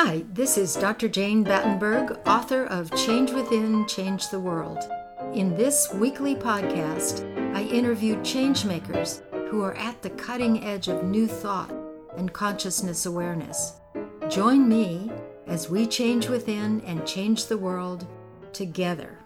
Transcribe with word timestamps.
Hi, 0.00 0.22
this 0.32 0.56
is 0.56 0.76
Dr. 0.76 1.08
Jane 1.08 1.42
Battenberg, 1.42 2.20
author 2.24 2.66
of 2.66 2.94
Change 2.94 3.32
Within, 3.32 3.84
Change 3.88 4.28
the 4.28 4.38
World. 4.38 4.78
In 5.34 5.56
this 5.56 5.92
weekly 5.92 6.36
podcast, 6.36 7.26
I 7.52 7.62
interview 7.62 8.14
changemakers 8.18 9.22
who 9.48 9.60
are 9.64 9.74
at 9.74 10.00
the 10.00 10.10
cutting 10.10 10.64
edge 10.64 10.86
of 10.86 11.02
new 11.02 11.26
thought 11.26 11.74
and 12.16 12.32
consciousness 12.32 13.06
awareness. 13.06 13.72
Join 14.28 14.68
me 14.68 15.10
as 15.48 15.68
we 15.68 15.84
change 15.84 16.28
within 16.28 16.80
and 16.82 17.04
change 17.04 17.46
the 17.46 17.58
world 17.58 18.06
together. 18.52 19.18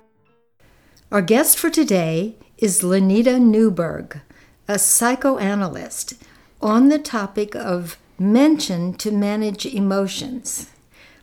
Our 1.11 1.21
guest 1.21 1.59
for 1.59 1.69
today 1.69 2.37
is 2.57 2.81
Lenita 2.81 3.39
Newberg, 3.39 4.23
a 4.67 4.79
psychoanalyst 4.79 6.15
on 6.63 6.89
the 6.89 6.99
topic 6.99 7.55
of 7.55 7.99
mention 8.19 8.95
to 8.95 9.11
manage 9.11 9.67
emotions. 9.67 10.71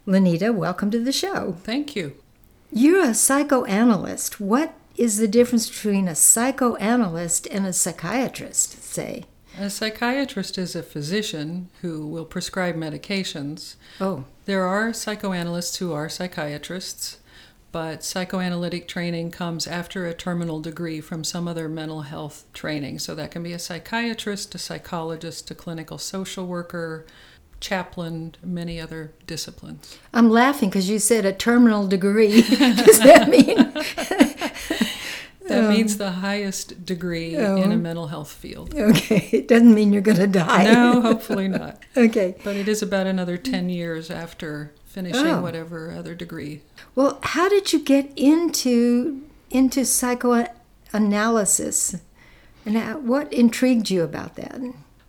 Lenita, 0.08 0.54
welcome 0.54 0.90
to 0.92 1.00
the 1.00 1.12
show. 1.12 1.58
Thank 1.64 1.96
you. 1.96 2.16
You're 2.72 3.04
a 3.04 3.14
psychoanalyst. 3.14 4.40
What 4.40 4.74
is 4.98 5.18
the 5.18 5.28
difference 5.28 5.70
between 5.70 6.08
a 6.08 6.16
psychoanalyst 6.16 7.48
and 7.48 7.66
a 7.66 7.74
psychiatrist, 7.74 8.84
say? 8.84 9.26
A 9.58 9.70
psychiatrist 9.70 10.58
is 10.58 10.76
a 10.76 10.84
physician 10.84 11.70
who 11.82 12.08
will 12.08 12.26
prescribe 12.26 12.76
medications. 12.76 13.76
Oh. 14.02 14.26
There 14.46 14.66
are 14.66 14.94
psychoanalysts 14.94 15.78
who 15.78 15.94
are 15.94 16.10
psychiatrists, 16.10 17.19
but 17.72 18.04
psychoanalytic 18.04 18.88
training 18.88 19.32
comes 19.32 19.68
after 19.68 20.08
a 20.08 20.14
terminal 20.14 20.60
degree 20.60 21.02
from 21.02 21.24
some 21.24 21.48
other 21.48 21.70
mental 21.70 22.02
health 22.02 22.46
training. 22.54 23.00
So 23.00 23.14
that 23.16 23.32
can 23.32 23.44
be 23.44 23.54
a 23.54 23.60
psychiatrist, 23.60 24.56
a 24.56 24.58
psychologist, 24.58 25.52
a 25.52 25.56
clinical 25.56 25.98
social 25.98 26.48
worker, 26.48 27.06
chaplain, 27.60 28.36
many 28.44 28.80
other 28.80 29.12
disciplines. 29.28 29.98
I'm 30.14 30.30
laughing 30.30 30.70
because 30.70 30.90
you 30.90 31.00
said 31.00 31.26
a 31.26 31.34
terminal 31.34 31.88
degree. 31.88 32.42
Does 32.50 33.00
that 33.00 33.30
mean? 33.30 33.74
That 35.50 35.66
um, 35.66 35.74
means 35.74 35.98
the 35.98 36.12
highest 36.12 36.86
degree 36.86 37.36
oh. 37.36 37.58
in 37.58 37.72
a 37.72 37.78
mental 37.78 38.08
health 38.08 38.32
field. 38.32 38.74
Okay. 38.74 39.30
It 39.40 39.48
doesn't 39.48 39.74
mean 39.74 39.94
you're 39.94 40.02
going 40.02 40.18
to 40.18 40.28
die. 40.28 40.66
No, 40.66 41.02
hopefully 41.02 41.48
not. 41.48 41.82
okay. 41.98 42.36
But 42.44 42.56
it 42.56 42.68
is 42.68 42.82
about 42.82 43.06
another 43.08 43.38
10 43.38 43.70
years 43.70 44.12
after 44.12 44.74
finishing 44.86 45.26
oh. 45.26 45.42
whatever 45.42 45.92
other 45.92 46.16
degree. 46.16 46.62
Well, 46.96 47.20
how 47.22 47.50
did 47.50 47.74
you 47.74 47.80
get 47.80 48.12
into 48.16 49.24
into 49.50 49.86
psychoanalysis? 49.86 51.96
And 52.66 52.78
how, 52.78 53.00
what 53.00 53.32
intrigued 53.34 53.90
you 53.90 54.04
about 54.04 54.36
that? 54.36 54.62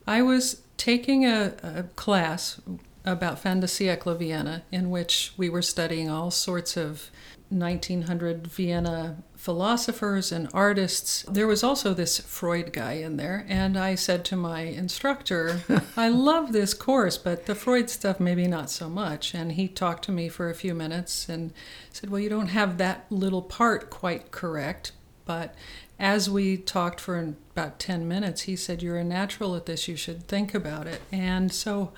I 0.06 0.22
was 0.22 0.62
taking 0.76 1.26
a, 1.26 1.54
a 1.62 1.82
class 1.96 2.60
about 3.04 3.38
fin 3.38 3.60
de 3.60 3.66
siècle 3.66 4.16
Vienna 4.16 4.62
in 4.70 4.90
which 4.90 5.32
we 5.36 5.48
were 5.48 5.62
studying 5.62 6.10
all 6.10 6.30
sorts 6.30 6.76
of 6.76 7.10
1900 7.50 8.46
Vienna 8.46 9.16
philosophers 9.34 10.30
and 10.30 10.48
artists. 10.54 11.22
There 11.22 11.46
was 11.46 11.64
also 11.64 11.92
this 11.92 12.20
Freud 12.20 12.72
guy 12.72 12.92
in 12.92 13.16
there, 13.16 13.44
and 13.48 13.76
I 13.76 13.96
said 13.96 14.24
to 14.26 14.36
my 14.36 14.60
instructor, 14.60 15.60
I 15.96 16.08
love 16.10 16.52
this 16.52 16.74
course, 16.74 17.18
but 17.18 17.46
the 17.46 17.54
Freud 17.54 17.90
stuff 17.90 18.20
maybe 18.20 18.46
not 18.46 18.70
so 18.70 18.88
much. 18.88 19.34
And 19.34 19.52
he 19.52 19.66
talked 19.66 20.04
to 20.04 20.12
me 20.12 20.28
for 20.28 20.48
a 20.48 20.54
few 20.54 20.74
minutes 20.74 21.28
and 21.28 21.52
said, 21.90 22.10
Well, 22.10 22.20
you 22.20 22.28
don't 22.28 22.48
have 22.48 22.78
that 22.78 23.06
little 23.10 23.42
part 23.42 23.90
quite 23.90 24.30
correct. 24.30 24.92
But 25.24 25.54
as 25.98 26.30
we 26.30 26.56
talked 26.56 27.00
for 27.00 27.18
about 27.18 27.78
10 27.78 28.06
minutes, 28.06 28.42
he 28.42 28.56
said, 28.56 28.82
You're 28.82 28.98
a 28.98 29.04
natural 29.04 29.56
at 29.56 29.66
this, 29.66 29.88
you 29.88 29.96
should 29.96 30.28
think 30.28 30.54
about 30.54 30.86
it. 30.86 31.00
And 31.10 31.52
so 31.52 31.92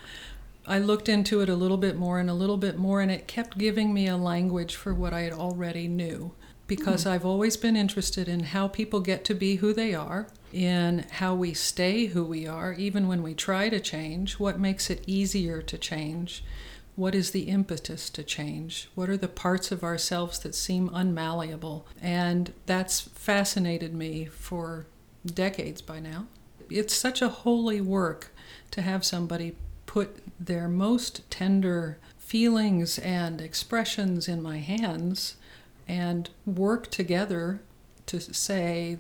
I 0.67 0.79
looked 0.79 1.09
into 1.09 1.41
it 1.41 1.49
a 1.49 1.57
little 1.57 1.77
bit 1.77 1.97
more 1.97 2.19
and 2.19 2.31
a 2.31 2.35
little 2.35 2.57
bit 2.57 2.79
more, 2.79 3.01
and 3.01 3.11
it 3.11 3.27
kept 3.27 3.59
giving 3.59 3.93
me 3.93 4.07
a 4.07 4.17
language 4.17 4.77
for 4.77 4.95
what 4.95 5.13
I 5.13 5.23
had 5.23 5.33
already 5.33 5.89
knew 5.89 6.33
because 6.67 7.05
mm. 7.05 7.11
I've 7.11 7.27
always 7.27 7.57
been 7.57 7.77
interested 7.77 8.29
in 8.29 8.45
how 8.45 8.69
people 8.69 9.01
get 9.01 9.25
to 9.27 9.35
be 9.35 9.57
who 9.57 9.75
they 9.75 9.95
are, 9.95 10.29
in 10.53 11.05
how 11.11 11.35
we 11.35 11.53
stay 11.53 12.07
who 12.07 12.25
we 12.25 12.47
are, 12.47 12.73
even 12.73 13.09
when 13.09 13.23
we 13.23 13.35
try 13.35 13.69
to 13.69 13.81
change, 13.81 14.39
what 14.39 14.59
makes 14.59 14.89
it 14.89 15.05
easier 15.07 15.61
to 15.63 15.77
change, 15.77 16.45
what 16.95 17.15
is 17.15 17.31
the 17.31 17.43
impetus 17.43 18.09
to 18.11 18.23
change, 18.23 18.89
what 18.95 19.09
are 19.09 19.17
the 19.17 19.29
parts 19.29 19.73
of 19.73 19.83
ourselves 19.83 20.39
that 20.39 20.55
seem 20.55 20.89
unmalleable. 20.91 21.85
And 22.01 22.53
that's 22.67 23.01
fascinated 23.01 23.95
me 23.95 24.27
for 24.27 24.87
decades 25.27 25.83
by 25.83 26.01
now. 26.01 26.27
It's 26.71 26.95
such 26.95 27.21
a 27.21 27.29
holy 27.29 27.81
work 27.81 28.35
to 28.71 28.83
have 28.83 29.05
somebody 29.05 29.57
put 29.93 30.23
their 30.41 30.69
most 30.69 31.21
tender 31.29 31.99
feelings 32.17 32.99
and 33.01 33.43
expressions 33.43 34.27
in 34.27 34.41
my 34.43 34.57
hands 34.57 35.37
and 35.87 36.31
work 36.47 36.91
together 36.91 37.61
to 38.07 38.19
say, 38.19 38.97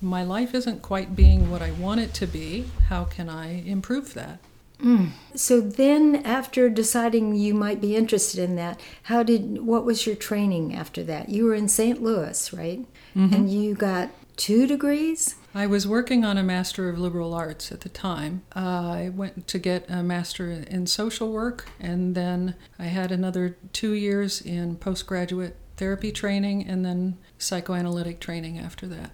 my 0.00 0.24
life 0.24 0.52
isn't 0.52 0.82
quite 0.82 1.14
being 1.14 1.48
what 1.48 1.62
I 1.62 1.70
want 1.70 2.00
it 2.00 2.12
to 2.14 2.26
be. 2.26 2.64
How 2.88 3.04
can 3.04 3.28
I 3.28 3.62
improve 3.62 4.14
that? 4.14 4.40
Mm. 4.82 5.10
So 5.36 5.60
then, 5.60 6.16
after 6.24 6.68
deciding 6.68 7.36
you 7.36 7.54
might 7.54 7.80
be 7.80 7.94
interested 7.94 8.40
in 8.40 8.56
that, 8.56 8.80
how 9.04 9.22
did 9.22 9.64
what 9.64 9.84
was 9.84 10.06
your 10.08 10.16
training 10.16 10.74
after 10.74 11.04
that? 11.04 11.28
You 11.28 11.44
were 11.44 11.54
in 11.54 11.68
St. 11.68 12.02
Louis, 12.02 12.52
right? 12.52 12.84
Mm-hmm. 13.14 13.32
And 13.32 13.48
you 13.48 13.74
got 13.76 14.10
two 14.36 14.66
degrees. 14.66 15.36
I 15.54 15.66
was 15.66 15.86
working 15.86 16.24
on 16.24 16.38
a 16.38 16.42
Master 16.42 16.88
of 16.88 16.98
Liberal 16.98 17.34
Arts 17.34 17.70
at 17.70 17.82
the 17.82 17.90
time. 17.90 18.42
Uh, 18.56 18.58
I 18.60 19.12
went 19.14 19.46
to 19.48 19.58
get 19.58 19.84
a 19.90 20.02
Master 20.02 20.50
in 20.50 20.86
Social 20.86 21.30
Work, 21.30 21.68
and 21.78 22.14
then 22.14 22.54
I 22.78 22.84
had 22.84 23.12
another 23.12 23.56
two 23.72 23.92
years 23.92 24.40
in 24.40 24.76
postgraduate 24.76 25.56
therapy 25.76 26.12
training 26.12 26.66
and 26.66 26.84
then 26.84 27.18
psychoanalytic 27.38 28.20
training 28.20 28.58
after 28.58 28.86
that. 28.86 29.10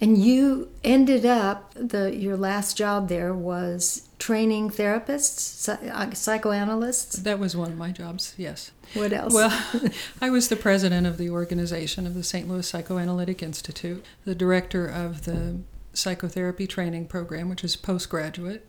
And 0.00 0.18
you 0.18 0.70
ended 0.82 1.24
up 1.24 1.74
the 1.74 2.14
your 2.16 2.36
last 2.36 2.76
job 2.76 3.08
there 3.08 3.32
was 3.32 4.08
training 4.18 4.70
therapists, 4.70 5.68
uh, 5.68 6.14
psychoanalysts. 6.14 7.16
That 7.16 7.38
was 7.38 7.56
one 7.56 7.70
of 7.70 7.78
my 7.78 7.92
jobs. 7.92 8.34
Yes. 8.36 8.72
What 8.94 9.12
else? 9.12 9.32
Well, 9.32 9.90
I 10.20 10.30
was 10.30 10.48
the 10.48 10.56
president 10.56 11.06
of 11.06 11.18
the 11.18 11.30
organization 11.30 12.06
of 12.06 12.14
the 12.14 12.24
St. 12.24 12.48
Louis 12.48 12.66
Psychoanalytic 12.66 13.42
Institute, 13.42 14.04
the 14.24 14.34
director 14.34 14.86
of 14.86 15.24
the 15.24 15.60
psychotherapy 15.92 16.66
training 16.66 17.06
program, 17.06 17.48
which 17.48 17.64
is 17.64 17.76
postgraduate, 17.76 18.66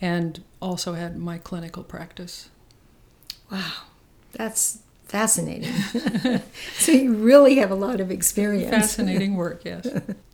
and 0.00 0.42
also 0.60 0.94
had 0.94 1.16
my 1.16 1.38
clinical 1.38 1.82
practice. 1.82 2.50
Wow, 3.50 3.72
that's 4.32 4.80
fascinating. 5.04 5.72
so 6.76 6.92
you 6.92 7.14
really 7.14 7.56
have 7.56 7.70
a 7.70 7.74
lot 7.74 8.00
of 8.00 8.10
experience. 8.10 8.70
Fascinating 8.70 9.36
work, 9.36 9.64
yes. 9.64 9.86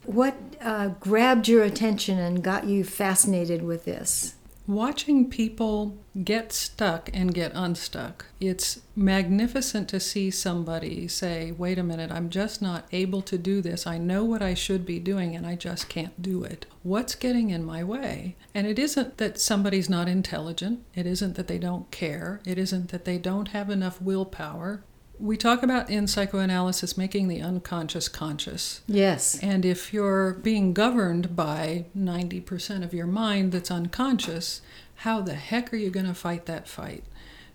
what 0.05 0.35
uh, 0.61 0.89
grabbed 1.01 1.49
your 1.49 1.63
attention 1.63 2.19
and 2.19 2.43
got 2.43 2.65
you 2.67 2.85
fascinated 2.85 3.63
with 3.63 3.85
this? 3.85 4.35
Watching 4.67 5.29
people 5.29 5.99
get 6.25 6.51
stuck 6.51 7.11
and 7.13 7.35
get 7.35 7.53
unstuck. 7.55 8.25
It's 8.41 8.81
magnificent 8.97 9.91
to 9.91 10.01
see 10.01 10.31
somebody 10.31 11.07
say, 11.07 11.53
wait 11.53 11.79
a 11.79 11.83
minute, 11.83 12.11
I'm 12.11 12.31
just 12.31 12.63
not 12.63 12.87
able 12.91 13.21
to 13.23 13.37
do 13.37 13.61
this. 13.61 13.87
I 13.87 13.99
know 13.99 14.25
what 14.25 14.41
I 14.41 14.55
should 14.55 14.87
be 14.87 14.99
doing 14.99 15.37
and 15.37 15.47
I 15.47 15.55
just 15.55 15.91
can't 15.91 16.23
do 16.23 16.45
it. 16.45 16.65
What's 16.83 17.15
getting 17.15 17.51
in 17.51 17.63
my 17.63 17.85
way? 17.85 18.37
And 18.55 18.67
it 18.67 18.79
isn't 18.79 19.19
that 19.19 19.39
somebody's 19.39 19.91
not 19.91 20.09
intelligent, 20.09 20.83
it 20.95 21.07
isn't 21.07 21.35
that 21.35 21.47
they 21.47 21.59
don't 21.59 21.91
care, 21.91 22.41
it 22.47 22.57
isn't 22.57 22.89
that 22.89 23.05
they 23.05 23.19
don't 23.19 23.49
have 23.49 23.69
enough 23.69 24.01
willpower. 24.01 24.83
We 25.19 25.37
talk 25.37 25.63
about 25.63 25.91
in 25.91 26.07
psychoanalysis 26.07 26.99
making 26.99 27.29
the 27.29 27.41
unconscious 27.41 28.09
conscious. 28.09 28.83
Yes. 28.87 29.39
And 29.43 29.65
if 29.65 29.93
you're 29.93 30.35
being 30.35 30.73
governed 30.73 31.37
by 31.37 31.87
90% 31.97 32.83
of 32.83 32.93
your 32.93 33.07
mind 33.07 33.53
that's 33.53 33.71
unconscious, 33.71 34.61
how 34.97 35.21
the 35.21 35.35
heck 35.35 35.73
are 35.73 35.77
you 35.77 35.91
going 35.91 36.07
to 36.07 36.15
fight 36.15 36.47
that 36.47 36.69
fight? 36.69 37.05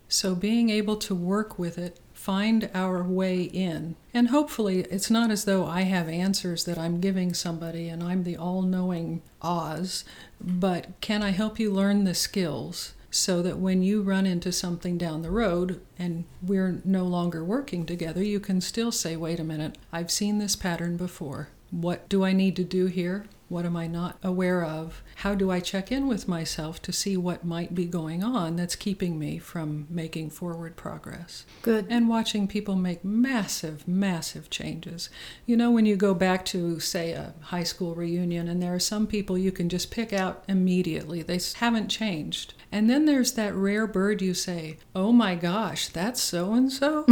So 0.08 0.34
being 0.34 0.70
able 0.70 0.96
to 0.96 1.14
work 1.14 1.58
with 1.58 1.78
it, 1.78 2.00
find 2.12 2.68
our 2.74 3.02
way 3.02 3.44
in. 3.44 3.96
And 4.12 4.28
hopefully, 4.28 4.80
it's 4.90 5.10
not 5.10 5.30
as 5.30 5.44
though 5.44 5.64
I 5.64 5.82
have 5.82 6.08
answers 6.08 6.64
that 6.64 6.76
I'm 6.76 7.00
giving 7.00 7.32
somebody 7.32 7.88
and 7.88 8.02
I'm 8.02 8.24
the 8.24 8.36
all 8.36 8.62
knowing 8.62 9.22
Oz, 9.40 10.04
but 10.40 10.88
can 11.00 11.22
I 11.22 11.30
help 11.30 11.58
you 11.58 11.72
learn 11.72 12.04
the 12.04 12.14
skills? 12.14 12.92
So 13.10 13.42
that 13.42 13.58
when 13.58 13.82
you 13.82 14.02
run 14.02 14.26
into 14.26 14.52
something 14.52 14.96
down 14.96 15.22
the 15.22 15.30
road 15.30 15.80
and 15.98 16.24
we're 16.42 16.80
no 16.84 17.04
longer 17.04 17.44
working 17.44 17.84
together, 17.84 18.22
you 18.22 18.40
can 18.40 18.60
still 18.60 18.92
say, 18.92 19.16
wait 19.16 19.40
a 19.40 19.44
minute, 19.44 19.78
I've 19.92 20.10
seen 20.10 20.38
this 20.38 20.56
pattern 20.56 20.96
before. 20.96 21.48
What 21.70 22.08
do 22.08 22.24
I 22.24 22.32
need 22.32 22.56
to 22.56 22.64
do 22.64 22.86
here? 22.86 23.26
What 23.48 23.66
am 23.66 23.76
I 23.76 23.88
not 23.88 24.16
aware 24.22 24.64
of? 24.64 25.02
How 25.16 25.34
do 25.34 25.50
I 25.50 25.58
check 25.58 25.90
in 25.90 26.06
with 26.06 26.28
myself 26.28 26.80
to 26.82 26.92
see 26.92 27.16
what 27.16 27.44
might 27.44 27.74
be 27.74 27.84
going 27.84 28.22
on 28.22 28.54
that's 28.54 28.76
keeping 28.76 29.18
me 29.18 29.38
from 29.38 29.88
making 29.90 30.30
forward 30.30 30.76
progress? 30.76 31.44
Good. 31.62 31.86
And 31.90 32.08
watching 32.08 32.46
people 32.46 32.76
make 32.76 33.04
massive, 33.04 33.88
massive 33.88 34.50
changes. 34.50 35.10
You 35.46 35.56
know, 35.56 35.72
when 35.72 35.84
you 35.84 35.96
go 35.96 36.14
back 36.14 36.44
to, 36.46 36.78
say, 36.78 37.10
a 37.10 37.34
high 37.40 37.64
school 37.64 37.96
reunion, 37.96 38.46
and 38.46 38.62
there 38.62 38.74
are 38.74 38.78
some 38.78 39.08
people 39.08 39.36
you 39.36 39.50
can 39.50 39.68
just 39.68 39.90
pick 39.90 40.12
out 40.12 40.44
immediately, 40.46 41.22
they 41.22 41.40
haven't 41.56 41.88
changed. 41.88 42.54
And 42.72 42.88
then 42.88 43.04
there's 43.04 43.32
that 43.32 43.54
rare 43.54 43.86
bird 43.86 44.22
you 44.22 44.34
say, 44.34 44.78
oh 44.94 45.12
my 45.12 45.34
gosh, 45.34 45.88
that's 45.88 46.22
so 46.22 46.52
and 46.54 46.70
so. 46.70 47.04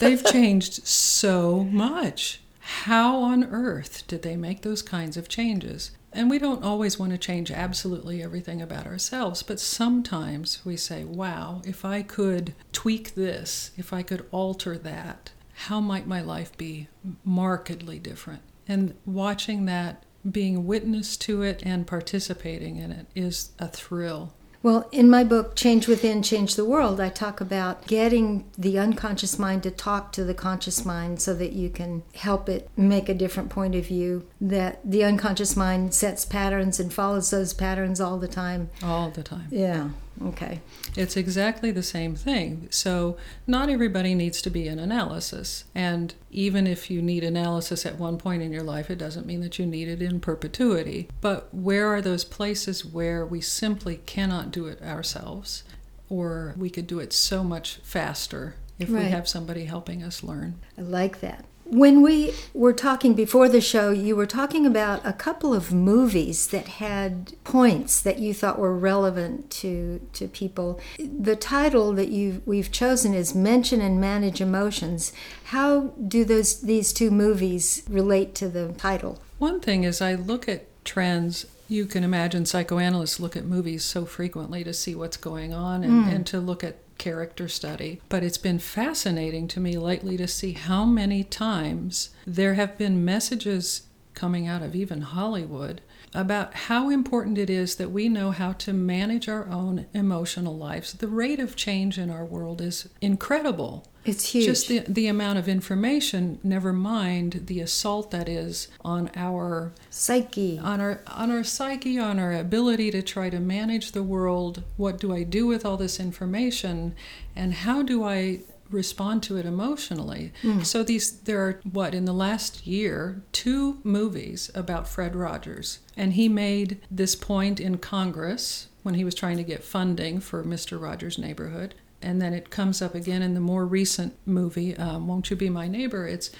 They've 0.00 0.24
changed 0.24 0.86
so 0.86 1.64
much. 1.64 2.40
How 2.60 3.20
on 3.22 3.44
earth 3.44 4.06
did 4.06 4.22
they 4.22 4.36
make 4.36 4.62
those 4.62 4.82
kinds 4.82 5.16
of 5.16 5.28
changes? 5.28 5.90
And 6.14 6.30
we 6.30 6.38
don't 6.38 6.62
always 6.62 6.98
want 6.98 7.12
to 7.12 7.18
change 7.18 7.50
absolutely 7.50 8.22
everything 8.22 8.60
about 8.60 8.86
ourselves, 8.86 9.42
but 9.42 9.60
sometimes 9.60 10.64
we 10.64 10.76
say, 10.76 11.04
wow, 11.04 11.62
if 11.64 11.84
I 11.84 12.02
could 12.02 12.54
tweak 12.70 13.14
this, 13.14 13.70
if 13.78 13.92
I 13.92 14.02
could 14.02 14.26
alter 14.30 14.76
that, 14.78 15.30
how 15.54 15.80
might 15.80 16.06
my 16.06 16.20
life 16.20 16.56
be 16.56 16.88
markedly 17.24 17.98
different? 17.98 18.42
And 18.68 18.94
watching 19.06 19.64
that, 19.66 20.04
being 20.30 20.66
witness 20.66 21.16
to 21.18 21.42
it 21.42 21.62
and 21.64 21.86
participating 21.86 22.76
in 22.76 22.92
it 22.92 23.06
is 23.14 23.50
a 23.58 23.68
thrill. 23.68 24.34
Well, 24.62 24.88
in 24.92 25.10
my 25.10 25.24
book, 25.24 25.56
Change 25.56 25.88
Within, 25.88 26.22
Change 26.22 26.54
the 26.54 26.64
World, 26.64 27.00
I 27.00 27.08
talk 27.08 27.40
about 27.40 27.86
getting 27.86 28.44
the 28.56 28.78
unconscious 28.78 29.38
mind 29.38 29.64
to 29.64 29.70
talk 29.70 30.12
to 30.12 30.24
the 30.24 30.34
conscious 30.34 30.84
mind 30.84 31.20
so 31.20 31.34
that 31.34 31.52
you 31.52 31.68
can 31.68 32.04
help 32.14 32.48
it 32.48 32.68
make 32.76 33.08
a 33.08 33.14
different 33.14 33.50
point 33.50 33.74
of 33.74 33.86
view. 33.86 34.26
That 34.40 34.78
the 34.88 35.04
unconscious 35.04 35.56
mind 35.56 35.94
sets 35.94 36.24
patterns 36.24 36.78
and 36.78 36.92
follows 36.92 37.30
those 37.30 37.54
patterns 37.54 38.00
all 38.00 38.18
the 38.18 38.28
time. 38.28 38.70
All 38.82 39.10
the 39.10 39.24
time. 39.24 39.48
Yeah. 39.50 39.90
Okay. 40.28 40.60
It's 40.96 41.16
exactly 41.16 41.70
the 41.70 41.82
same 41.82 42.14
thing. 42.14 42.68
So, 42.70 43.16
not 43.46 43.68
everybody 43.68 44.14
needs 44.14 44.40
to 44.42 44.50
be 44.50 44.68
in 44.68 44.78
analysis. 44.78 45.64
And 45.74 46.14
even 46.30 46.66
if 46.66 46.90
you 46.90 47.02
need 47.02 47.24
analysis 47.24 47.84
at 47.84 47.98
one 47.98 48.18
point 48.18 48.42
in 48.42 48.52
your 48.52 48.62
life, 48.62 48.90
it 48.90 48.98
doesn't 48.98 49.26
mean 49.26 49.40
that 49.40 49.58
you 49.58 49.66
need 49.66 49.88
it 49.88 50.00
in 50.02 50.20
perpetuity. 50.20 51.08
But 51.20 51.52
where 51.52 51.88
are 51.88 52.00
those 52.00 52.24
places 52.24 52.84
where 52.84 53.24
we 53.26 53.40
simply 53.40 53.96
cannot 54.06 54.50
do 54.50 54.66
it 54.66 54.80
ourselves? 54.82 55.64
Or 56.08 56.54
we 56.56 56.70
could 56.70 56.86
do 56.86 56.98
it 57.00 57.12
so 57.12 57.42
much 57.42 57.76
faster 57.82 58.54
if 58.78 58.90
Right. 58.90 59.04
we 59.04 59.10
have 59.10 59.28
somebody 59.28 59.64
helping 59.64 60.02
us 60.02 60.22
learn. 60.22 60.56
I 60.76 60.82
like 60.82 61.20
that. 61.20 61.44
When 61.72 62.02
we 62.02 62.34
were 62.52 62.74
talking 62.74 63.14
before 63.14 63.48
the 63.48 63.62
show, 63.62 63.88
you 63.92 64.14
were 64.14 64.26
talking 64.26 64.66
about 64.66 65.00
a 65.06 65.12
couple 65.14 65.54
of 65.54 65.72
movies 65.72 66.48
that 66.48 66.68
had 66.68 67.32
points 67.44 68.02
that 68.02 68.18
you 68.18 68.34
thought 68.34 68.58
were 68.58 68.76
relevant 68.76 69.50
to 69.62 70.06
to 70.12 70.28
people. 70.28 70.78
The 70.98 71.34
title 71.34 71.94
that 71.94 72.10
you 72.10 72.42
we've 72.44 72.70
chosen 72.70 73.14
is 73.14 73.34
Mention 73.34 73.80
and 73.80 73.98
Manage 73.98 74.38
Emotions. 74.38 75.14
How 75.44 75.94
do 76.06 76.26
those 76.26 76.60
these 76.60 76.92
two 76.92 77.10
movies 77.10 77.84
relate 77.88 78.34
to 78.34 78.50
the 78.50 78.74
title? 78.74 79.22
One 79.38 79.58
thing 79.58 79.84
is, 79.84 80.02
I 80.02 80.12
look 80.12 80.50
at 80.50 80.66
trends. 80.84 81.46
You 81.68 81.86
can 81.86 82.04
imagine 82.04 82.44
psychoanalysts 82.44 83.18
look 83.18 83.34
at 83.34 83.46
movies 83.46 83.82
so 83.82 84.04
frequently 84.04 84.62
to 84.62 84.74
see 84.74 84.94
what's 84.94 85.16
going 85.16 85.54
on 85.54 85.84
and, 85.84 86.04
mm. 86.04 86.14
and 86.14 86.26
to 86.26 86.38
look 86.38 86.62
at 86.62 86.76
character 86.98 87.48
study. 87.48 88.00
But 88.08 88.22
it's 88.22 88.38
been 88.38 88.58
fascinating 88.58 89.48
to 89.48 89.60
me 89.60 89.78
lately 89.78 90.16
to 90.16 90.28
see 90.28 90.52
how 90.52 90.84
many 90.84 91.24
times 91.24 92.10
there 92.26 92.54
have 92.54 92.78
been 92.78 93.04
messages 93.04 93.82
coming 94.14 94.46
out 94.46 94.62
of 94.62 94.74
even 94.74 95.02
Hollywood 95.02 95.80
about 96.14 96.54
how 96.54 96.90
important 96.90 97.38
it 97.38 97.48
is 97.48 97.76
that 97.76 97.90
we 97.90 98.08
know 98.08 98.30
how 98.30 98.52
to 98.52 98.72
manage 98.72 99.28
our 99.28 99.48
own 99.48 99.86
emotional 99.94 100.56
lives. 100.56 100.92
The 100.92 101.08
rate 101.08 101.40
of 101.40 101.56
change 101.56 101.98
in 101.98 102.10
our 102.10 102.24
world 102.24 102.60
is 102.60 102.88
incredible. 103.00 103.88
It's 104.04 104.32
huge. 104.32 104.46
Just 104.46 104.68
the, 104.68 104.80
the 104.80 105.06
amount 105.06 105.38
of 105.38 105.48
information, 105.48 106.40
never 106.42 106.72
mind 106.72 107.44
the 107.46 107.60
assault 107.60 108.10
that 108.10 108.28
is 108.28 108.68
on 108.84 109.10
our 109.14 109.72
Psyche. 109.90 110.58
on 110.58 110.80
our 110.80 111.00
on 111.06 111.30
our 111.30 111.44
psyche, 111.44 112.00
on 112.00 112.18
our 112.18 112.32
ability 112.32 112.90
to 112.90 113.02
try 113.02 113.30
to 113.30 113.38
manage 113.38 113.92
the 113.92 114.02
world. 114.02 114.64
What 114.76 114.98
do 114.98 115.14
I 115.14 115.22
do 115.22 115.46
with 115.46 115.64
all 115.64 115.76
this 115.76 116.00
information, 116.00 116.96
and 117.36 117.54
how 117.54 117.82
do 117.82 118.02
I 118.02 118.40
respond 118.72 119.22
to 119.24 119.36
it 119.36 119.46
emotionally? 119.46 120.32
So 120.62 120.82
these 120.82 121.10
there 121.20 121.40
are 121.40 121.60
what 121.70 121.94
in 121.94 122.04
the 122.04 122.12
last 122.12 122.66
year 122.66 123.22
two 123.32 123.78
movies 123.84 124.50
about 124.54 124.88
Fred 124.88 125.14
Rogers, 125.14 125.78
and 125.96 126.14
he 126.14 126.28
made 126.28 126.80
this 126.90 127.14
point 127.14 127.60
in 127.60 127.78
Congress 127.78 128.68
when 128.82 128.94
he 128.94 129.04
was 129.04 129.14
trying 129.14 129.36
to 129.36 129.44
get 129.44 129.62
funding 129.62 130.20
for 130.20 130.42
Mr. 130.44 130.80
Rogers' 130.80 131.18
Neighborhood. 131.18 131.74
And 132.00 132.20
then 132.20 132.34
it 132.34 132.50
comes 132.50 132.82
up 132.82 132.96
again 132.96 133.22
in 133.22 133.34
the 133.34 133.40
more 133.40 133.64
recent 133.64 134.16
movie, 134.26 134.76
um, 134.76 135.06
Won't 135.06 135.30
You 135.30 135.36
Be 135.36 135.48
My 135.48 135.68
Neighbor? 135.68 136.06
It's 136.08 136.30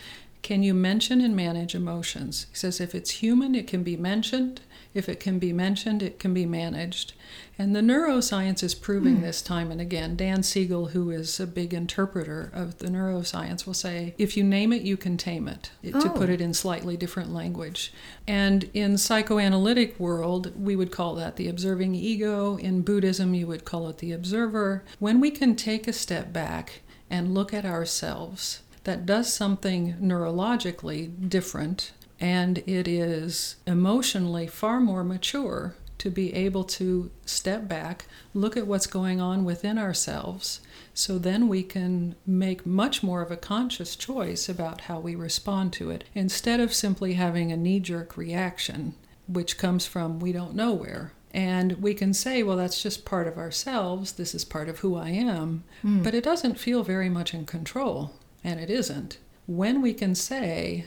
can 0.42 0.64
you 0.64 0.74
mention 0.74 1.20
and 1.20 1.36
manage 1.36 1.74
emotions? 1.74 2.46
He 2.50 2.56
says 2.56 2.80
if 2.80 2.96
it's 2.96 3.12
human, 3.22 3.54
it 3.54 3.68
can 3.68 3.84
be 3.84 3.96
mentioned. 3.96 4.60
If 4.94 5.08
it 5.08 5.20
can 5.20 5.38
be 5.38 5.52
mentioned, 5.52 6.02
it 6.02 6.18
can 6.18 6.34
be 6.34 6.46
managed. 6.46 7.14
And 7.58 7.74
the 7.74 7.80
neuroscience 7.80 8.62
is 8.62 8.74
proving 8.74 9.16
hmm. 9.16 9.22
this 9.22 9.42
time 9.42 9.70
and 9.70 9.80
again. 9.80 10.16
Dan 10.16 10.42
Siegel, 10.42 10.86
who 10.88 11.10
is 11.10 11.38
a 11.40 11.46
big 11.46 11.72
interpreter 11.72 12.50
of 12.52 12.78
the 12.78 12.88
neuroscience, 12.88 13.66
will 13.66 13.74
say 13.74 14.14
if 14.18 14.36
you 14.36 14.44
name 14.44 14.72
it, 14.72 14.82
you 14.82 14.96
can 14.96 15.16
tame 15.16 15.48
it, 15.48 15.70
it- 15.82 15.92
to 15.92 16.10
Oh. 16.10 16.16
put 16.16 16.28
it 16.28 16.40
in 16.40 16.52
slightly 16.54 16.96
different 16.96 17.32
language. 17.32 17.92
And 18.26 18.68
in 18.74 18.98
psychoanalytic 18.98 19.98
world, 19.98 20.52
we 20.56 20.76
would 20.76 20.90
call 20.90 21.14
that 21.16 21.36
the 21.36 21.48
observing 21.48 21.94
ego. 21.94 22.56
In 22.56 22.82
Buddhism, 22.82 23.34
you 23.34 23.46
would 23.46 23.64
call 23.64 23.88
it 23.88 23.98
the 23.98 24.12
observer. 24.12 24.84
When 24.98 25.20
we 25.20 25.30
can 25.30 25.56
take 25.56 25.86
a 25.88 25.92
step 25.92 26.32
back 26.32 26.80
and 27.10 27.34
look 27.34 27.52
at 27.54 27.64
ourselves, 27.64 28.62
that 28.84 29.06
does 29.06 29.32
something 29.32 29.94
neurologically 30.00 31.28
different, 31.28 31.92
and 32.22 32.58
it 32.68 32.86
is 32.86 33.56
emotionally 33.66 34.46
far 34.46 34.80
more 34.80 35.02
mature 35.02 35.74
to 35.98 36.08
be 36.08 36.32
able 36.34 36.62
to 36.62 37.10
step 37.26 37.66
back, 37.66 38.06
look 38.32 38.56
at 38.56 38.66
what's 38.66 38.86
going 38.86 39.20
on 39.20 39.44
within 39.44 39.76
ourselves, 39.76 40.60
so 40.94 41.18
then 41.18 41.48
we 41.48 41.64
can 41.64 42.14
make 42.24 42.64
much 42.64 43.02
more 43.02 43.22
of 43.22 43.32
a 43.32 43.36
conscious 43.36 43.96
choice 43.96 44.48
about 44.48 44.82
how 44.82 45.00
we 45.00 45.16
respond 45.16 45.72
to 45.72 45.90
it 45.90 46.04
instead 46.14 46.60
of 46.60 46.72
simply 46.72 47.14
having 47.14 47.50
a 47.50 47.56
knee 47.56 47.80
jerk 47.80 48.16
reaction, 48.16 48.94
which 49.26 49.58
comes 49.58 49.84
from 49.86 50.20
we 50.20 50.30
don't 50.30 50.54
know 50.54 50.72
where. 50.72 51.12
And 51.34 51.82
we 51.82 51.92
can 51.92 52.14
say, 52.14 52.44
well, 52.44 52.56
that's 52.56 52.82
just 52.82 53.04
part 53.04 53.26
of 53.26 53.38
ourselves. 53.38 54.12
This 54.12 54.34
is 54.34 54.44
part 54.44 54.68
of 54.68 54.80
who 54.80 54.94
I 54.94 55.08
am. 55.08 55.64
Hmm. 55.80 56.02
But 56.02 56.14
it 56.14 56.22
doesn't 56.22 56.60
feel 56.60 56.82
very 56.82 57.08
much 57.08 57.32
in 57.32 57.46
control. 57.46 58.12
And 58.44 58.60
it 58.60 58.68
isn't. 58.68 59.18
When 59.46 59.80
we 59.80 59.94
can 59.94 60.14
say, 60.14 60.86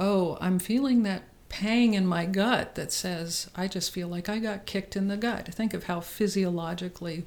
oh, 0.00 0.38
I'm 0.40 0.58
feeling 0.58 1.02
that 1.04 1.22
pang 1.50 1.94
in 1.94 2.06
my 2.06 2.24
gut 2.24 2.74
that 2.76 2.90
says, 2.90 3.50
I 3.54 3.68
just 3.68 3.92
feel 3.92 4.08
like 4.08 4.28
I 4.28 4.38
got 4.38 4.66
kicked 4.66 4.96
in 4.96 5.08
the 5.08 5.16
gut. 5.16 5.52
Think 5.54 5.74
of 5.74 5.84
how 5.84 6.00
physiologically 6.00 7.26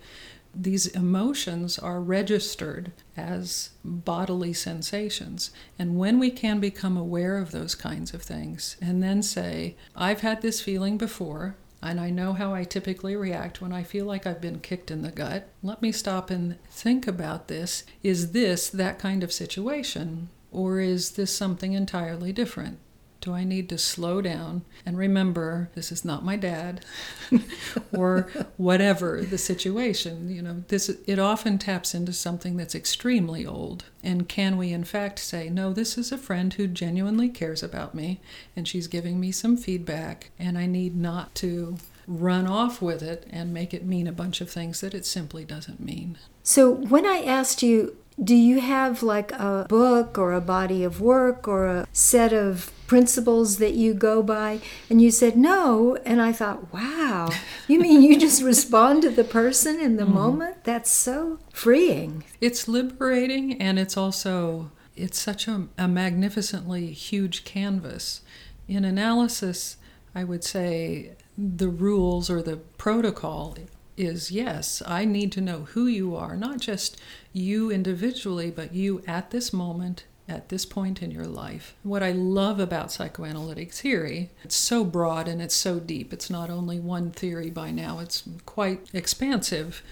these 0.56 0.88
emotions 0.88 1.80
are 1.80 2.00
registered 2.00 2.92
as 3.18 3.72
bodily 3.84 4.54
sensations. 4.54 5.52
And 5.78 5.98
when 5.98 6.20
we 6.20 6.32
can 6.32 6.60
become 6.60 6.98
aware 6.98 7.38
of 7.38 7.52
those 7.52 7.76
kinds 7.76 8.14
of 8.14 8.22
things 8.22 8.78
and 8.82 9.02
then 9.02 9.22
say, 9.22 9.76
I've 9.96 10.22
had 10.22 10.42
this 10.42 10.62
feeling 10.62 10.98
before, 10.98 11.56
and 11.82 12.00
I 12.00 12.12
know 12.12 12.34
how 12.34 12.54
I 12.54 12.64
typically 12.64 13.16
react 13.16 13.62
when 13.62 13.74
I 13.74 13.84
feel 13.84 14.06
like 14.06 14.26
I've 14.26 14.40
been 14.40 14.60
kicked 14.60 14.90
in 14.90 15.02
the 15.02 15.12
gut. 15.12 15.50
Let 15.62 15.82
me 15.82 15.92
stop 15.92 16.30
and 16.30 16.58
think 16.70 17.08
about 17.08 17.50
this. 17.50 17.84
Is 18.04 18.32
this 18.32 18.70
that 18.70 19.00
kind 19.00 19.22
of 19.22 19.34
situation? 19.34 20.30
Or 20.54 20.80
is 20.80 21.12
this 21.12 21.36
something 21.36 21.74
entirely 21.74 22.32
different? 22.32 22.78
Do 23.22 23.34
I 23.34 23.46
need 23.46 23.70
to 23.70 23.78
slow 23.78 24.22
down 24.22 24.64
and 24.86 24.98
remember 24.98 25.70
this 25.76 25.94
is 25.94 26.04
not 26.04 26.26
my 26.26 26.36
dad 26.36 26.84
or 27.94 28.30
whatever 28.58 29.22
the 29.22 29.38
situation? 29.38 30.30
You 30.30 30.42
know, 30.42 30.64
this 30.68 30.90
it 30.90 31.20
often 31.20 31.58
taps 31.58 31.96
into 31.96 32.12
something 32.12 32.58
that's 32.58 32.76
extremely 32.76 33.46
old. 33.46 33.86
And 34.04 34.28
can 34.28 34.58
we 34.58 34.74
in 34.74 34.84
fact 34.84 35.20
say, 35.20 35.50
no, 35.50 35.72
this 35.72 35.98
is 35.98 36.12
a 36.12 36.18
friend 36.18 36.54
who 36.54 36.68
genuinely 36.68 37.30
cares 37.30 37.64
about 37.64 37.96
me 37.96 38.20
and 38.58 38.68
she's 38.68 38.88
giving 38.88 39.22
me 39.22 39.32
some 39.32 39.56
feedback 39.56 40.32
and 40.38 40.58
I 40.58 40.66
need 40.66 40.98
not 40.98 41.34
to 41.36 41.78
run 42.08 42.46
off 42.46 42.82
with 42.82 43.02
it 43.02 43.26
and 43.30 43.54
make 43.54 43.74
it 43.74 43.86
mean 43.86 44.08
a 44.08 44.12
bunch 44.12 44.42
of 44.42 44.52
things 44.52 44.82
that 44.82 44.94
it 44.94 45.06
simply 45.06 45.46
doesn't 45.46 45.80
mean. 45.80 46.18
So 46.44 46.70
when 46.70 47.06
I 47.06 47.24
asked 47.24 47.64
you, 47.64 47.96
do 48.22 48.36
you 48.36 48.60
have 48.62 49.02
like 49.04 49.32
a 49.34 49.66
book 49.70 50.18
or 50.18 50.34
a 50.34 50.42
body 50.42 50.84
of 50.84 51.02
work 51.02 51.48
or 51.48 51.66
a 51.66 51.88
set 51.92 52.34
of 52.34 52.72
principles 52.88 53.58
that 53.58 53.74
you 53.74 53.94
go 53.94 54.22
by? 54.22 54.60
And 54.90 55.02
you 55.02 55.12
said 55.12 55.36
no. 55.36 55.98
And 56.06 56.22
I 56.22 56.32
thought, 56.32 56.74
wow, 56.74 57.30
you 57.68 57.80
mean 57.80 58.02
you 58.02 58.20
just 58.20 58.42
respond 58.54 59.02
to 59.04 59.10
the 59.10 59.24
person 59.24 59.80
in 59.80 59.98
the 59.98 60.04
mm-hmm. 60.04 60.14
moment? 60.14 60.64
That's 60.64 60.92
so 60.92 61.40
freeing. 61.52 62.24
It's 62.40 62.68
liberating 62.68 63.60
and 63.62 63.80
it's 63.80 63.98
also 63.98 64.72
it's 64.96 65.20
such 65.20 65.48
a, 65.48 65.68
a 65.78 65.88
magnificently 65.88 66.92
huge 66.92 67.46
canvas. 67.46 68.22
In 68.68 68.86
analysis, 68.86 69.78
I 70.14 70.24
would 70.24 70.44
say 70.44 71.14
the 71.38 71.68
rules 71.68 72.30
or 72.30 72.44
the 72.44 72.58
protocol 72.58 73.58
is 73.98 74.32
yes, 74.32 74.82
I 74.86 75.06
need 75.06 75.32
to 75.34 75.42
know 75.42 75.66
who 75.72 75.88
you 75.88 76.16
are, 76.16 76.36
not 76.36 76.60
just 76.60 77.00
you 77.34 77.72
individually, 77.72 78.52
but 78.52 78.74
you 78.74 79.04
at 79.08 79.32
this 79.32 79.52
moment, 79.52 80.06
at 80.28 80.50
this 80.50 80.66
point 80.66 81.02
in 81.02 81.12
your 81.12 81.26
life. 81.26 81.76
What 81.84 82.04
I 82.04 82.12
love 82.12 82.60
about 82.60 82.92
psychoanalytic 82.92 83.74
theory, 83.74 84.30
it's 84.44 84.56
so 84.56 84.86
broad 84.86 85.28
and 85.28 85.42
it's 85.42 85.56
so 85.56 85.80
deep. 85.80 86.14
It's 86.14 86.30
not 86.30 86.50
only 86.50 86.80
one 86.80 87.12
theory 87.12 87.50
by 87.50 87.72
now, 87.72 88.00
it's 88.00 88.24
quite 88.46 88.88
expansive, 88.94 89.84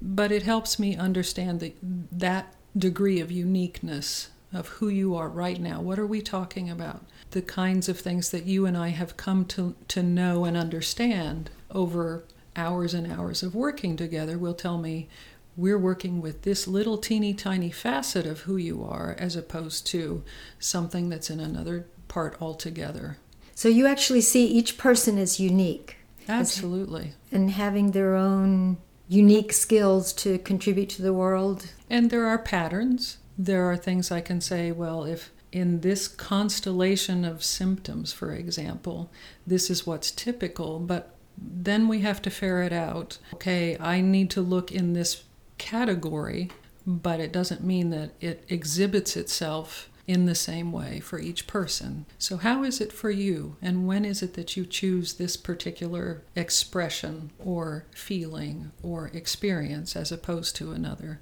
but 0.00 0.32
it 0.32 0.42
helps 0.42 0.78
me 0.78 0.96
understand 0.96 1.60
the, 1.60 1.74
that 2.10 2.54
degree 2.76 3.20
of 3.20 3.30
uniqueness 3.30 4.30
of 4.52 4.68
who 4.68 4.88
you 4.88 5.14
are 5.14 5.28
right 5.28 5.60
now. 5.60 5.80
What 5.80 5.98
are 5.98 6.06
we 6.06 6.22
talking 6.22 6.70
about? 6.70 7.04
The 7.30 7.42
kinds 7.42 7.88
of 7.88 7.98
things 7.98 8.30
that 8.30 8.44
you 8.44 8.66
and 8.66 8.76
I 8.76 8.88
have 8.88 9.16
come 9.16 9.44
to, 9.46 9.74
to 9.88 10.02
know 10.02 10.44
and 10.44 10.56
understand 10.56 11.50
over 11.70 12.24
hours 12.54 12.94
and 12.94 13.10
hours 13.10 13.42
of 13.42 13.54
working 13.54 13.96
together 13.96 14.38
will 14.38 14.54
tell 14.54 14.78
me 14.78 15.08
we're 15.56 15.78
working 15.78 16.20
with 16.20 16.42
this 16.42 16.68
little 16.68 16.98
teeny 16.98 17.32
tiny 17.32 17.70
facet 17.70 18.26
of 18.26 18.40
who 18.40 18.56
you 18.56 18.84
are 18.84 19.16
as 19.18 19.36
opposed 19.36 19.86
to 19.88 20.22
something 20.58 21.08
that's 21.08 21.30
in 21.30 21.40
another 21.40 21.86
part 22.08 22.36
altogether. 22.40 23.18
So 23.54 23.68
you 23.68 23.86
actually 23.86 24.20
see 24.20 24.46
each 24.46 24.76
person 24.76 25.18
as 25.18 25.40
unique. 25.40 25.96
Absolutely. 26.28 27.12
and 27.30 27.52
having 27.52 27.92
their 27.92 28.16
own 28.16 28.78
unique 29.08 29.52
skills 29.52 30.12
to 30.12 30.38
contribute 30.38 30.88
to 30.90 31.02
the 31.02 31.12
world. 31.12 31.70
And 31.88 32.10
there 32.10 32.26
are 32.26 32.38
patterns. 32.38 33.18
There 33.38 33.70
are 33.70 33.76
things 33.76 34.10
I 34.10 34.20
can 34.20 34.40
say, 34.40 34.72
well, 34.72 35.04
if 35.04 35.30
in 35.52 35.80
this 35.80 36.08
constellation 36.08 37.24
of 37.24 37.44
symptoms, 37.44 38.12
for 38.12 38.32
example, 38.32 39.10
this 39.46 39.70
is 39.70 39.86
what's 39.86 40.10
typical, 40.10 40.80
but 40.80 41.14
then 41.38 41.86
we 41.86 42.00
have 42.00 42.20
to 42.22 42.30
ferret 42.30 42.72
out 42.72 43.18
okay, 43.34 43.76
I 43.78 44.00
need 44.00 44.30
to 44.30 44.40
look 44.40 44.72
in 44.72 44.94
this 44.94 45.22
category, 45.58 46.50
but 46.86 47.20
it 47.20 47.32
doesn't 47.32 47.64
mean 47.64 47.90
that 47.90 48.10
it 48.20 48.44
exhibits 48.48 49.16
itself 49.16 49.88
in 50.06 50.26
the 50.26 50.34
same 50.34 50.72
way 50.72 51.00
for 51.00 51.18
each 51.18 51.46
person. 51.46 52.06
So, 52.18 52.36
how 52.36 52.62
is 52.62 52.80
it 52.80 52.92
for 52.92 53.10
you? 53.10 53.56
And 53.60 53.86
when 53.86 54.04
is 54.04 54.22
it 54.22 54.34
that 54.34 54.56
you 54.56 54.64
choose 54.64 55.14
this 55.14 55.36
particular 55.36 56.22
expression 56.36 57.30
or 57.44 57.84
feeling 57.90 58.70
or 58.82 59.10
experience 59.12 59.96
as 59.96 60.12
opposed 60.12 60.54
to 60.56 60.72
another? 60.72 61.20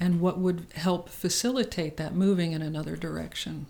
And 0.00 0.20
what 0.20 0.38
would 0.38 0.66
help 0.74 1.08
facilitate 1.08 1.96
that 1.98 2.14
moving 2.14 2.52
in 2.52 2.62
another 2.62 2.96
direction? 2.96 3.66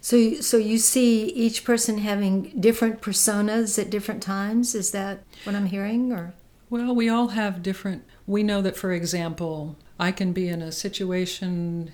So, 0.00 0.34
so 0.40 0.56
you 0.56 0.78
see 0.78 1.26
each 1.26 1.64
person 1.64 1.98
having 1.98 2.58
different 2.58 3.02
personas 3.02 3.78
at 3.78 3.90
different 3.90 4.22
times. 4.22 4.74
Is 4.74 4.92
that 4.92 5.22
what 5.44 5.54
I'm 5.54 5.66
hearing, 5.66 6.12
or? 6.12 6.32
Well, 6.70 6.94
we 6.94 7.08
all 7.08 7.28
have 7.28 7.62
different. 7.62 8.04
We 8.26 8.42
know 8.42 8.60
that, 8.62 8.76
for 8.76 8.92
example, 8.92 9.76
I 9.98 10.12
can 10.12 10.32
be 10.32 10.48
in 10.48 10.60
a 10.60 10.72
situation 10.72 11.92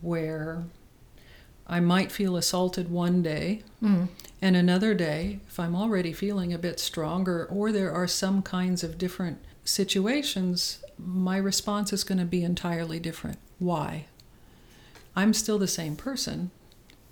where 0.00 0.64
I 1.66 1.80
might 1.80 2.10
feel 2.10 2.36
assaulted 2.36 2.90
one 2.90 3.22
day, 3.22 3.62
mm. 3.82 4.08
and 4.40 4.56
another 4.56 4.94
day, 4.94 5.40
if 5.46 5.60
I'm 5.60 5.76
already 5.76 6.14
feeling 6.14 6.52
a 6.54 6.58
bit 6.58 6.80
stronger, 6.80 7.44
or 7.50 7.70
there 7.70 7.92
are 7.92 8.06
some 8.06 8.40
kinds 8.42 8.82
of 8.82 8.96
different 8.96 9.38
situations, 9.64 10.82
my 10.96 11.36
response 11.36 11.92
is 11.92 12.04
going 12.04 12.18
to 12.18 12.24
be 12.24 12.42
entirely 12.42 12.98
different. 12.98 13.38
Why? 13.58 14.06
I'm 15.14 15.34
still 15.34 15.58
the 15.58 15.68
same 15.68 15.94
person, 15.94 16.50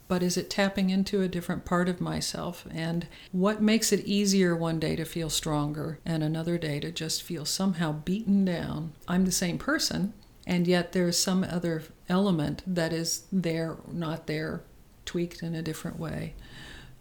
but 0.08 0.22
is 0.22 0.36
it 0.36 0.50
tapping 0.50 0.90
into 0.90 1.22
a 1.22 1.28
different 1.28 1.64
part 1.64 1.88
of 1.88 2.00
myself? 2.00 2.66
And 2.70 3.06
what 3.32 3.62
makes 3.62 3.92
it 3.92 4.04
easier 4.04 4.54
one 4.54 4.78
day 4.78 4.96
to 4.96 5.04
feel 5.04 5.30
stronger 5.30 5.98
and 6.04 6.22
another 6.22 6.58
day 6.58 6.80
to 6.80 6.90
just 6.90 7.22
feel 7.22 7.44
somehow 7.44 7.92
beaten 7.92 8.44
down? 8.44 8.92
I'm 9.08 9.24
the 9.24 9.32
same 9.32 9.58
person, 9.58 10.14
and 10.46 10.66
yet 10.66 10.92
there's 10.92 11.18
some 11.18 11.44
other 11.44 11.84
element 12.08 12.62
that 12.66 12.92
is 12.92 13.24
there, 13.32 13.76
not 13.90 14.26
there, 14.26 14.62
tweaked 15.04 15.42
in 15.42 15.54
a 15.54 15.62
different 15.62 15.98
way. 15.98 16.34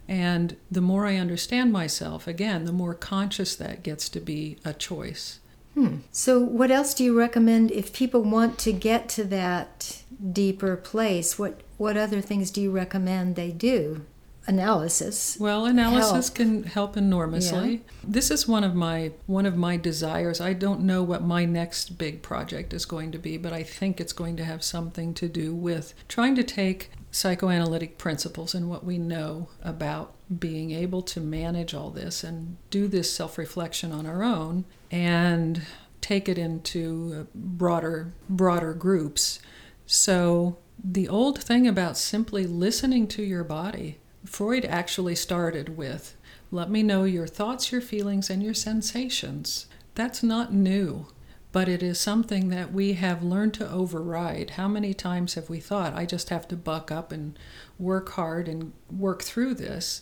And 0.08 0.58
the 0.70 0.82
more 0.82 1.06
I 1.06 1.18
understand 1.18 1.72
myself, 1.72 2.28
again, 2.28 2.66
the 2.66 2.72
more 2.72 2.94
conscious 2.94 3.56
that 3.56 3.84
gets 3.84 4.08
to 4.10 4.20
be 4.20 4.58
a 4.64 4.74
choice. 4.74 5.40
Hmm. 5.74 5.98
So, 6.12 6.40
what 6.40 6.72
else 6.72 6.94
do 6.94 7.04
you 7.04 7.18
recommend 7.18 7.72
if 7.72 7.92
people 7.92 8.22
want 8.22 8.58
to 8.60 8.72
get 8.72 9.10
to 9.10 9.26
that 9.26 10.04
deeper 10.32 10.78
place? 10.78 11.38
What 11.38 11.60
what 11.78 11.98
other 11.98 12.22
things 12.22 12.52
do 12.52 12.62
you 12.62 12.72
recommend 12.72 13.36
they 13.36 13.52
do? 13.52 14.06
Analysis. 14.48 15.38
Well, 15.40 15.66
analysis 15.66 16.28
help. 16.28 16.36
can 16.36 16.64
help 16.64 16.98
enormously. 16.98 17.72
Yeah. 17.72 17.80
This 18.04 18.30
is 18.30 18.48
one 18.48 18.64
of 18.64 18.76
my 18.76 19.12
one 19.26 19.48
of 19.48 19.58
my 19.58 19.76
desires. 19.76 20.40
I 20.40 20.54
don't 20.54 20.82
know 20.82 21.02
what 21.02 21.24
my 21.24 21.46
next 21.46 21.98
big 21.98 22.22
project 22.22 22.72
is 22.72 22.86
going 22.86 23.12
to 23.14 23.18
be, 23.18 23.38
but 23.38 23.54
I 23.54 23.64
think 23.64 24.00
it's 24.00 24.14
going 24.14 24.38
to 24.38 24.44
have 24.44 24.64
something 24.64 25.16
to 25.16 25.28
do 25.28 25.56
with 25.56 25.96
trying 26.08 26.36
to 26.36 26.44
take 26.44 26.92
psychoanalytic 27.10 27.98
principles 27.98 28.54
and 28.54 28.70
what 28.70 28.84
we 28.84 29.00
know 29.00 29.48
about 29.64 30.14
being 30.40 30.72
able 30.72 31.02
to 31.02 31.20
manage 31.20 31.74
all 31.74 31.90
this 31.90 32.24
and 32.24 32.58
do 32.70 32.88
this 32.88 33.12
self 33.12 33.40
reflection 33.40 33.92
on 33.92 34.06
our 34.06 34.22
own 34.22 34.66
and 34.92 35.64
take 36.02 36.30
it 36.30 36.38
into 36.38 37.18
uh, 37.20 37.24
broader 37.34 38.14
broader 38.30 38.74
groups. 38.74 39.40
So 39.88 40.58
the 40.84 41.08
old 41.08 41.42
thing 41.42 41.68
about 41.68 41.98
simply 41.98 42.46
listening 42.46 43.08
to 43.10 43.24
your 43.24 43.44
body, 43.44 44.00
Freud 44.26 44.66
actually 44.66 45.16
started 45.16 45.78
with 45.78 46.16
let 46.52 46.70
me 46.70 46.84
know 46.84 47.04
your 47.04 47.28
thoughts, 47.28 47.72
your 47.72 47.82
feelings, 47.82 48.30
and 48.30 48.42
your 48.42 48.54
sensations. 48.54 49.68
That's 49.96 50.22
not 50.24 50.54
new 50.54 51.08
but 51.56 51.70
it 51.70 51.82
is 51.82 51.98
something 51.98 52.50
that 52.50 52.74
we 52.74 52.96
have 52.96 53.24
learned 53.24 53.54
to 53.54 53.72
override. 53.72 54.50
How 54.50 54.68
many 54.68 54.94
times 54.94 55.36
have 55.36 55.50
we 55.50 55.62
thought, 55.62 55.94
I 55.94 56.06
just 56.06 56.28
have 56.28 56.50
to 56.50 56.58
buck 56.58 56.92
up 56.92 57.14
and 57.14 57.40
work 57.80 58.10
hard 58.10 58.50
and 58.50 58.74
work 58.92 59.24
through 59.24 59.54
this? 59.54 60.02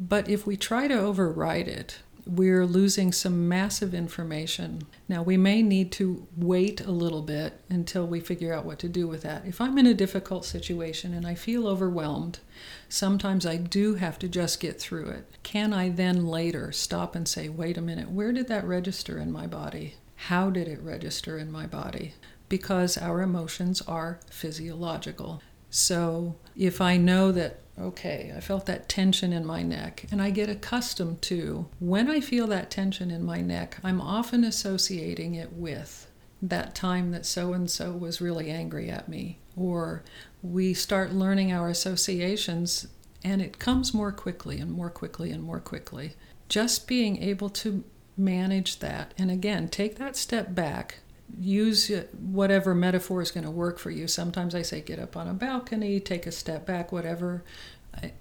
But 0.00 0.28
if 0.28 0.44
we 0.44 0.56
try 0.56 0.88
to 0.88 0.98
override 0.98 1.68
it, 1.68 2.00
we're 2.28 2.66
losing 2.66 3.10
some 3.10 3.48
massive 3.48 3.94
information. 3.94 4.82
Now, 5.08 5.22
we 5.22 5.38
may 5.38 5.62
need 5.62 5.90
to 5.92 6.26
wait 6.36 6.82
a 6.82 6.92
little 6.92 7.22
bit 7.22 7.60
until 7.70 8.06
we 8.06 8.20
figure 8.20 8.52
out 8.52 8.66
what 8.66 8.78
to 8.80 8.88
do 8.88 9.08
with 9.08 9.22
that. 9.22 9.46
If 9.46 9.62
I'm 9.62 9.78
in 9.78 9.86
a 9.86 9.94
difficult 9.94 10.44
situation 10.44 11.14
and 11.14 11.26
I 11.26 11.34
feel 11.34 11.66
overwhelmed, 11.66 12.40
sometimes 12.88 13.46
I 13.46 13.56
do 13.56 13.94
have 13.94 14.18
to 14.18 14.28
just 14.28 14.60
get 14.60 14.78
through 14.78 15.08
it. 15.08 15.26
Can 15.42 15.72
I 15.72 15.88
then 15.88 16.26
later 16.26 16.70
stop 16.70 17.16
and 17.16 17.26
say, 17.26 17.48
wait 17.48 17.78
a 17.78 17.82
minute, 17.82 18.10
where 18.10 18.32
did 18.32 18.48
that 18.48 18.66
register 18.66 19.18
in 19.18 19.32
my 19.32 19.46
body? 19.46 19.94
How 20.14 20.50
did 20.50 20.68
it 20.68 20.82
register 20.82 21.38
in 21.38 21.50
my 21.50 21.66
body? 21.66 22.12
Because 22.50 22.98
our 22.98 23.22
emotions 23.22 23.80
are 23.82 24.20
physiological. 24.30 25.42
So 25.70 26.36
if 26.56 26.80
I 26.80 26.98
know 26.98 27.32
that, 27.32 27.60
okay, 27.80 28.32
I 28.36 28.40
felt 28.40 28.66
that 28.66 28.88
tension 28.88 29.32
in 29.32 29.46
my 29.46 29.62
neck, 29.62 30.06
and 30.10 30.20
I 30.20 30.30
get 30.30 30.48
accustomed 30.48 31.22
to 31.22 31.68
when 31.78 32.10
I 32.10 32.20
feel 32.20 32.46
that 32.48 32.70
tension 32.70 33.10
in 33.10 33.24
my 33.24 33.40
neck, 33.40 33.78
I'm 33.82 34.00
often 34.00 34.44
associating 34.44 35.34
it 35.34 35.52
with 35.52 36.10
that 36.40 36.74
time 36.74 37.10
that 37.10 37.26
so 37.26 37.52
and 37.52 37.70
so 37.70 37.92
was 37.92 38.20
really 38.20 38.50
angry 38.50 38.90
at 38.90 39.08
me. 39.08 39.38
Or 39.56 40.04
we 40.42 40.74
start 40.74 41.12
learning 41.12 41.52
our 41.52 41.68
associations, 41.68 42.86
and 43.24 43.42
it 43.42 43.58
comes 43.58 43.92
more 43.92 44.12
quickly 44.12 44.58
and 44.58 44.70
more 44.70 44.90
quickly 44.90 45.30
and 45.30 45.42
more 45.42 45.60
quickly. 45.60 46.14
Just 46.48 46.86
being 46.86 47.22
able 47.22 47.50
to 47.50 47.84
manage 48.16 48.78
that. 48.78 49.14
And 49.18 49.30
again, 49.30 49.68
take 49.68 49.96
that 49.98 50.16
step 50.16 50.54
back. 50.54 50.98
Use 51.38 51.90
whatever 52.18 52.74
metaphor 52.74 53.20
is 53.22 53.30
going 53.30 53.44
to 53.44 53.50
work 53.50 53.78
for 53.78 53.90
you. 53.90 54.08
Sometimes 54.08 54.54
I 54.54 54.62
say 54.62 54.80
get 54.80 54.98
up 54.98 55.16
on 55.16 55.28
a 55.28 55.34
balcony, 55.34 56.00
take 56.00 56.26
a 56.26 56.32
step 56.32 56.66
back, 56.66 56.92
whatever. 56.92 57.42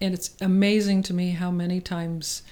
And 0.02 0.14
it's 0.14 0.36
amazing 0.42 1.04
to 1.04 1.14
me 1.14 1.32
how 1.32 1.52
many 1.52 1.82
times 1.82 2.44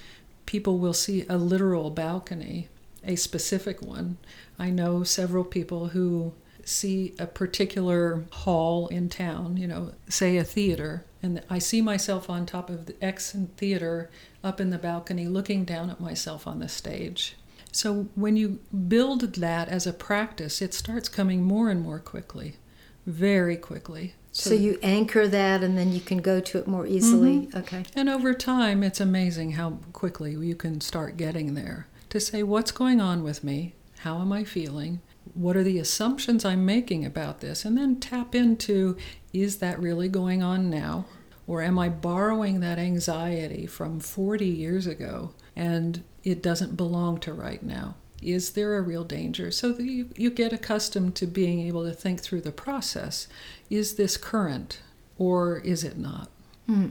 people 0.46 0.78
will 0.78 0.94
see 0.94 1.26
a 1.28 1.36
literal 1.36 1.90
balcony, 1.90 2.68
a 3.04 3.16
specific 3.16 3.82
one. 3.82 4.16
I 4.58 4.70
know 4.70 5.02
several 5.02 5.44
people 5.44 5.88
who 5.88 6.32
see 6.64 7.14
a 7.18 7.26
particular 7.26 8.24
hall 8.30 8.88
in 8.88 9.08
town, 9.08 9.56
you 9.56 9.66
know, 9.66 9.92
say 10.08 10.36
a 10.36 10.44
theater, 10.44 11.04
and 11.22 11.42
I 11.48 11.58
see 11.58 11.80
myself 11.80 12.28
on 12.28 12.44
top 12.46 12.70
of 12.70 12.86
the 12.86 12.96
X 13.02 13.36
theater 13.56 14.10
up 14.42 14.60
in 14.60 14.70
the 14.70 14.78
balcony 14.78 15.26
looking 15.26 15.64
down 15.64 15.90
at 15.90 16.00
myself 16.00 16.46
on 16.46 16.58
the 16.58 16.68
stage. 16.68 17.36
So 17.76 18.08
when 18.14 18.38
you 18.38 18.60
build 18.88 19.20
that 19.20 19.68
as 19.68 19.86
a 19.86 19.92
practice, 19.92 20.62
it 20.62 20.72
starts 20.72 21.10
coming 21.10 21.42
more 21.42 21.68
and 21.68 21.82
more 21.82 21.98
quickly, 21.98 22.56
very 23.04 23.58
quickly. 23.58 24.14
So, 24.32 24.50
so 24.50 24.56
you 24.56 24.78
anchor 24.82 25.28
that 25.28 25.62
and 25.62 25.76
then 25.76 25.92
you 25.92 26.00
can 26.00 26.18
go 26.18 26.40
to 26.40 26.58
it 26.58 26.66
more 26.66 26.86
easily. 26.86 27.40
Mm-hmm. 27.40 27.58
Okay. 27.58 27.84
And 27.94 28.08
over 28.08 28.32
time, 28.32 28.82
it's 28.82 28.98
amazing 28.98 29.52
how 29.52 29.78
quickly 29.92 30.32
you 30.32 30.54
can 30.54 30.80
start 30.80 31.18
getting 31.18 31.52
there 31.52 31.86
to 32.08 32.18
say, 32.18 32.42
what's 32.42 32.70
going 32.70 33.02
on 33.02 33.22
with 33.22 33.44
me? 33.44 33.74
How 33.98 34.22
am 34.22 34.32
I 34.32 34.44
feeling? 34.44 35.02
What 35.34 35.54
are 35.54 35.62
the 35.62 35.78
assumptions 35.78 36.46
I'm 36.46 36.64
making 36.64 37.04
about 37.04 37.40
this? 37.40 37.66
And 37.66 37.76
then 37.76 38.00
tap 38.00 38.34
into, 38.34 38.96
is 39.34 39.58
that 39.58 39.78
really 39.78 40.08
going 40.08 40.42
on 40.42 40.70
now? 40.70 41.04
Or 41.46 41.60
am 41.60 41.78
I 41.78 41.90
borrowing 41.90 42.60
that 42.60 42.78
anxiety 42.78 43.66
from 43.66 44.00
40 44.00 44.46
years 44.46 44.86
ago 44.86 45.34
and 45.54 46.02
it 46.26 46.42
doesn't 46.42 46.76
belong 46.76 47.18
to 47.20 47.32
right 47.32 47.62
now? 47.62 47.94
Is 48.20 48.50
there 48.50 48.76
a 48.76 48.82
real 48.82 49.04
danger? 49.04 49.52
So 49.52 49.72
that 49.72 49.84
you, 49.84 50.10
you 50.16 50.28
get 50.28 50.52
accustomed 50.52 51.14
to 51.16 51.26
being 51.26 51.60
able 51.60 51.84
to 51.84 51.92
think 51.92 52.20
through 52.20 52.40
the 52.40 52.50
process. 52.50 53.28
Is 53.70 53.94
this 53.94 54.16
current 54.16 54.80
or 55.18 55.58
is 55.60 55.84
it 55.84 55.96
not? 55.96 56.28
Hmm, 56.66 56.88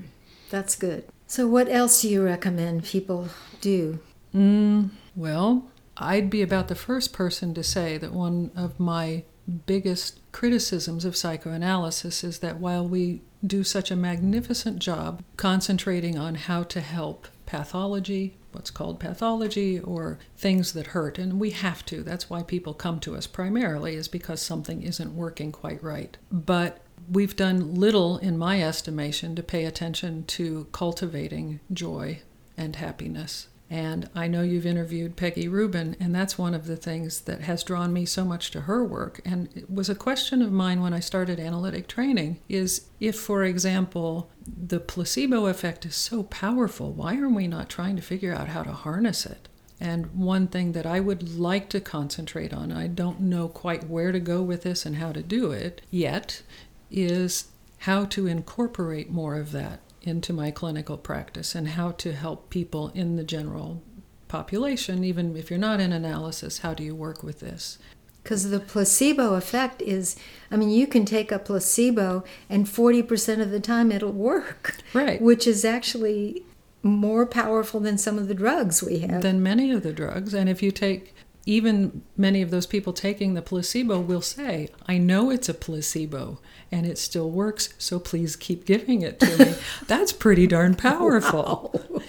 that's 0.49 0.77
good. 0.77 1.03
So, 1.27 1.47
what 1.47 1.67
else 1.67 2.01
do 2.01 2.09
you 2.09 2.23
recommend 2.23 2.85
people 2.85 3.27
do? 3.59 3.99
Mm, 4.33 4.91
well, 5.15 5.69
I'd 5.97 6.29
be 6.29 6.41
about 6.41 6.69
the 6.69 6.75
first 6.75 7.11
person 7.11 7.53
to 7.55 7.63
say 7.63 7.97
that 7.97 8.13
one 8.13 8.51
of 8.55 8.79
my 8.79 9.23
biggest 9.65 10.19
criticisms 10.31 11.03
of 11.03 11.17
psychoanalysis 11.17 12.23
is 12.23 12.39
that 12.39 12.59
while 12.59 12.87
we 12.87 13.21
do 13.45 13.63
such 13.63 13.91
a 13.91 13.95
magnificent 13.95 14.79
job 14.79 15.23
concentrating 15.35 16.17
on 16.17 16.35
how 16.35 16.63
to 16.63 16.79
help 16.79 17.27
pathology, 17.45 18.37
what's 18.51 18.71
called 18.71 18.99
pathology, 18.99 19.79
or 19.79 20.19
things 20.37 20.73
that 20.73 20.87
hurt, 20.87 21.17
and 21.17 21.39
we 21.39 21.51
have 21.51 21.85
to. 21.85 22.03
That's 22.03 22.29
why 22.29 22.43
people 22.43 22.73
come 22.73 22.99
to 23.01 23.15
us 23.15 23.27
primarily, 23.27 23.95
is 23.95 24.07
because 24.07 24.41
something 24.41 24.81
isn't 24.81 25.15
working 25.15 25.51
quite 25.51 25.83
right. 25.83 26.17
But 26.31 26.79
we've 27.11 27.35
done 27.35 27.75
little, 27.75 28.17
in 28.17 28.37
my 28.37 28.61
estimation, 28.61 29.35
to 29.35 29.43
pay 29.43 29.65
attention 29.65 30.25
to 30.25 30.67
cultivating 30.71 31.59
joy 31.71 32.21
and 32.57 32.75
happiness. 32.75 33.47
And 33.69 34.09
I 34.13 34.27
know 34.27 34.43
you've 34.43 34.65
interviewed 34.65 35.15
Peggy 35.15 35.47
Rubin, 35.47 35.95
and 35.99 36.13
that's 36.13 36.37
one 36.37 36.53
of 36.53 36.67
the 36.67 36.75
things 36.75 37.21
that 37.21 37.41
has 37.41 37.63
drawn 37.63 37.91
me 37.91 38.05
so 38.05 38.23
much 38.23 38.51
to 38.51 38.61
her 38.61 38.83
work. 38.83 39.21
And 39.25 39.49
it 39.55 39.69
was 39.69 39.89
a 39.89 39.95
question 39.95 40.41
of 40.41 40.51
mine 40.51 40.81
when 40.81 40.93
I 40.93 40.99
started 40.99 41.39
analytic 41.39 41.87
training 41.87 42.39
is 42.47 42.85
if, 42.99 43.15
for 43.15 43.43
example, 43.43 44.29
the 44.45 44.79
placebo 44.79 45.47
effect 45.47 45.85
is 45.85 45.95
so 45.95 46.23
powerful, 46.23 46.93
why 46.93 47.17
are 47.17 47.29
we 47.29 47.47
not 47.47 47.69
trying 47.69 47.95
to 47.95 48.03
figure 48.03 48.33
out 48.33 48.49
how 48.49 48.61
to 48.61 48.71
harness 48.71 49.25
it? 49.25 49.47
And 49.79 50.15
one 50.15 50.47
thing 50.47 50.71
that 50.73 50.85
I 50.85 50.99
would 50.99 51.37
like 51.37 51.67
to 51.69 51.81
concentrate 51.81 52.53
on, 52.53 52.71
I 52.71 52.87
don't 52.87 53.21
know 53.21 53.47
quite 53.47 53.89
where 53.89 54.11
to 54.11 54.19
go 54.19 54.41
with 54.41 54.61
this 54.61 54.85
and 54.85 54.97
how 54.97 55.11
to 55.11 55.23
do 55.23 55.51
it 55.51 55.81
yet, 55.89 56.43
is 56.91 57.47
how 57.79 58.05
to 58.05 58.27
incorporate 58.27 59.09
more 59.09 59.35
of 59.35 59.51
that 59.51 59.79
into 60.05 60.33
my 60.33 60.51
clinical 60.51 60.97
practice 60.97 61.55
and 61.55 61.69
how 61.69 61.91
to 61.91 62.13
help 62.13 62.49
people 62.49 62.91
in 62.93 63.15
the 63.15 63.23
general 63.23 63.81
population, 64.27 65.03
even 65.03 65.35
if 65.35 65.49
you're 65.49 65.59
not 65.59 65.79
in 65.79 65.91
analysis, 65.91 66.59
how 66.59 66.73
do 66.73 66.83
you 66.83 66.95
work 66.95 67.23
with 67.23 67.39
this? 67.39 67.77
Because 68.23 68.49
the 68.49 68.59
placebo 68.59 69.35
effect 69.35 69.81
is, 69.83 70.15
I 70.49 70.57
mean, 70.57 70.71
you 70.71 70.87
can 70.87 71.05
take 71.05 71.31
a 71.31 71.37
placebo 71.37 72.23
and 72.49 72.65
40% 72.65 73.39
of 73.39 73.51
the 73.51 73.59
time 73.59 73.91
it'll 73.91 74.11
work. 74.11 74.77
Right. 74.93 75.21
Which 75.21 75.45
is 75.45 75.63
actually 75.63 76.43
more 76.81 77.25
powerful 77.25 77.79
than 77.79 77.97
some 77.97 78.17
of 78.17 78.27
the 78.27 78.33
drugs 78.33 78.81
we 78.81 78.99
have. 78.99 79.21
Than 79.21 79.43
many 79.43 79.71
of 79.71 79.83
the 79.83 79.93
drugs. 79.93 80.33
And 80.33 80.49
if 80.49 80.63
you 80.63 80.71
take 80.71 81.13
even 81.45 82.03
many 82.17 82.41
of 82.41 82.49
those 82.49 82.65
people 82.65 82.93
taking 82.93 83.33
the 83.33 83.41
placebo 83.41 83.99
will 83.99 84.21
say, 84.21 84.69
I 84.87 84.97
know 84.97 85.29
it's 85.29 85.49
a 85.49 85.53
placebo 85.53 86.39
and 86.71 86.85
it 86.85 86.97
still 86.97 87.29
works, 87.29 87.73
so 87.77 87.99
please 87.99 88.35
keep 88.35 88.65
giving 88.65 89.01
it 89.01 89.19
to 89.19 89.37
me. 89.37 89.55
That's 89.87 90.11
pretty 90.11 90.47
darn 90.47 90.75
powerful. 90.75 91.71
Wow. 91.73 92.01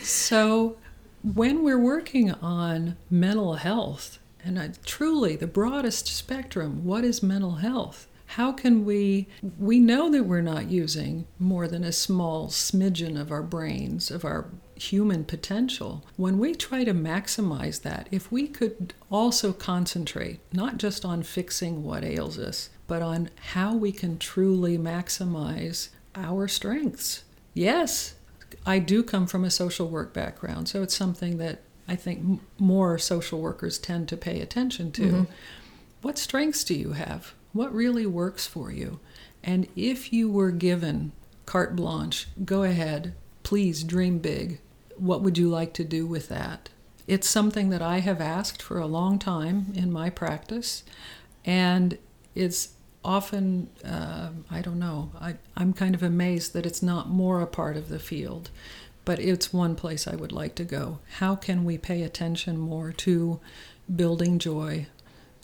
So, 0.00 0.76
when 1.22 1.62
we're 1.64 1.78
working 1.78 2.32
on 2.32 2.96
mental 3.10 3.54
health, 3.54 4.18
and 4.44 4.58
I, 4.58 4.70
truly 4.84 5.36
the 5.36 5.46
broadest 5.46 6.06
spectrum, 6.06 6.84
what 6.84 7.04
is 7.04 7.22
mental 7.22 7.56
health? 7.56 8.06
How 8.32 8.52
can 8.52 8.84
we? 8.84 9.26
We 9.58 9.80
know 9.80 10.10
that 10.10 10.24
we're 10.24 10.42
not 10.42 10.70
using 10.70 11.26
more 11.38 11.66
than 11.66 11.82
a 11.82 11.92
small 11.92 12.48
smidgen 12.48 13.20
of 13.20 13.32
our 13.32 13.42
brains, 13.42 14.10
of 14.10 14.24
our 14.24 14.50
human 14.78 15.24
potential. 15.24 16.04
When 16.16 16.38
we 16.38 16.54
try 16.54 16.84
to 16.84 16.94
maximize 16.94 17.82
that, 17.82 18.08
if 18.10 18.30
we 18.30 18.46
could 18.48 18.94
also 19.10 19.52
concentrate 19.52 20.40
not 20.52 20.78
just 20.78 21.04
on 21.04 21.22
fixing 21.22 21.84
what 21.84 22.04
ails 22.04 22.38
us, 22.38 22.70
but 22.86 23.02
on 23.02 23.30
how 23.52 23.74
we 23.74 23.92
can 23.92 24.18
truly 24.18 24.78
maximize 24.78 25.88
our 26.14 26.48
strengths. 26.48 27.24
Yes, 27.54 28.14
I 28.64 28.78
do 28.78 29.02
come 29.02 29.26
from 29.26 29.44
a 29.44 29.50
social 29.50 29.88
work 29.88 30.14
background, 30.14 30.68
so 30.68 30.82
it's 30.82 30.96
something 30.96 31.38
that 31.38 31.60
I 31.86 31.96
think 31.96 32.40
more 32.58 32.98
social 32.98 33.40
workers 33.40 33.78
tend 33.78 34.08
to 34.08 34.16
pay 34.16 34.40
attention 34.40 34.92
to. 34.92 35.02
Mm-hmm. 35.02 35.32
What 36.02 36.18
strengths 36.18 36.64
do 36.64 36.74
you 36.74 36.92
have? 36.92 37.34
What 37.52 37.72
really 37.74 38.06
works 38.06 38.46
for 38.46 38.70
you? 38.70 39.00
And 39.42 39.66
if 39.74 40.12
you 40.12 40.30
were 40.30 40.50
given 40.50 41.12
carte 41.46 41.74
blanche, 41.74 42.28
go 42.44 42.62
ahead, 42.62 43.14
please 43.42 43.82
dream 43.82 44.18
big. 44.18 44.60
What 44.98 45.22
would 45.22 45.38
you 45.38 45.48
like 45.48 45.72
to 45.74 45.84
do 45.84 46.06
with 46.06 46.28
that? 46.28 46.68
It's 47.06 47.28
something 47.28 47.70
that 47.70 47.82
I 47.82 48.00
have 48.00 48.20
asked 48.20 48.60
for 48.60 48.78
a 48.78 48.86
long 48.86 49.18
time 49.18 49.72
in 49.74 49.90
my 49.90 50.10
practice, 50.10 50.84
and 51.44 51.96
it's 52.34 52.70
often, 53.04 53.70
uh, 53.84 54.30
I 54.50 54.60
don't 54.60 54.78
know, 54.78 55.10
I, 55.20 55.36
I'm 55.56 55.72
kind 55.72 55.94
of 55.94 56.02
amazed 56.02 56.52
that 56.52 56.66
it's 56.66 56.82
not 56.82 57.08
more 57.08 57.40
a 57.40 57.46
part 57.46 57.76
of 57.76 57.88
the 57.88 57.98
field, 57.98 58.50
but 59.04 59.18
it's 59.18 59.52
one 59.52 59.74
place 59.74 60.06
I 60.06 60.16
would 60.16 60.32
like 60.32 60.54
to 60.56 60.64
go. 60.64 60.98
How 61.18 61.34
can 61.34 61.64
we 61.64 61.78
pay 61.78 62.02
attention 62.02 62.58
more 62.58 62.92
to 62.92 63.40
building 63.94 64.38
joy, 64.38 64.86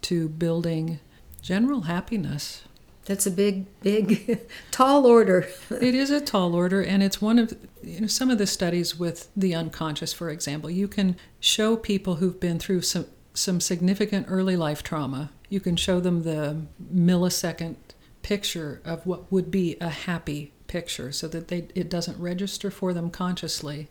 to 0.02 0.28
building 0.28 1.00
general 1.40 1.82
happiness? 1.82 2.64
That's 3.06 3.26
a 3.26 3.30
big, 3.30 3.66
big, 3.80 4.40
tall 4.70 5.06
order. 5.06 5.46
it 5.70 5.94
is 5.94 6.10
a 6.10 6.20
tall 6.20 6.54
order, 6.54 6.82
and 6.82 7.02
it's 7.02 7.20
one 7.20 7.38
of 7.38 7.52
you 7.82 8.02
know 8.02 8.06
some 8.06 8.30
of 8.30 8.38
the 8.38 8.46
studies 8.46 8.98
with 8.98 9.28
the 9.36 9.54
unconscious, 9.54 10.12
for 10.12 10.30
example. 10.30 10.70
You 10.70 10.88
can 10.88 11.16
show 11.40 11.76
people 11.76 12.16
who've 12.16 12.40
been 12.40 12.58
through 12.58 12.82
some 12.82 13.06
some 13.34 13.60
significant 13.60 14.26
early 14.28 14.56
life 14.56 14.82
trauma 14.82 15.30
you 15.54 15.60
can 15.60 15.76
show 15.76 16.00
them 16.00 16.24
the 16.24 16.62
millisecond 16.92 17.76
picture 18.22 18.80
of 18.84 19.06
what 19.06 19.30
would 19.30 19.52
be 19.52 19.76
a 19.80 19.88
happy 19.88 20.52
picture 20.66 21.12
so 21.12 21.28
that 21.28 21.46
they, 21.46 21.68
it 21.76 21.88
doesn't 21.88 22.18
register 22.18 22.72
for 22.72 22.92
them 22.92 23.08
consciously 23.08 23.88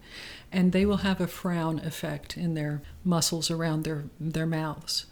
and 0.52 0.74
they 0.74 0.86
will 0.86 0.98
have 0.98 1.22
a 1.22 1.28
frown 1.28 1.80
effect 1.80 2.36
in 2.36 2.54
their 2.54 2.82
muscles 3.06 3.50
around 3.50 3.84
their, 3.86 4.04
their 4.20 4.46
mouths 4.46 5.06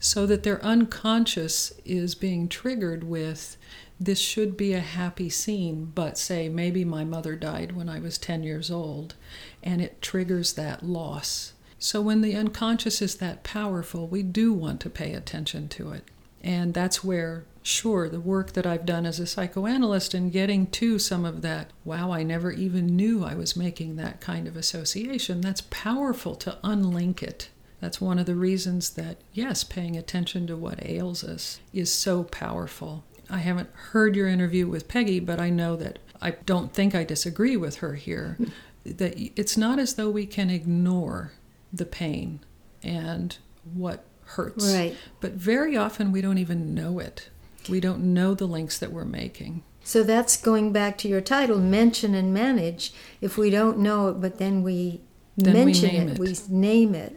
so 0.00 0.26
that 0.26 0.42
their 0.42 0.62
unconscious 0.64 1.72
is 1.84 2.14
being 2.14 2.48
triggered 2.48 3.04
with 3.04 3.56
this 4.00 4.20
should 4.20 4.56
be 4.56 4.72
a 4.72 4.80
happy 4.80 5.28
scene 5.28 5.90
but 5.94 6.16
say 6.16 6.48
maybe 6.48 6.84
my 6.84 7.04
mother 7.04 7.34
died 7.34 7.72
when 7.72 7.88
i 7.88 7.98
was 7.98 8.16
10 8.18 8.42
years 8.42 8.70
old 8.70 9.14
and 9.62 9.80
it 9.80 10.00
triggers 10.00 10.52
that 10.52 10.84
loss 10.84 11.52
so 11.78 12.00
when 12.00 12.22
the 12.22 12.34
unconscious 12.34 13.00
is 13.00 13.16
that 13.16 13.44
powerful, 13.44 14.08
we 14.08 14.22
do 14.22 14.52
want 14.52 14.80
to 14.80 14.90
pay 14.90 15.14
attention 15.14 15.68
to 15.68 15.92
it. 15.92 16.04
And 16.42 16.74
that's 16.74 17.04
where, 17.04 17.44
sure, 17.62 18.08
the 18.08 18.20
work 18.20 18.52
that 18.52 18.66
I've 18.66 18.86
done 18.86 19.06
as 19.06 19.20
a 19.20 19.26
psychoanalyst 19.26 20.12
and 20.12 20.32
getting 20.32 20.66
to 20.68 20.98
some 20.98 21.24
of 21.24 21.42
that, 21.42 21.70
wow, 21.84 22.10
I 22.10 22.24
never 22.24 22.50
even 22.50 22.96
knew 22.96 23.24
I 23.24 23.34
was 23.34 23.56
making 23.56 23.96
that 23.96 24.20
kind 24.20 24.48
of 24.48 24.56
association, 24.56 25.40
that's 25.40 25.62
powerful 25.70 26.34
to 26.36 26.58
unlink 26.64 27.22
it. 27.22 27.48
That's 27.80 28.00
one 28.00 28.18
of 28.18 28.26
the 28.26 28.34
reasons 28.34 28.90
that, 28.90 29.18
yes, 29.32 29.62
paying 29.64 29.96
attention 29.96 30.46
to 30.48 30.56
what 30.56 30.84
ails 30.84 31.22
us 31.22 31.60
is 31.72 31.92
so 31.92 32.24
powerful. 32.24 33.04
I 33.30 33.38
haven't 33.38 33.70
heard 33.72 34.16
your 34.16 34.26
interview 34.28 34.66
with 34.66 34.88
Peggy, 34.88 35.20
but 35.20 35.38
I 35.38 35.50
know 35.50 35.76
that 35.76 35.98
I 36.20 36.32
don't 36.32 36.72
think 36.72 36.94
I 36.94 37.04
disagree 37.04 37.56
with 37.56 37.76
her 37.76 37.94
here. 37.94 38.36
that 38.84 39.14
it's 39.38 39.56
not 39.56 39.78
as 39.78 39.94
though 39.94 40.10
we 40.10 40.26
can 40.26 40.50
ignore 40.50 41.32
the 41.72 41.84
pain 41.84 42.40
and 42.82 43.36
what 43.74 44.04
hurts. 44.24 44.72
Right. 44.72 44.96
But 45.20 45.32
very 45.32 45.76
often 45.76 46.10
we 46.10 46.20
don't 46.20 46.38
even 46.38 46.74
know 46.74 46.98
it. 46.98 47.28
We 47.68 47.80
don't 47.80 48.14
know 48.14 48.34
the 48.34 48.46
links 48.46 48.78
that 48.78 48.92
we're 48.92 49.04
making. 49.04 49.62
So 49.84 50.02
that's 50.02 50.36
going 50.36 50.72
back 50.72 50.98
to 50.98 51.08
your 51.08 51.20
title, 51.20 51.58
mention 51.58 52.14
and 52.14 52.32
manage. 52.32 52.92
If 53.20 53.38
we 53.38 53.50
don't 53.50 53.78
know 53.78 54.08
it, 54.08 54.20
but 54.20 54.38
then 54.38 54.62
we 54.62 55.00
then 55.36 55.54
mention 55.54 55.90
we 55.90 55.96
it, 55.96 56.08
it, 56.10 56.18
we 56.18 56.36
name 56.48 56.94
it. 56.94 57.16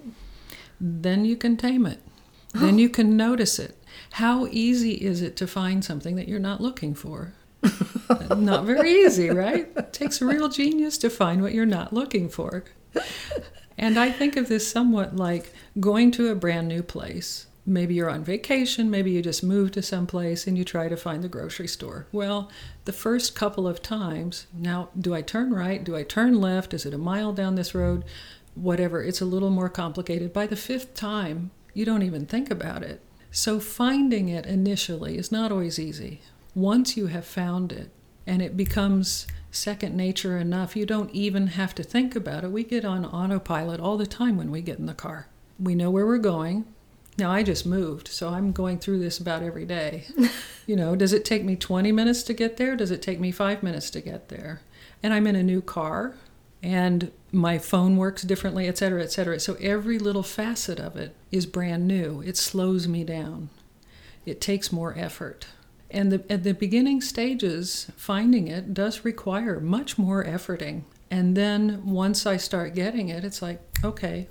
Then 0.84 1.26
you 1.26 1.38
can 1.38 1.58
tame 1.58 1.86
it. 1.86 2.00
Then 2.54 2.80
you 2.80 2.90
can 2.90 3.16
notice 3.16 3.60
it. 3.60 3.78
How 4.14 4.48
easy 4.48 4.94
is 4.94 5.22
it 5.22 5.36
to 5.38 5.48
find 5.48 5.86
something 5.86 6.16
that 6.16 6.28
you're 6.28 6.40
not 6.40 6.60
looking 6.60 6.96
for? 6.96 7.34
not 8.36 8.66
very 8.66 8.92
easy, 8.92 9.30
right? 9.30 9.70
It 9.78 9.94
takes 9.94 10.22
a 10.22 10.26
real 10.26 10.50
genius 10.50 10.98
to 10.98 11.10
find 11.10 11.44
what 11.44 11.54
you're 11.54 11.68
not 11.68 11.94
looking 11.94 12.28
for. 12.30 12.66
And 13.78 13.98
I 13.98 14.12
think 14.12 14.36
of 14.36 14.50
this 14.50 14.70
somewhat 14.70 15.16
like 15.16 15.54
going 15.80 16.12
to 16.12 16.30
a 16.30 16.36
brand 16.36 16.68
new 16.68 16.82
place. 16.82 17.46
Maybe 17.64 17.94
you're 17.94 18.10
on 18.10 18.24
vacation, 18.24 18.90
maybe 18.90 19.12
you 19.12 19.22
just 19.22 19.44
moved 19.44 19.76
to 19.76 19.84
some 19.84 20.08
place 20.08 20.48
and 20.48 20.58
you 20.58 20.66
try 20.66 20.90
to 20.90 20.98
find 20.98 21.24
the 21.24 21.30
grocery 21.30 21.68
store. 21.68 22.08
Well, 22.12 22.50
the 22.86 22.92
first 22.92 23.36
couple 23.36 23.68
of 23.68 23.84
times, 23.84 24.48
now 24.52 24.90
do 25.00 25.14
I 25.14 25.22
turn 25.22 25.54
right? 25.54 25.84
Do 25.84 25.96
I 25.96 26.02
turn 26.02 26.42
left? 26.42 26.74
Is 26.74 26.88
it 26.88 26.94
a 26.94 26.98
mile 26.98 27.34
down 27.34 27.54
this 27.54 27.76
road? 27.76 28.04
Whatever, 28.56 29.04
it's 29.04 29.22
a 29.22 29.26
little 29.26 29.50
more 29.50 29.70
complicated. 29.70 30.34
By 30.34 30.48
the 30.48 30.56
fifth 30.56 30.94
time, 30.94 31.52
you 31.74 31.86
don't 31.86 32.04
even 32.04 32.26
think 32.26 32.52
about 32.52 32.84
it. 32.84 33.02
So 33.32 33.60
finding 33.60 34.30
it 34.30 34.46
initially 34.46 35.18
is 35.18 35.32
not 35.32 35.52
always 35.52 35.80
easy. 35.80 36.22
Once 36.54 36.98
you 36.98 37.08
have 37.08 37.26
found 37.26 37.72
it, 37.72 37.90
and 38.26 38.42
it 38.42 38.56
becomes 38.56 39.28
second 39.52 39.96
nature 39.96 40.38
enough. 40.38 40.76
You 40.76 40.86
don't 40.86 41.12
even 41.12 41.48
have 41.48 41.76
to 41.76 41.84
think 41.84 42.16
about 42.16 42.44
it. 42.44 42.52
We 42.52 42.64
get 42.64 42.86
on 42.86 43.06
autopilot 43.06 43.80
all 43.80 43.98
the 43.98 44.08
time 44.08 44.38
when 44.38 44.52
we 44.52 44.62
get 44.62 44.80
in 44.80 44.86
the 44.86 44.94
car. 44.94 45.28
We 45.60 45.76
know 45.76 45.92
where 45.92 46.06
we're 46.06 46.18
going. 46.18 46.66
Now, 47.18 47.30
I 47.30 47.44
just 47.44 47.66
moved, 47.66 48.08
so 48.08 48.30
I'm 48.30 48.54
going 48.54 48.80
through 48.80 49.00
this 49.00 49.20
about 49.20 49.44
every 49.44 49.66
day. 49.66 50.06
you 50.66 50.76
know, 50.76 50.96
does 50.96 51.12
it 51.12 51.26
take 51.26 51.44
me 51.44 51.56
20 51.56 51.92
minutes 51.92 52.24
to 52.24 52.34
get 52.34 52.56
there? 52.58 52.76
Does 52.76 52.90
it 52.90 53.02
take 53.02 53.20
me 53.20 53.32
five 53.32 53.62
minutes 53.62 53.90
to 53.92 54.02
get 54.02 54.30
there? 54.30 54.62
And 55.04 55.14
I'm 55.14 55.28
in 55.28 55.36
a 55.36 55.44
new 55.44 55.62
car, 55.62 56.16
and 56.64 57.12
my 57.32 57.58
phone 57.58 57.98
works 57.98 58.24
differently, 58.24 58.68
et 58.68 58.78
cetera, 58.78 59.02
et 59.02 59.12
cetera. 59.12 59.40
So 59.40 59.56
every 59.56 59.98
little 59.98 60.24
facet 60.24 60.80
of 60.80 60.96
it 60.96 61.16
is 61.32 61.46
brand 61.46 61.88
new. 61.88 62.22
It 62.22 62.38
slows 62.38 62.88
me 62.88 63.04
down, 63.04 63.50
it 64.26 64.42
takes 64.42 64.72
more 64.72 64.94
effort. 64.98 65.48
And 65.90 66.12
the, 66.12 66.32
at 66.32 66.44
the 66.44 66.54
beginning 66.54 67.02
stages, 67.02 67.92
finding 67.98 68.48
it 68.48 68.74
does 68.74 69.04
require 69.04 69.60
much 69.60 69.98
more 69.98 70.24
efforting. 70.24 70.84
And 71.10 71.36
then 71.36 71.86
once 71.86 72.26
I 72.26 72.38
start 72.38 72.76
getting 72.76 73.10
it, 73.10 73.26
it's 73.26 73.42
like, 73.42 73.60
okay, 73.84 74.28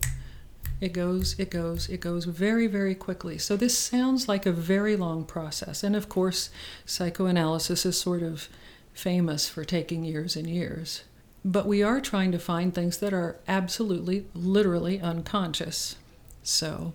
it 0.80 0.94
goes, 0.94 1.38
it 1.38 1.50
goes, 1.50 1.90
it 1.90 2.00
goes 2.00 2.24
very, 2.24 2.66
very 2.66 2.94
quickly. 2.94 3.36
So 3.36 3.56
this 3.56 3.76
sounds 3.76 4.26
like 4.26 4.46
a 4.46 4.52
very 4.52 4.96
long 4.96 5.26
process. 5.26 5.82
And 5.82 5.94
of 5.94 6.08
course, 6.08 6.48
psychoanalysis 6.86 7.84
is 7.84 8.00
sort 8.00 8.22
of 8.22 8.48
famous 8.94 9.46
for 9.46 9.62
taking 9.62 10.02
years 10.02 10.36
and 10.36 10.48
years. 10.48 11.04
But 11.44 11.66
we 11.66 11.82
are 11.82 12.00
trying 12.00 12.32
to 12.32 12.38
find 12.38 12.74
things 12.74 12.98
that 12.98 13.12
are 13.12 13.36
absolutely, 13.48 14.26
literally 14.34 15.00
unconscious. 15.00 15.96
So 16.42 16.92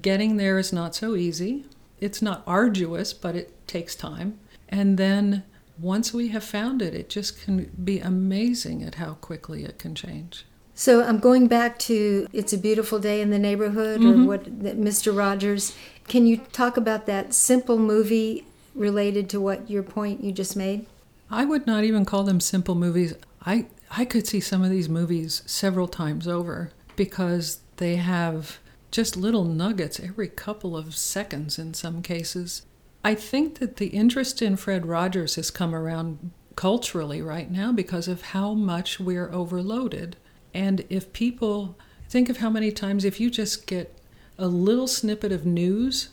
getting 0.00 0.36
there 0.36 0.58
is 0.58 0.72
not 0.72 0.94
so 0.94 1.16
easy. 1.16 1.64
It's 2.00 2.22
not 2.22 2.42
arduous, 2.46 3.12
but 3.12 3.36
it 3.36 3.66
takes 3.66 3.94
time. 3.94 4.38
And 4.68 4.96
then 4.96 5.44
once 5.78 6.12
we 6.12 6.28
have 6.28 6.44
found 6.44 6.82
it, 6.82 6.94
it 6.94 7.08
just 7.08 7.42
can 7.42 7.70
be 7.82 7.98
amazing 7.98 8.82
at 8.82 8.96
how 8.96 9.14
quickly 9.14 9.64
it 9.64 9.78
can 9.78 9.94
change. 9.94 10.46
So 10.74 11.02
I'm 11.02 11.18
going 11.18 11.46
back 11.46 11.78
to 11.80 12.26
It's 12.32 12.54
a 12.54 12.58
Beautiful 12.58 12.98
Day 12.98 13.20
in 13.20 13.30
the 13.30 13.38
Neighborhood 13.38 14.00
mm-hmm. 14.00 14.22
or 14.22 14.26
what 14.26 14.60
Mr. 14.62 15.14
Rogers. 15.14 15.76
Can 16.08 16.26
you 16.26 16.38
talk 16.38 16.76
about 16.78 17.04
that 17.06 17.34
simple 17.34 17.78
movie 17.78 18.46
related 18.74 19.28
to 19.30 19.40
what 19.40 19.68
your 19.68 19.82
point 19.82 20.24
you 20.24 20.32
just 20.32 20.56
made? 20.56 20.86
I 21.30 21.44
would 21.44 21.66
not 21.66 21.84
even 21.84 22.04
call 22.04 22.24
them 22.24 22.40
simple 22.40 22.74
movies. 22.74 23.14
I 23.44 23.66
I 23.90 24.04
could 24.04 24.26
see 24.26 24.40
some 24.40 24.62
of 24.62 24.70
these 24.70 24.88
movies 24.88 25.42
several 25.46 25.88
times 25.88 26.28
over 26.28 26.70
because 26.96 27.60
they 27.76 27.96
have 27.96 28.58
just 28.90 29.16
little 29.16 29.44
nuggets 29.44 29.98
every 30.00 30.28
couple 30.28 30.76
of 30.76 30.94
seconds 30.94 31.58
in 31.58 31.74
some 31.74 32.02
cases. 32.02 32.62
I 33.02 33.14
think 33.14 33.58
that 33.58 33.76
the 33.76 33.88
interest 33.88 34.42
in 34.42 34.56
Fred 34.56 34.86
Rogers 34.86 35.36
has 35.36 35.50
come 35.50 35.74
around 35.74 36.32
culturally 36.54 37.22
right 37.22 37.50
now 37.50 37.72
because 37.72 38.08
of 38.08 38.22
how 38.22 38.52
much 38.52 39.00
we're 39.00 39.32
overloaded. 39.32 40.16
And 40.52 40.84
if 40.90 41.12
people 41.12 41.78
think 42.08 42.28
of 42.28 42.38
how 42.38 42.50
many 42.50 42.70
times, 42.70 43.04
if 43.04 43.18
you 43.18 43.30
just 43.30 43.66
get 43.66 43.96
a 44.38 44.46
little 44.46 44.86
snippet 44.86 45.32
of 45.32 45.46
news, 45.46 46.10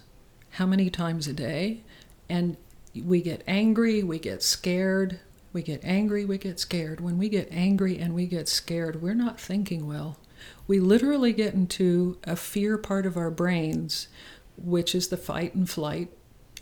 how 0.52 0.66
many 0.66 0.90
times 0.90 1.28
a 1.28 1.34
day, 1.34 1.82
and 2.30 2.56
we 2.96 3.22
get 3.22 3.44
angry, 3.48 4.04
we 4.04 4.20
get 4.20 4.42
scared, 4.42 5.20
we 5.58 5.64
get 5.64 5.84
angry, 5.84 6.24
we 6.24 6.38
get 6.38 6.60
scared. 6.60 7.02
When 7.02 7.18
we 7.18 7.30
get 7.30 7.48
angry 7.50 7.98
and 7.98 8.14
we 8.14 8.28
get 8.28 8.48
scared, 8.48 9.02
we're 9.02 9.16
not 9.16 9.42
thinking 9.42 9.88
well. 9.88 10.20
We 10.68 10.80
literally 10.80 11.34
get 11.34 11.56
into 11.56 12.20
a 12.26 12.36
fear 12.36 12.78
part 12.78 13.08
of 13.08 13.18
our 13.18 13.32
brains, 13.32 14.08
which 14.56 14.94
is 14.94 15.08
the 15.08 15.18
fight 15.18 15.56
and 15.56 15.68
flight 15.68 16.12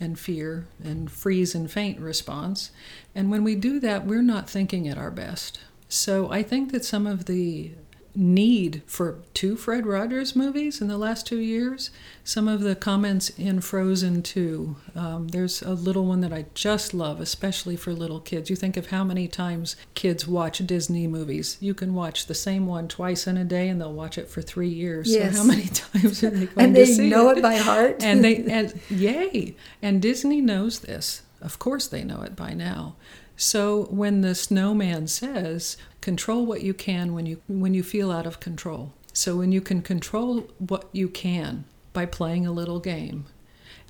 and 0.00 0.18
fear 0.18 0.66
and 0.82 1.10
freeze 1.10 1.54
and 1.54 1.70
faint 1.70 2.00
response. 2.00 2.70
And 3.14 3.30
when 3.30 3.44
we 3.44 3.54
do 3.54 3.78
that, 3.80 4.06
we're 4.06 4.22
not 4.22 4.48
thinking 4.48 4.88
at 4.88 4.96
our 4.96 5.10
best. 5.10 5.60
So 5.90 6.30
I 6.30 6.42
think 6.42 6.72
that 6.72 6.82
some 6.82 7.06
of 7.06 7.26
the 7.26 7.72
need 8.16 8.82
for 8.86 9.18
two 9.34 9.56
Fred 9.56 9.86
Rogers 9.86 10.34
movies 10.34 10.80
in 10.80 10.88
the 10.88 10.96
last 10.98 11.26
two 11.26 11.38
years. 11.38 11.90
Some 12.24 12.48
of 12.48 12.60
the 12.60 12.74
comments 12.74 13.28
in 13.30 13.60
Frozen 13.60 14.22
2. 14.22 14.76
Um, 14.96 15.28
there's 15.28 15.62
a 15.62 15.74
little 15.74 16.06
one 16.06 16.20
that 16.22 16.32
I 16.32 16.46
just 16.54 16.94
love, 16.94 17.20
especially 17.20 17.76
for 17.76 17.92
little 17.92 18.20
kids. 18.20 18.48
You 18.50 18.56
think 18.56 18.76
of 18.76 18.88
how 18.88 19.04
many 19.04 19.28
times 19.28 19.76
kids 19.94 20.26
watch 20.26 20.66
Disney 20.66 21.06
movies. 21.06 21.58
You 21.60 21.74
can 21.74 21.94
watch 21.94 22.26
the 22.26 22.34
same 22.34 22.66
one 22.66 22.88
twice 22.88 23.26
in 23.26 23.36
a 23.36 23.44
day, 23.44 23.68
and 23.68 23.80
they'll 23.80 23.92
watch 23.92 24.18
it 24.18 24.28
for 24.28 24.42
three 24.42 24.68
years. 24.68 25.08
Yes. 25.08 25.34
So 25.34 25.42
how 25.42 25.46
many 25.46 25.66
times 25.66 26.24
are 26.24 26.30
they 26.30 26.46
going 26.46 26.66
and 26.66 26.76
they 26.76 27.08
know 27.08 27.30
it? 27.30 27.38
it 27.38 27.42
by 27.42 27.56
heart. 27.56 28.02
and 28.02 28.24
they 28.24 28.36
and 28.50 28.72
yay! 28.88 29.54
And 29.82 30.00
Disney 30.00 30.40
knows 30.40 30.80
this. 30.80 31.22
Of 31.40 31.58
course, 31.58 31.86
they 31.86 32.02
know 32.02 32.22
it 32.22 32.34
by 32.34 32.54
now. 32.54 32.96
So 33.36 33.84
when 33.84 34.22
the 34.22 34.34
snowman 34.34 35.06
says, 35.06 35.76
control 36.00 36.46
what 36.46 36.62
you 36.62 36.72
can 36.72 37.12
when 37.12 37.26
you 37.26 37.40
when 37.46 37.74
you 37.74 37.82
feel 37.82 38.10
out 38.10 38.26
of 38.26 38.40
control. 38.40 38.92
So 39.12 39.36
when 39.36 39.52
you 39.52 39.60
can 39.60 39.82
control 39.82 40.48
what 40.58 40.88
you 40.92 41.08
can 41.08 41.64
by 41.92 42.06
playing 42.06 42.46
a 42.46 42.52
little 42.52 42.80
game 42.80 43.26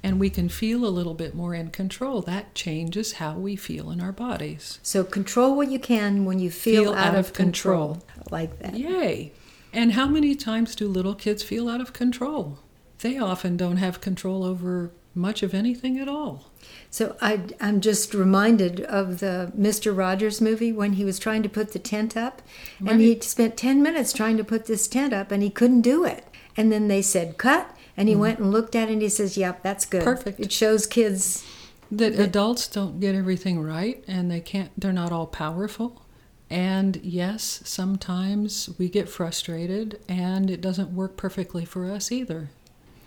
and 0.03 0.21
we 0.21 0.31
can 0.31 0.49
feel 0.49 0.87
a 0.87 0.89
little 0.89 1.15
bit 1.15 1.35
more 1.35 1.55
in 1.55 1.71
control, 1.71 2.23
that 2.23 2.55
changes 2.55 3.15
how 3.15 3.35
we 3.35 3.57
feel 3.57 3.91
in 3.91 4.01
our 4.01 4.13
bodies. 4.13 4.79
So 4.83 5.03
control 5.05 5.57
what 5.57 5.71
you 5.71 5.79
can 5.79 6.25
when 6.25 6.39
you 6.39 6.51
feel, 6.51 6.85
feel 6.85 6.95
out, 6.95 7.09
out, 7.09 7.15
of 7.17 7.33
control. 7.33 7.95
control. 7.95 8.27
like 8.31 8.59
that. 8.61 8.75
Yay. 8.75 9.33
And 9.73 9.93
how 9.93 10.07
many 10.07 10.35
times 10.35 10.75
do 10.75 10.89
little 10.89 11.15
kids 11.15 11.43
feel 11.43 11.69
out 11.69 11.81
of 11.81 11.93
control? 11.93 12.59
They 13.01 13.19
often 13.19 13.57
don't 13.57 13.77
have 13.77 14.01
control 14.01 14.45
over 14.45 14.91
much 15.17 15.43
of 15.43 15.55
anything 15.55 15.99
at 15.99 16.09
all. 16.09 16.51
So 16.91 17.17
I, 17.21 17.41
am 17.61 17.81
just 17.81 18.15
reminded 18.15 18.81
of 18.83 19.21
the 19.21 19.53
Mr. 19.59 19.97
Rogers 19.97 20.41
movie 20.41 20.73
when 20.73 20.95
he 20.95 21.05
was 21.05 21.19
trying 21.19 21.43
to 21.43 21.49
put 21.49 21.73
the 21.73 21.79
tent 21.79 22.17
up, 22.17 22.43
right. 22.81 22.93
and 22.93 23.01
he 23.01 23.19
spent 23.21 23.57
10 23.57 23.83
minutes 23.83 24.13
trying 24.13 24.37
to 24.37 24.45
put 24.45 24.67
this 24.67 24.87
tent 24.87 25.13
up, 25.13 25.33
and 25.33 25.43
he 25.43 25.51
couldn't 25.51 25.81
do 25.81 26.05
it. 26.05 26.25
And 26.57 26.71
then 26.71 26.89
they 26.89 27.03
said, 27.03 27.39
cut, 27.39 27.75
and 27.97 28.09
he 28.09 28.15
mm. 28.15 28.21
went 28.21 28.39
and 28.39 28.53
looked 28.53 28.75
at 28.75 28.89
it, 28.89 28.93
and 28.93 29.03
he 29.03 29.09
says, 29.09 29.37
yep, 29.37 29.63
that's 29.63 29.85
good. 29.85 30.05
Perfect. 30.05 30.41
It 30.41 30.53
shows 30.53 30.87
kids. 30.87 31.45
That, 31.91 32.17
that 32.17 32.29
adults 32.29 32.69
don't 32.69 33.01
get 33.01 33.15
everything 33.15 33.61
right, 33.61 34.03
and 34.07 34.31
they 34.31 34.41
can't, 34.41 34.71
they're 34.79 34.93
not 34.93 35.13
all 35.13 35.27
powerful. 35.27 36.03
And 36.49 36.97
yes, 37.03 37.61
sometimes 37.65 38.71
we 38.79 38.89
get 38.89 39.09
frustrated, 39.09 40.01
and 40.09 40.51
it 40.51 40.61
doesn't 40.61 40.95
work 40.95 41.17
perfectly 41.17 41.65
for 41.65 41.91
us 41.91 42.13
either. 42.13 42.51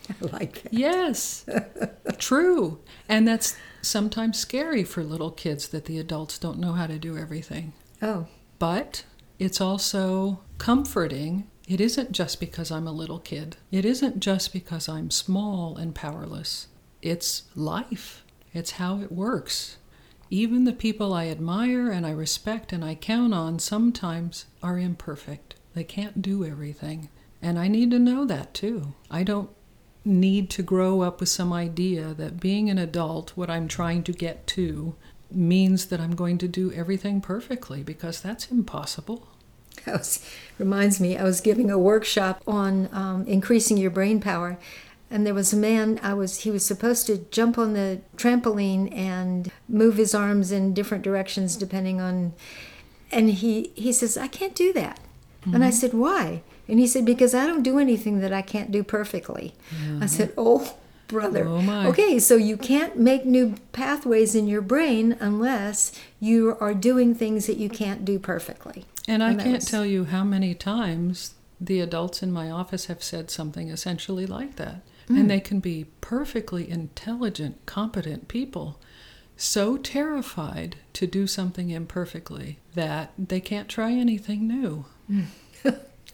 I 0.21 0.25
like 0.25 0.63
that. 0.63 0.73
Yes, 0.73 1.45
true. 2.17 2.79
And 3.07 3.27
that's 3.27 3.55
sometimes 3.81 4.37
scary 4.37 4.83
for 4.83 5.03
little 5.03 5.31
kids 5.31 5.69
that 5.69 5.85
the 5.85 5.97
adults 5.99 6.37
don't 6.37 6.59
know 6.59 6.73
how 6.73 6.87
to 6.87 6.99
do 6.99 7.17
everything. 7.17 7.73
Oh. 8.01 8.27
But 8.57 9.03
it's 9.37 9.61
also 9.61 10.41
comforting. 10.57 11.49
It 11.67 11.79
isn't 11.79 12.11
just 12.11 12.39
because 12.39 12.71
I'm 12.71 12.87
a 12.87 12.91
little 12.91 13.19
kid, 13.19 13.57
it 13.71 13.85
isn't 13.85 14.19
just 14.19 14.51
because 14.51 14.89
I'm 14.89 15.11
small 15.11 15.77
and 15.77 15.93
powerless. 15.93 16.67
It's 17.01 17.43
life, 17.55 18.23
it's 18.53 18.71
how 18.71 18.99
it 18.99 19.11
works. 19.11 19.77
Even 20.31 20.63
the 20.63 20.73
people 20.73 21.13
I 21.13 21.27
admire 21.27 21.89
and 21.89 22.05
I 22.05 22.11
respect 22.11 22.73
and 22.73 22.83
I 22.83 22.95
count 22.95 23.33
on 23.33 23.59
sometimes 23.59 24.45
are 24.61 24.77
imperfect. 24.77 25.55
They 25.73 25.83
can't 25.83 26.21
do 26.21 26.43
everything. 26.45 27.09
And 27.41 27.57
I 27.57 27.67
need 27.67 27.91
to 27.91 27.99
know 27.99 28.25
that 28.25 28.53
too. 28.53 28.93
I 29.09 29.23
don't 29.23 29.49
need 30.05 30.49
to 30.51 30.63
grow 30.63 31.01
up 31.01 31.19
with 31.19 31.29
some 31.29 31.51
idea 31.51 32.13
that 32.13 32.39
being 32.39 32.69
an 32.69 32.77
adult, 32.77 33.31
what 33.35 33.49
I'm 33.49 33.67
trying 33.67 34.03
to 34.03 34.11
get 34.11 34.47
to, 34.47 34.95
means 35.31 35.87
that 35.87 35.99
I'm 35.99 36.15
going 36.15 36.37
to 36.39 36.47
do 36.47 36.71
everything 36.73 37.21
perfectly 37.21 37.83
because 37.83 38.21
that's 38.21 38.51
impossible. 38.51 39.27
Was, 39.87 40.25
reminds 40.57 40.99
me, 40.99 41.17
I 41.17 41.23
was 41.23 41.41
giving 41.41 41.71
a 41.71 41.77
workshop 41.77 42.41
on 42.45 42.89
um, 42.91 43.25
increasing 43.25 43.77
your 43.77 43.91
brain 43.91 44.19
power, 44.19 44.57
and 45.09 45.25
there 45.25 45.33
was 45.33 45.53
a 45.53 45.57
man. 45.57 45.99
I 46.03 46.13
was 46.13 46.41
he 46.41 46.51
was 46.51 46.65
supposed 46.65 47.07
to 47.07 47.25
jump 47.31 47.57
on 47.57 47.73
the 47.73 48.01
trampoline 48.17 48.93
and 48.95 49.51
move 49.67 49.95
his 49.95 50.13
arms 50.13 50.51
in 50.51 50.73
different 50.73 51.03
directions 51.03 51.55
depending 51.55 52.01
on, 52.01 52.33
and 53.11 53.29
he 53.29 53.71
he 53.75 53.93
says 53.93 54.17
I 54.17 54.27
can't 54.27 54.53
do 54.53 54.73
that, 54.73 54.99
mm-hmm. 55.41 55.55
and 55.55 55.63
I 55.63 55.69
mm-hmm. 55.69 55.77
said 55.77 55.93
why? 55.93 56.43
And 56.69 56.79
he 56.79 56.87
said, 56.87 57.05
Because 57.05 57.33
I 57.33 57.45
don't 57.45 57.63
do 57.63 57.79
anything 57.79 58.19
that 58.21 58.33
I 58.33 58.41
can't 58.41 58.71
do 58.71 58.83
perfectly. 58.83 59.53
I 60.01 60.05
said, 60.05 60.33
Oh, 60.37 60.75
brother. 61.07 61.45
Oh 61.47 61.87
okay, 61.89 62.19
so 62.19 62.35
you 62.35 62.55
can't 62.55 62.97
make 62.97 63.25
new 63.25 63.55
pathways 63.73 64.35
in 64.35 64.47
your 64.47 64.61
brain 64.61 65.17
unless 65.19 65.91
you 66.19 66.55
are 66.59 66.73
doing 66.73 67.13
things 67.13 67.47
that 67.47 67.57
you 67.57 67.69
can't 67.69 68.05
do 68.05 68.19
perfectly. 68.19 68.85
And 69.07 69.23
I 69.23 69.31
and 69.31 69.41
can't 69.41 69.55
was... 69.55 69.65
tell 69.65 69.85
you 69.85 70.05
how 70.05 70.23
many 70.23 70.53
times 70.53 71.33
the 71.59 71.81
adults 71.81 72.23
in 72.23 72.31
my 72.31 72.49
office 72.49 72.85
have 72.85 73.03
said 73.03 73.29
something 73.29 73.69
essentially 73.69 74.25
like 74.25 74.55
that. 74.55 74.81
Mm. 75.09 75.19
And 75.19 75.29
they 75.29 75.39
can 75.39 75.59
be 75.59 75.87
perfectly 75.99 76.69
intelligent, 76.69 77.65
competent 77.65 78.27
people, 78.27 78.79
so 79.35 79.77
terrified 79.77 80.75
to 80.93 81.07
do 81.07 81.25
something 81.25 81.69
imperfectly 81.69 82.59
that 82.75 83.11
they 83.17 83.39
can't 83.39 83.67
try 83.67 83.91
anything 83.91 84.47
new. 84.47 84.85
Mm. 85.09 85.25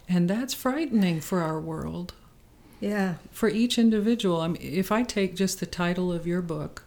And 0.07 0.29
that's 0.29 0.53
frightening 0.53 1.19
for 1.21 1.41
our 1.41 1.59
world. 1.59 2.13
Yeah. 2.79 3.15
For 3.31 3.49
each 3.49 3.77
individual. 3.77 4.41
I 4.41 4.47
mean, 4.47 4.61
if 4.61 4.91
I 4.91 5.03
take 5.03 5.35
just 5.35 5.59
the 5.59 5.65
title 5.65 6.11
of 6.11 6.27
your 6.27 6.41
book, 6.41 6.83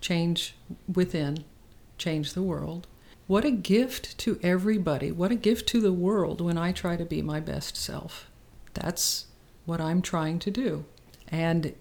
Change 0.00 0.54
Within, 0.92 1.44
change 1.96 2.34
the 2.34 2.42
world. 2.42 2.86
What 3.26 3.44
a 3.44 3.50
gift 3.50 4.18
to 4.18 4.38
everybody. 4.42 5.12
What 5.12 5.30
a 5.30 5.36
gift 5.36 5.68
to 5.68 5.80
the 5.80 5.92
world 5.92 6.40
when 6.40 6.58
I 6.58 6.72
try 6.72 6.96
to 6.96 7.04
be 7.04 7.22
my 7.22 7.40
best 7.40 7.76
self. 7.76 8.28
That's 8.74 9.26
what 9.64 9.80
I'm 9.80 10.02
trying 10.02 10.38
to 10.40 10.50
do. 10.50 10.84
And 11.28 11.74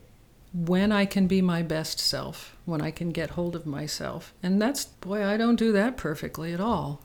when 0.53 0.91
I 0.91 1.05
can 1.05 1.27
be 1.27 1.41
my 1.41 1.61
best 1.61 1.99
self, 1.99 2.55
when 2.65 2.81
I 2.81 2.91
can 2.91 3.09
get 3.09 3.31
hold 3.31 3.55
of 3.55 3.65
myself, 3.65 4.33
and 4.43 4.61
that's, 4.61 4.85
boy, 4.85 5.25
I 5.25 5.37
don't 5.37 5.55
do 5.55 5.71
that 5.71 5.97
perfectly 5.97 6.53
at 6.53 6.59
all. 6.59 7.01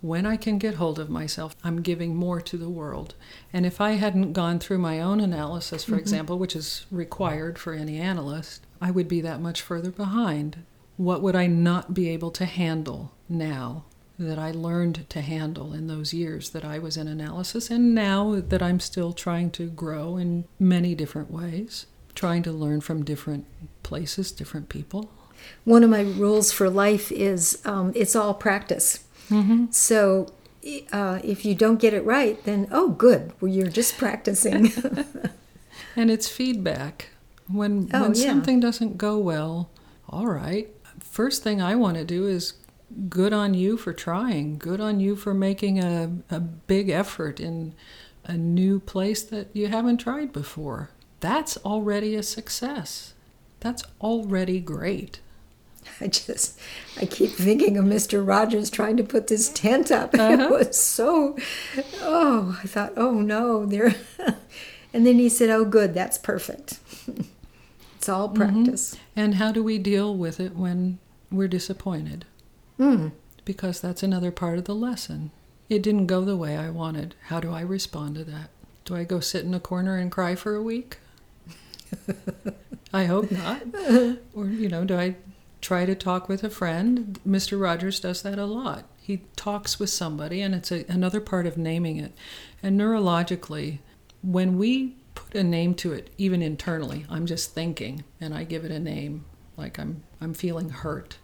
When 0.00 0.26
I 0.26 0.36
can 0.36 0.58
get 0.58 0.74
hold 0.74 0.98
of 0.98 1.10
myself, 1.10 1.56
I'm 1.64 1.82
giving 1.82 2.14
more 2.14 2.40
to 2.40 2.56
the 2.56 2.68
world. 2.68 3.14
And 3.52 3.66
if 3.66 3.80
I 3.80 3.92
hadn't 3.92 4.32
gone 4.32 4.58
through 4.60 4.78
my 4.78 5.00
own 5.00 5.20
analysis, 5.20 5.84
for 5.84 5.92
mm-hmm. 5.92 6.00
example, 6.00 6.38
which 6.38 6.54
is 6.54 6.86
required 6.90 7.58
for 7.58 7.72
any 7.72 7.98
analyst, 7.98 8.64
I 8.80 8.92
would 8.92 9.08
be 9.08 9.20
that 9.22 9.40
much 9.40 9.60
further 9.60 9.90
behind. 9.90 10.64
What 10.96 11.22
would 11.22 11.34
I 11.34 11.46
not 11.46 11.94
be 11.94 12.08
able 12.10 12.30
to 12.32 12.44
handle 12.44 13.12
now 13.28 13.84
that 14.18 14.38
I 14.38 14.50
learned 14.50 15.08
to 15.10 15.20
handle 15.20 15.72
in 15.72 15.86
those 15.86 16.12
years 16.12 16.50
that 16.50 16.64
I 16.64 16.78
was 16.78 16.96
in 16.96 17.06
analysis, 17.06 17.70
and 17.70 17.94
now 17.94 18.40
that 18.40 18.62
I'm 18.62 18.80
still 18.80 19.12
trying 19.12 19.50
to 19.52 19.68
grow 19.68 20.16
in 20.16 20.44
many 20.58 20.94
different 20.94 21.30
ways, 21.30 21.86
trying 22.14 22.42
to 22.42 22.52
learn 22.52 22.80
from 22.80 23.04
different 23.04 23.46
places, 23.84 24.32
different 24.32 24.68
people. 24.68 25.10
One 25.64 25.84
of 25.84 25.90
my 25.90 26.00
rules 26.00 26.50
for 26.50 26.68
life 26.68 27.12
is 27.12 27.62
um, 27.64 27.92
it's 27.94 28.16
all 28.16 28.34
practice. 28.34 29.04
Mm-hmm. 29.28 29.66
So 29.70 30.28
uh, 30.92 31.20
if 31.22 31.44
you 31.44 31.54
don't 31.54 31.80
get 31.80 31.94
it 31.94 32.04
right, 32.04 32.42
then 32.44 32.68
oh, 32.70 32.90
good, 32.90 33.32
well, 33.40 33.50
you're 33.50 33.68
just 33.68 33.96
practicing. 33.96 34.72
and 35.96 36.10
it's 36.10 36.28
feedback. 36.28 37.10
When 37.46 37.90
oh, 37.94 38.02
when 38.02 38.14
yeah. 38.14 38.26
something 38.26 38.60
doesn't 38.60 38.98
go 38.98 39.18
well, 39.18 39.70
all 40.08 40.26
right. 40.26 40.68
First 41.00 41.42
thing 41.42 41.62
I 41.62 41.74
want 41.74 41.96
to 41.96 42.04
do 42.04 42.26
is 42.26 42.54
good 43.08 43.32
on 43.32 43.54
you 43.54 43.76
for 43.76 43.92
trying. 43.92 44.58
Good 44.58 44.80
on 44.80 45.00
you 45.00 45.16
for 45.16 45.34
making 45.34 45.78
a, 45.78 46.10
a 46.30 46.40
big 46.40 46.88
effort 46.90 47.40
in 47.40 47.74
a 48.24 48.36
new 48.36 48.80
place 48.80 49.22
that 49.22 49.48
you 49.52 49.68
haven't 49.68 49.98
tried 49.98 50.32
before. 50.32 50.90
That's 51.20 51.56
already 51.58 52.14
a 52.14 52.22
success. 52.22 53.14
That's 53.60 53.82
already 54.00 54.60
great. 54.60 55.20
I 56.00 56.08
just, 56.08 56.58
I 57.00 57.06
keep 57.06 57.30
thinking 57.30 57.76
of 57.76 57.84
Mr. 57.84 58.26
Rogers 58.26 58.70
trying 58.70 58.96
to 58.96 59.04
put 59.04 59.26
this 59.28 59.48
tent 59.48 59.90
up. 59.90 60.14
Uh-huh. 60.18 60.44
It 60.44 60.50
was 60.50 60.80
so, 60.80 61.36
oh, 62.00 62.58
I 62.62 62.66
thought, 62.66 62.92
oh 62.96 63.20
no, 63.20 63.64
there. 63.64 63.94
and 64.92 65.06
then 65.06 65.14
he 65.14 65.28
said, 65.28 65.48
oh, 65.48 65.64
good, 65.64 65.94
that's 65.94 66.18
perfect. 66.18 66.80
it's 67.96 68.08
all 68.08 68.28
mm-hmm. 68.28 68.36
practice. 68.36 68.94
Mm-hmm. 68.94 69.20
And 69.20 69.34
how 69.36 69.52
do 69.52 69.62
we 69.62 69.78
deal 69.78 70.14
with 70.14 70.40
it 70.40 70.54
when 70.54 70.98
we're 71.30 71.48
disappointed? 71.48 72.24
Mm. 72.78 73.12
Because 73.44 73.80
that's 73.80 74.02
another 74.02 74.30
part 74.30 74.58
of 74.58 74.64
the 74.64 74.74
lesson. 74.74 75.30
It 75.68 75.82
didn't 75.82 76.06
go 76.06 76.24
the 76.24 76.36
way 76.36 76.56
I 76.56 76.70
wanted. 76.70 77.14
How 77.28 77.40
do 77.40 77.52
I 77.52 77.60
respond 77.60 78.16
to 78.16 78.24
that? 78.24 78.50
Do 78.84 78.96
I 78.96 79.04
go 79.04 79.20
sit 79.20 79.44
in 79.44 79.54
a 79.54 79.60
corner 79.60 79.96
and 79.96 80.10
cry 80.10 80.34
for 80.34 80.54
a 80.54 80.62
week? 80.62 80.98
I 82.92 83.04
hope 83.04 83.30
not. 83.30 83.62
or, 84.34 84.46
you 84.46 84.68
know, 84.68 84.84
do 84.84 84.96
I 84.96 85.16
try 85.60 85.84
to 85.86 85.94
talk 85.94 86.28
with 86.28 86.44
a 86.44 86.50
friend? 86.50 87.18
Mr. 87.26 87.60
Rogers 87.60 88.00
does 88.00 88.22
that 88.22 88.38
a 88.38 88.44
lot. 88.44 88.84
He 89.00 89.22
talks 89.36 89.78
with 89.78 89.90
somebody, 89.90 90.40
and 90.40 90.54
it's 90.54 90.70
a, 90.70 90.84
another 90.88 91.20
part 91.20 91.46
of 91.46 91.56
naming 91.56 91.98
it. 91.98 92.12
And 92.62 92.78
neurologically, 92.78 93.78
when 94.22 94.58
we 94.58 94.96
put 95.14 95.34
a 95.34 95.44
name 95.44 95.74
to 95.76 95.92
it, 95.92 96.10
even 96.18 96.42
internally, 96.42 97.06
I'm 97.08 97.26
just 97.26 97.54
thinking 97.54 98.04
and 98.20 98.34
I 98.34 98.44
give 98.44 98.64
it 98.64 98.70
a 98.70 98.78
name, 98.78 99.24
like 99.56 99.78
I'm, 99.78 100.02
I'm 100.20 100.34
feeling 100.34 100.70
hurt 100.70 101.18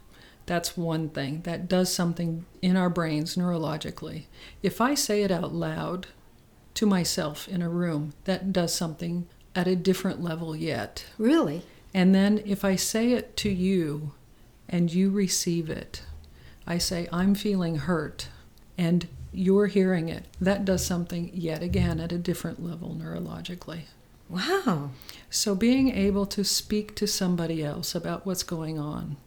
that's 0.45 0.77
one 0.77 1.09
thing. 1.09 1.41
That 1.41 1.67
does 1.67 1.93
something 1.93 2.45
in 2.61 2.77
our 2.77 2.89
brains 2.89 3.35
neurologically. 3.35 4.25
If 4.61 4.79
I 4.79 4.93
say 4.93 5.23
it 5.23 5.31
out 5.31 5.53
loud 5.53 6.07
to 6.75 6.85
myself 6.85 7.47
in 7.47 7.61
a 7.61 7.69
room, 7.69 8.13
that 8.25 8.53
does 8.53 8.73
something 8.73 9.27
at 9.55 9.67
a 9.67 9.75
different 9.75 10.21
level 10.21 10.55
yet. 10.55 11.05
Really? 11.17 11.63
And 11.93 12.13
then 12.13 12.41
if 12.45 12.65
I 12.65 12.75
say 12.75 13.13
it 13.13 13.37
to 13.37 13.49
you 13.49 14.13
and 14.67 14.93
you 14.93 15.09
receive 15.09 15.69
it, 15.69 16.03
I 16.67 16.77
say, 16.77 17.07
I'm 17.11 17.35
feeling 17.35 17.75
hurt, 17.77 18.29
and 18.77 19.07
you're 19.31 19.67
hearing 19.67 20.09
it, 20.09 20.25
that 20.41 20.65
does 20.65 20.85
something 20.85 21.29
yet 21.33 21.61
again 21.61 21.99
at 21.99 22.11
a 22.11 22.17
different 22.17 22.63
level 22.63 22.97
neurologically. 22.99 23.81
Wow. 24.29 24.91
So 25.29 25.53
being 25.53 25.89
able 25.91 26.25
to 26.27 26.43
speak 26.43 26.95
to 26.95 27.05
somebody 27.05 27.63
else 27.63 27.93
about 27.93 28.25
what's 28.25 28.43
going 28.43 28.79
on 28.79 29.17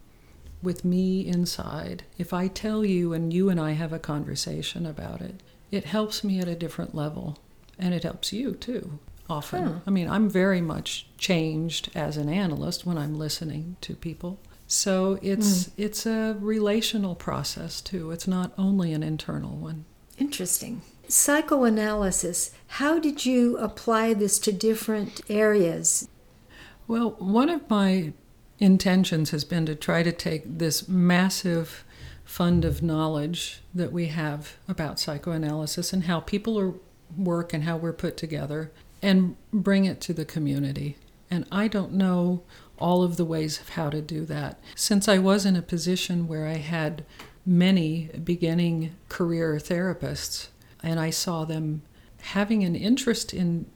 with 0.63 0.85
me 0.85 1.27
inside, 1.27 2.03
if 2.17 2.33
I 2.33 2.49
tell 2.49 2.85
you 2.85 3.13
and 3.13 3.33
you 3.33 3.49
and 3.49 3.61
I 3.61 3.73
have 3.73 3.93
a 3.93 3.99
conversation 3.99 4.85
about 4.87 5.21
it, 5.21 5.41
it 5.71 5.85
helps 5.85 6.25
me 6.25 6.41
at 6.41 6.49
a 6.49 6.57
different 6.57 6.95
level. 6.95 7.39
And 7.79 7.95
it 7.95 8.03
helps 8.03 8.33
you 8.33 8.55
too, 8.55 8.99
often. 9.31 9.65
Huh. 9.65 9.79
I 9.87 9.91
mean, 9.91 10.11
I'm 10.11 10.29
very 10.29 10.61
much 10.61 11.07
changed 11.17 11.91
as 11.95 12.17
an 12.17 12.29
analyst 12.29 12.85
when 12.85 12.99
I'm 12.99 13.17
listening 13.17 13.77
to 13.83 13.95
people. 13.95 14.41
So 14.69 15.19
it's 15.23 15.65
mm. 15.65 15.73
it's 15.79 16.05
a 16.07 16.37
relational 16.39 17.15
process 17.15 17.81
too. 17.81 18.11
It's 18.11 18.29
not 18.29 18.53
only 18.59 18.93
an 18.93 19.03
internal 19.03 19.57
one. 19.57 19.87
Interesting. 20.19 20.83
Psychoanalysis, 21.09 22.53
how 22.67 22.99
did 22.99 23.25
you 23.25 23.57
apply 23.57 24.13
this 24.13 24.39
to 24.41 24.53
different 24.53 25.23
areas? 25.31 26.07
Well, 26.87 27.17
one 27.19 27.49
of 27.49 27.69
my 27.71 28.13
intentions 28.59 29.31
has 29.31 29.43
been 29.43 29.65
to 29.67 29.75
try 29.75 30.03
to 30.03 30.13
take 30.13 30.59
this 30.59 30.87
massive 30.87 31.85
fund 32.25 32.67
of 32.67 32.83
knowledge 32.83 33.63
that 33.75 33.91
we 33.91 34.09
have 34.09 34.57
about 34.69 35.01
psychoanalysis 35.01 35.95
and 35.95 36.05
how 36.05 36.21
people 36.21 36.61
are, 36.61 36.75
work 37.17 37.55
and 37.55 37.65
how 37.65 37.79
we're 37.79 37.95
put 37.95 38.19
together 38.19 38.71
and 39.01 39.35
bring 39.51 39.87
it 39.87 39.99
to 40.03 40.13
the 40.13 40.27
community. 40.27 40.99
And 41.31 41.47
I 41.51 41.69
don't 41.69 41.93
know 41.93 42.43
all 42.79 43.03
of 43.03 43.17
the 43.17 43.25
ways 43.25 43.61
of 43.61 43.71
how 43.71 43.91
to 43.91 44.01
do 44.01 44.25
that. 44.27 44.59
Since 44.75 45.09
I 45.09 45.19
was 45.19 45.45
in 45.45 45.57
a 45.57 45.63
position 45.63 46.29
where 46.29 46.47
I 46.47 46.57
had 46.57 47.05
many 47.45 48.11
beginning 48.23 48.95
career 49.09 49.57
therapists 49.57 50.49
and 50.83 51.01
I 51.01 51.11
saw 51.11 51.45
them 51.45 51.83
having 52.21 52.65
an 52.65 52.75
interest 52.75 53.33
in 53.33 53.67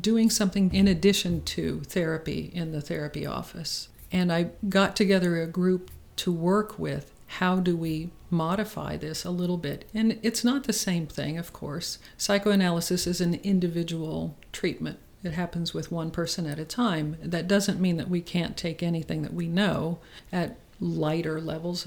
doing 0.00 0.30
something 0.30 0.72
in 0.74 0.88
addition 0.88 1.42
to 1.42 1.80
therapy 1.80 2.50
in 2.54 2.72
the 2.72 2.80
therapy 2.80 3.26
office. 3.26 3.88
And 4.10 4.32
I 4.32 4.50
got 4.68 4.96
together 4.96 5.40
a 5.40 5.46
group 5.46 5.90
to 6.16 6.32
work 6.32 6.78
with 6.78 7.12
how 7.38 7.56
do 7.56 7.76
we 7.76 8.10
modify 8.30 8.96
this 8.96 9.24
a 9.24 9.30
little 9.30 9.56
bit. 9.56 9.88
And 9.94 10.18
it's 10.22 10.44
not 10.44 10.64
the 10.64 10.72
same 10.72 11.06
thing, 11.06 11.38
of 11.38 11.52
course. 11.52 11.98
Psychoanalysis 12.18 13.06
is 13.06 13.20
an 13.20 13.34
individual 13.42 14.36
treatment. 14.52 14.98
It 15.22 15.32
happens 15.32 15.72
with 15.72 15.92
one 15.92 16.10
person 16.10 16.46
at 16.46 16.58
a 16.58 16.64
time. 16.64 17.16
That 17.22 17.48
doesn't 17.48 17.80
mean 17.80 17.96
that 17.96 18.08
we 18.08 18.20
can't 18.20 18.56
take 18.56 18.82
anything 18.82 19.22
that 19.22 19.34
we 19.34 19.46
know 19.46 19.98
at 20.32 20.58
lighter 20.80 21.40
levels 21.40 21.86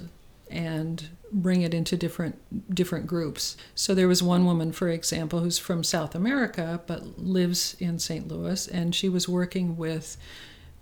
and 0.49 1.09
bring 1.31 1.61
it 1.63 1.73
into 1.73 1.97
different 1.97 2.73
different 2.73 3.07
groups. 3.07 3.57
So 3.73 3.93
there 3.93 4.07
was 4.07 4.23
one 4.23 4.45
woman, 4.45 4.71
for 4.71 4.89
example, 4.89 5.39
who's 5.39 5.57
from 5.57 5.83
South 5.83 6.15
America 6.15 6.81
but 6.87 7.19
lives 7.19 7.75
in 7.79 7.99
St. 7.99 8.27
Louis, 8.27 8.67
and 8.67 8.93
she 8.95 9.09
was 9.09 9.27
working 9.27 9.75
with 9.75 10.17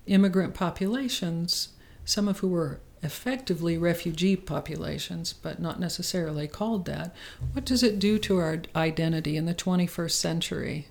immigrant 0.05 0.53
populations, 0.53 1.69
some 2.05 2.27
of 2.27 2.39
who 2.39 2.49
were 2.49 2.81
effectively 3.01 3.77
refugee 3.77 4.35
populations, 4.35 5.33
but 5.33 5.59
not 5.59 5.79
necessarily 5.79 6.47
called 6.47 6.85
that, 6.85 7.13
what 7.51 7.65
does 7.65 7.83
it 7.83 7.99
do 7.99 8.17
to 8.17 8.37
our 8.37 8.61
identity 8.75 9.35
in 9.35 9.45
the 9.45 9.53
21st 9.53 10.11
century 10.11 10.87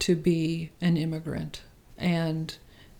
to 0.00 0.16
be 0.16 0.70
an 0.80 0.96
immigrant 0.96 1.62
and 1.96 2.56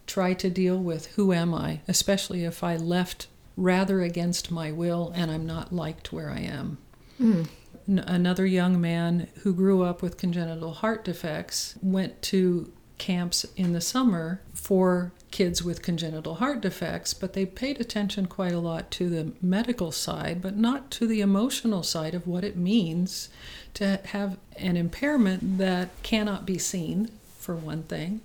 try 0.06 0.34
to 0.34 0.50
deal 0.50 0.78
with 0.78 1.06
who 1.14 1.32
am 1.32 1.54
I, 1.54 1.80
especially 1.86 2.44
if 2.44 2.64
I 2.64 2.76
left 2.76 3.28
rather 3.56 4.02
against 4.02 4.50
my 4.50 4.72
will 4.72 5.12
and 5.14 5.30
I'm 5.30 5.46
not 5.46 5.72
liked 5.72 6.12
where 6.12 6.30
I 6.30 6.40
am? 6.40 6.78
Mm. 7.20 7.48
N- 7.88 7.98
another 7.98 8.46
young 8.46 8.80
man 8.80 9.28
who 9.42 9.52
grew 9.52 9.82
up 9.82 10.02
with 10.02 10.16
congenital 10.16 10.72
heart 10.72 11.04
defects 11.04 11.76
went 11.82 12.20
to 12.22 12.72
camps 12.98 13.44
in 13.56 13.72
the 13.72 13.80
summer 13.80 14.42
for 14.54 15.12
kids 15.30 15.62
with 15.62 15.82
congenital 15.82 16.36
heart 16.36 16.60
defects, 16.60 17.14
but 17.14 17.32
they 17.32 17.44
paid 17.44 17.80
attention 17.80 18.26
quite 18.26 18.52
a 18.52 18.58
lot 18.58 18.90
to 18.92 19.08
the 19.08 19.32
medical 19.42 19.92
side, 19.92 20.40
but 20.40 20.56
not 20.56 20.90
to 20.92 21.06
the 21.06 21.20
emotional 21.20 21.82
side 21.82 22.14
of 22.14 22.26
what 22.26 22.44
it 22.44 22.56
means 22.56 23.28
to 23.74 24.00
have 24.06 24.38
an 24.56 24.76
impairment 24.76 25.58
that 25.58 25.90
cannot 26.02 26.46
be 26.46 26.58
seen, 26.58 27.10
for 27.38 27.54
one 27.54 27.82
thing. 27.84 28.20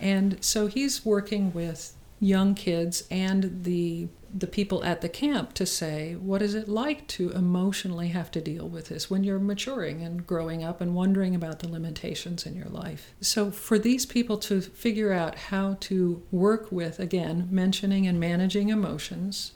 And 0.00 0.42
so 0.44 0.66
he's 0.66 1.04
working 1.04 1.52
with 1.52 1.94
young 2.20 2.54
kids 2.54 3.04
and 3.10 3.64
the 3.64 4.08
the 4.38 4.46
people 4.46 4.84
at 4.84 5.00
the 5.00 5.08
camp 5.08 5.54
to 5.54 5.64
say, 5.64 6.14
what 6.14 6.42
is 6.42 6.54
it 6.54 6.68
like 6.68 7.06
to 7.08 7.30
emotionally 7.30 8.08
have 8.08 8.30
to 8.32 8.40
deal 8.40 8.68
with 8.68 8.88
this 8.88 9.08
when 9.08 9.24
you're 9.24 9.38
maturing 9.38 10.02
and 10.02 10.26
growing 10.26 10.62
up 10.62 10.80
and 10.80 10.94
wondering 10.94 11.34
about 11.34 11.60
the 11.60 11.68
limitations 11.68 12.44
in 12.44 12.54
your 12.54 12.68
life? 12.68 13.14
So, 13.20 13.50
for 13.50 13.78
these 13.78 14.04
people 14.04 14.36
to 14.38 14.60
figure 14.60 15.12
out 15.12 15.36
how 15.36 15.78
to 15.80 16.22
work 16.30 16.70
with, 16.70 16.98
again, 16.98 17.48
mentioning 17.50 18.06
and 18.06 18.20
managing 18.20 18.68
emotions, 18.68 19.52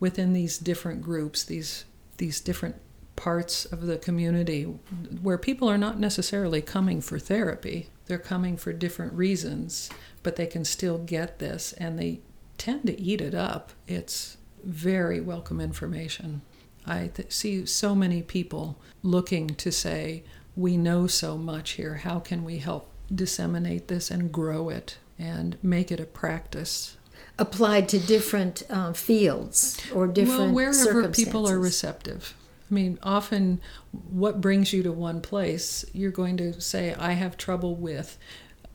within 0.00 0.32
these 0.32 0.58
different 0.58 1.02
groups, 1.02 1.44
these 1.44 1.84
these 2.16 2.40
different 2.40 2.76
parts 3.16 3.66
of 3.66 3.82
the 3.82 3.98
community 3.98 4.62
where 4.62 5.38
people 5.38 5.68
are 5.68 5.78
not 5.78 5.98
necessarily 5.98 6.62
coming 6.62 7.00
for 7.00 7.18
therapy. 7.18 7.88
They're 8.06 8.18
coming 8.18 8.56
for 8.56 8.72
different 8.72 9.12
reasons, 9.12 9.90
but 10.22 10.36
they 10.36 10.46
can 10.46 10.64
still 10.64 10.98
get 10.98 11.38
this 11.38 11.72
and 11.74 11.98
they 11.98 12.20
tend 12.60 12.86
to 12.86 13.00
eat 13.00 13.22
it 13.22 13.34
up. 13.34 13.72
It's 13.88 14.36
very 14.62 15.18
welcome 15.18 15.60
information. 15.60 16.42
I 16.86 17.10
th- 17.14 17.32
see 17.32 17.64
so 17.64 17.94
many 17.94 18.20
people 18.22 18.76
looking 19.02 19.48
to 19.48 19.72
say, 19.72 20.24
We 20.54 20.76
know 20.76 21.06
so 21.06 21.38
much 21.38 21.70
here. 21.72 21.94
How 21.94 22.20
can 22.20 22.44
we 22.44 22.58
help 22.58 22.90
disseminate 23.12 23.88
this 23.88 24.10
and 24.10 24.30
grow 24.30 24.68
it 24.68 24.98
and 25.18 25.56
make 25.62 25.90
it 25.90 26.00
a 26.00 26.04
practice? 26.04 26.98
Applied 27.38 27.88
to 27.88 27.98
different 27.98 28.62
uh, 28.68 28.92
fields 28.92 29.80
or 29.94 30.06
different 30.06 30.52
well, 30.52 30.52
wherever 30.52 31.08
people 31.08 31.48
are 31.48 31.58
receptive. 31.58 32.34
I 32.70 32.74
mean, 32.74 32.98
often 33.02 33.62
what 33.90 34.42
brings 34.42 34.74
you 34.74 34.82
to 34.82 34.92
one 34.92 35.22
place, 35.22 35.86
you're 35.94 36.10
going 36.10 36.36
to 36.36 36.60
say, 36.60 36.94
I 36.94 37.12
have 37.12 37.38
trouble 37.38 37.74
with. 37.74 38.18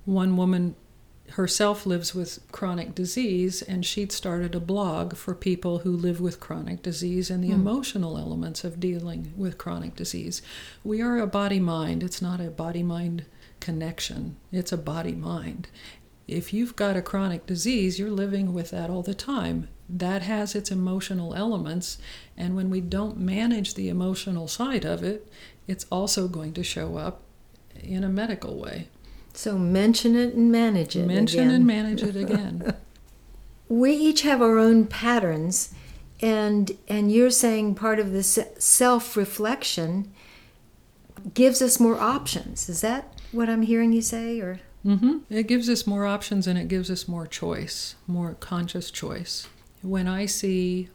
One 0.06 0.36
woman 0.38 0.76
herself 1.32 1.86
lives 1.86 2.14
with 2.14 2.40
chronic 2.52 2.96
disease, 2.96 3.62
and 3.62 3.86
she'd 3.86 4.12
started 4.12 4.56
a 4.56 4.60
blog 4.60 5.16
for 5.16 5.34
people 5.34 5.80
who 5.80 5.92
live 5.92 6.22
with 6.22 6.40
chronic 6.40 6.82
disease 6.82 7.30
and 7.30 7.44
the 7.44 7.50
mm. 7.50 7.56
emotional 7.56 8.18
elements 8.18 8.64
of 8.64 8.80
dealing 8.80 9.34
with 9.36 9.58
chronic 9.58 9.96
disease. 9.96 10.42
We 10.84 11.02
are 11.02 11.18
a 11.18 11.28
body 11.28 11.60
mind, 11.60 12.04
it's 12.04 12.22
not 12.22 12.40
a 12.40 12.52
body 12.52 12.84
mind 12.84 13.26
connection, 13.60 14.38
it's 14.52 14.72
a 14.72 14.78
body 14.78 15.14
mind. 15.14 15.68
If 16.28 16.54
you've 16.54 16.76
got 16.76 16.98
a 16.98 17.02
chronic 17.02 17.46
disease, 17.46 18.00
you're 18.00 18.10
living 18.10 18.54
with 18.54 18.72
that 18.72 18.90
all 18.90 19.04
the 19.04 19.14
time. 19.14 19.68
That 19.88 20.24
has 20.24 20.56
its 20.56 20.72
emotional 20.72 21.36
elements, 21.36 22.00
and 22.36 22.56
when 22.56 22.70
we 22.70 22.82
don't 22.82 23.18
manage 23.18 23.76
the 23.76 23.90
emotional 23.90 24.48
side 24.48 24.86
of 24.86 25.04
it, 25.04 25.32
it's 25.68 25.86
also 25.92 26.28
going 26.28 26.54
to 26.54 26.64
show 26.64 26.98
up 26.98 27.22
in 27.84 28.04
a 28.04 28.10
medical 28.10 28.58
way. 28.58 28.88
So 29.36 29.58
mention 29.58 30.16
it 30.16 30.34
and 30.34 30.52
manage 30.52 30.96
it. 30.96 31.06
Mention 31.06 31.42
again. 31.42 31.56
and 31.56 31.68
manage 31.68 32.04
it 32.04 32.16
again. 32.16 32.76
we 33.70 33.94
each 33.94 34.22
have 34.22 34.42
our 34.42 34.58
own 34.58 34.86
patterns, 34.86 35.74
and 36.22 36.72
and 36.88 37.12
you're 37.12 37.30
saying 37.30 37.76
part 37.76 38.00
of 38.00 38.12
the 38.12 38.24
self 38.24 39.18
reflection 39.18 40.12
gives 41.34 41.62
us 41.62 41.80
more 41.80 42.00
options. 42.00 42.70
Is 42.70 42.82
that 42.82 43.14
what 43.32 43.50
I'm 43.50 43.64
hearing 43.64 43.94
you 43.94 44.02
say, 44.02 44.40
or? 44.40 44.60
Mm-hmm. 44.86 45.18
It 45.30 45.48
gives 45.48 45.68
us 45.68 45.88
more 45.88 46.06
options 46.06 46.46
and 46.46 46.60
it 46.60 46.68
gives 46.68 46.92
us 46.92 47.08
more 47.08 47.26
choice, 47.26 47.96
more 48.06 48.36
conscious 48.36 48.92
choice. 48.92 49.48
When 49.82 50.08
I 50.08 50.28
see 50.28 50.90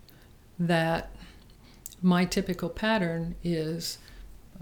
that 0.60 1.10
my 2.00 2.24
typical 2.24 2.68
pattern 2.68 3.34
is 3.42 3.98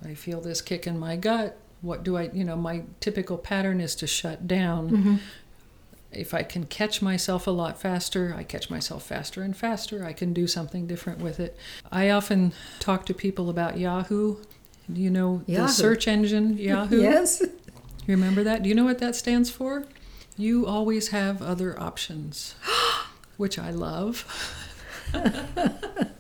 I 0.03 0.14
feel 0.14 0.41
this 0.41 0.62
kick 0.62 0.87
in 0.87 0.99
my 0.99 1.17
gut, 1.17 1.59
what 1.81 2.03
do 2.03 2.17
I, 2.17 2.31
you 2.33 2.45
know, 2.45 2.57
my 2.57 2.83
typical 3.01 3.38
pattern 3.38 3.81
is 3.81 3.95
to 3.97 4.07
shut 4.07 4.47
down. 4.47 4.91
Mm-hmm. 4.91 5.17
If 6.11 6.33
I 6.33 6.43
can 6.43 6.64
catch 6.64 7.03
myself 7.03 7.47
a 7.47 7.51
lot 7.51 7.79
faster, 7.81 8.35
I 8.37 8.43
catch 8.43 8.71
myself 8.71 9.05
faster 9.05 9.43
and 9.43 9.57
faster. 9.57 10.05
I 10.05 10.12
can 10.14 10.33
do 10.33 10.47
something 10.47 10.87
different 10.87 11.21
with 11.21 11.38
it. 11.38 11.57
I 11.93 12.09
often 12.09 12.53
talk 12.81 13.05
to 13.07 13.14
people 13.14 13.51
about 13.51 13.79
Yahoo. 13.79 14.37
Do 14.91 15.01
you 15.01 15.11
know 15.11 15.43
Yahoo. 15.47 15.62
the 15.67 15.69
search 15.69 16.09
engine 16.09 16.57
Yahoo? 16.59 17.03
yes. 17.03 17.43
You 17.43 18.14
remember 18.14 18.43
that? 18.43 18.62
Do 18.62 18.71
you 18.71 18.75
know 18.75 18.85
what 18.85 18.99
that 19.01 19.14
stands 19.17 19.51
for? 19.51 19.85
You 20.38 20.67
always 20.67 21.09
have 21.09 21.43
other 21.43 21.79
options, 21.79 22.55
which 23.37 23.59
I 23.59 23.71
love. 23.71 24.25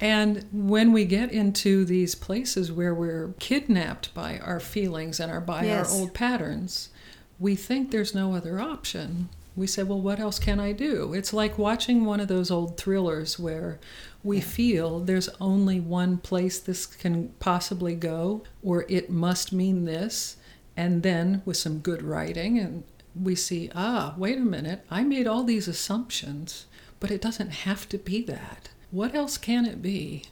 And 0.00 0.44
when 0.52 0.92
we 0.92 1.04
get 1.04 1.32
into 1.32 1.84
these 1.84 2.14
places 2.14 2.70
where 2.70 2.94
we're 2.94 3.34
kidnapped 3.38 4.12
by 4.14 4.38
our 4.38 4.60
feelings 4.60 5.20
and 5.20 5.32
our, 5.32 5.40
by 5.40 5.64
yes. 5.64 5.90
our 5.90 6.00
old 6.00 6.14
patterns, 6.14 6.90
we 7.38 7.54
think 7.54 7.90
there's 7.90 8.14
no 8.14 8.34
other 8.34 8.60
option. 8.60 9.28
We 9.54 9.66
say, 9.66 9.82
well, 9.82 10.00
what 10.00 10.20
else 10.20 10.38
can 10.38 10.60
I 10.60 10.72
do? 10.72 11.14
It's 11.14 11.32
like 11.32 11.56
watching 11.56 12.04
one 12.04 12.20
of 12.20 12.28
those 12.28 12.50
old 12.50 12.76
thrillers 12.76 13.38
where 13.38 13.78
we 14.22 14.40
feel 14.40 15.00
there's 15.00 15.30
only 15.40 15.80
one 15.80 16.18
place 16.18 16.58
this 16.58 16.84
can 16.84 17.28
possibly 17.38 17.94
go, 17.94 18.42
or 18.62 18.84
it 18.88 19.08
must 19.08 19.52
mean 19.52 19.86
this. 19.86 20.36
And 20.76 21.02
then 21.02 21.40
with 21.46 21.56
some 21.56 21.78
good 21.78 22.02
writing, 22.02 22.58
and 22.58 22.84
we 23.14 23.34
see, 23.34 23.70
ah, 23.74 24.14
wait 24.18 24.36
a 24.36 24.42
minute, 24.42 24.84
I 24.90 25.04
made 25.04 25.26
all 25.26 25.42
these 25.42 25.68
assumptions, 25.68 26.66
but 27.00 27.10
it 27.10 27.22
doesn't 27.22 27.50
have 27.50 27.88
to 27.88 27.98
be 27.98 28.20
that. 28.24 28.68
What 28.96 29.14
else 29.14 29.36
can 29.36 29.66
it 29.66 29.82
be? 29.82 30.22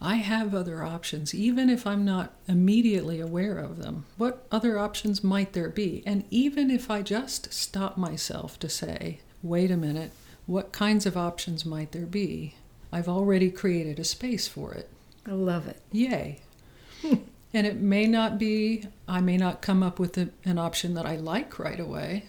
I 0.00 0.14
have 0.14 0.54
other 0.54 0.82
options, 0.82 1.34
even 1.34 1.68
if 1.68 1.86
I'm 1.86 2.06
not 2.06 2.32
immediately 2.48 3.20
aware 3.20 3.58
of 3.58 3.76
them. 3.76 4.06
What 4.16 4.46
other 4.50 4.78
options 4.78 5.22
might 5.22 5.52
there 5.52 5.68
be? 5.68 6.02
And 6.06 6.24
even 6.30 6.70
if 6.70 6.90
I 6.90 7.02
just 7.02 7.52
stop 7.52 7.98
myself 7.98 8.58
to 8.60 8.68
say, 8.70 9.20
wait 9.42 9.70
a 9.70 9.76
minute, 9.76 10.10
what 10.46 10.72
kinds 10.72 11.04
of 11.04 11.18
options 11.18 11.66
might 11.66 11.92
there 11.92 12.06
be? 12.06 12.54
I've 12.90 13.10
already 13.10 13.50
created 13.50 13.98
a 13.98 14.04
space 14.04 14.48
for 14.48 14.72
it. 14.72 14.88
I 15.26 15.32
love 15.32 15.68
it. 15.68 15.82
Yay. 15.92 16.40
and 17.02 17.66
it 17.66 17.76
may 17.76 18.06
not 18.06 18.38
be, 18.38 18.86
I 19.06 19.20
may 19.20 19.36
not 19.36 19.60
come 19.60 19.82
up 19.82 19.98
with 19.98 20.16
a, 20.16 20.30
an 20.46 20.56
option 20.56 20.94
that 20.94 21.04
I 21.04 21.16
like 21.16 21.58
right 21.58 21.78
away. 21.78 22.24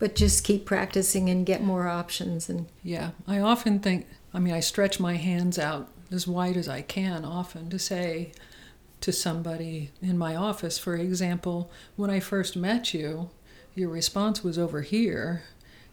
But 0.00 0.16
just 0.16 0.42
keep 0.42 0.64
practicing 0.64 1.28
and 1.28 1.46
get 1.46 1.62
more 1.62 1.86
options. 1.86 2.48
And 2.48 2.66
yeah, 2.82 3.10
I 3.28 3.38
often 3.38 3.78
think 3.78 4.06
I 4.32 4.38
mean, 4.38 4.54
I 4.54 4.60
stretch 4.60 5.00
my 5.00 5.16
hands 5.16 5.58
out 5.58 5.88
as 6.10 6.26
wide 6.26 6.56
as 6.56 6.68
I 6.68 6.82
can 6.82 7.24
often 7.24 7.70
to 7.70 7.78
say 7.78 8.32
to 9.00 9.12
somebody 9.12 9.90
in 10.02 10.18
my 10.18 10.36
office, 10.36 10.78
for 10.78 10.94
example, 10.94 11.70
when 11.96 12.10
I 12.10 12.20
first 12.20 12.56
met 12.56 12.92
you, 12.92 13.30
your 13.74 13.88
response 13.88 14.44
was 14.44 14.58
over 14.58 14.82
here. 14.82 15.42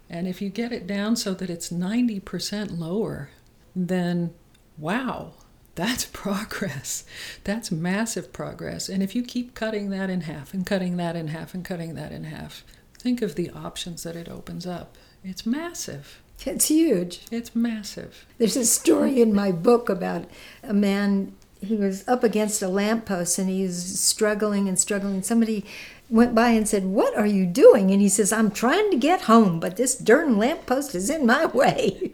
And 0.10 0.28
if 0.28 0.42
you 0.42 0.50
get 0.50 0.72
it 0.72 0.88
down 0.88 1.16
so 1.16 1.34
that 1.34 1.50
it's 1.50 1.70
90% 1.70 2.78
lower, 2.78 3.30
then 3.76 4.34
wow, 4.78 5.34
that's 5.76 6.06
progress. 6.14 7.06
That's 7.44 7.72
massive 7.72 8.34
progress. 8.34 8.90
And 8.90 9.02
if 9.02 9.16
you 9.16 9.24
keep 9.24 9.56
cutting 9.56 9.90
that 9.92 10.10
in 10.10 10.22
half 10.22 10.54
and 10.54 10.66
cutting 10.66 10.98
that 10.98 11.16
in 11.16 11.30
half 11.30 11.54
and 11.54 11.64
cutting 11.64 11.96
that 11.96 12.12
in 12.12 12.26
half, 12.26 12.64
think 13.08 13.22
of 13.22 13.36
the 13.36 13.50
options 13.52 14.04
that 14.04 14.18
it 14.18 14.28
opens 14.28 14.68
up. 14.68 14.98
It's 15.24 15.46
massive. 15.46 16.22
It's 16.46 16.68
huge. 16.68 17.22
It's 17.32 17.56
massive. 17.56 18.26
There's 18.38 18.58
a 18.58 18.66
story 18.66 19.22
in 19.22 19.34
my 19.34 19.54
book 19.54 19.88
about 19.88 20.26
a 20.62 20.74
man, 20.74 21.34
he 21.62 21.78
was 21.78 22.06
up 22.06 22.22
against 22.22 22.62
a 22.62 22.68
lamppost 22.68 23.40
and 23.40 23.50
he 23.50 23.64
was 23.64 23.98
struggling 23.98 24.68
and 24.68 24.78
struggling. 24.78 25.24
Somebody 25.24 25.64
went 26.10 26.36
by 26.36 26.50
and 26.50 26.68
said, 26.68 26.84
What 26.84 27.18
are 27.18 27.26
you 27.26 27.46
doing? 27.46 27.92
And 27.92 28.02
he 28.02 28.10
says, 28.10 28.34
I'm 28.34 28.52
trying 28.52 28.92
to 28.92 28.98
get 28.98 29.22
home, 29.22 29.62
but 29.62 29.78
this 29.78 29.96
darn 29.96 30.38
lamppost 30.38 30.94
is 30.94 31.10
in 31.10 31.26
my 31.26 31.46
way. 31.62 32.12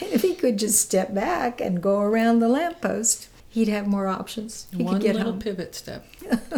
and 0.00 0.12
if 0.12 0.22
he 0.22 0.34
could 0.34 0.58
just 0.58 0.80
step 0.80 1.14
back 1.14 1.60
and 1.60 1.80
go 1.80 2.00
around 2.00 2.40
the 2.40 2.48
lamppost, 2.48 3.28
he'd 3.48 3.68
have 3.68 3.86
more 3.86 4.08
options. 4.08 4.66
He 4.76 4.82
One 4.82 4.98
little 4.98 5.22
home. 5.22 5.38
pivot 5.38 5.76
step. 5.76 6.04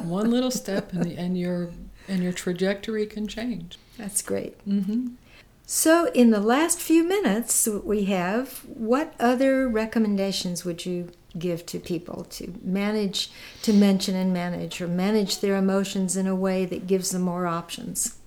One 0.05 0.31
little 0.31 0.51
step, 0.51 0.93
and, 0.95 1.05
the, 1.05 1.19
and, 1.19 1.39
your, 1.39 1.71
and 2.09 2.23
your 2.23 2.33
trajectory 2.33 3.07
can 3.07 3.27
change. 3.27 3.79
That's 3.97 4.23
great. 4.23 4.67
Mm-hmm. 4.67 5.15
So, 5.67 6.11
in 6.13 6.31
the 6.31 6.41
last 6.41 6.79
few 6.79 7.05
minutes 7.05 7.67
we 7.67 8.05
have, 8.05 8.59
what 8.67 9.15
other 9.19 9.67
recommendations 9.67 10.65
would 10.65 10.85
you 10.85 11.11
give 11.39 11.65
to 11.67 11.79
people 11.79 12.25
to 12.25 12.55
manage, 12.63 13.31
to 13.63 13.73
mention 13.73 14.15
and 14.15 14.33
manage, 14.33 14.81
or 14.81 14.89
manage 14.89 15.41
their 15.41 15.57
emotions 15.57 16.17
in 16.17 16.27
a 16.27 16.35
way 16.35 16.67
that 16.67 16.87
gives 16.87 17.11
them 17.11 17.23
more 17.23 17.47
options? 17.47 18.19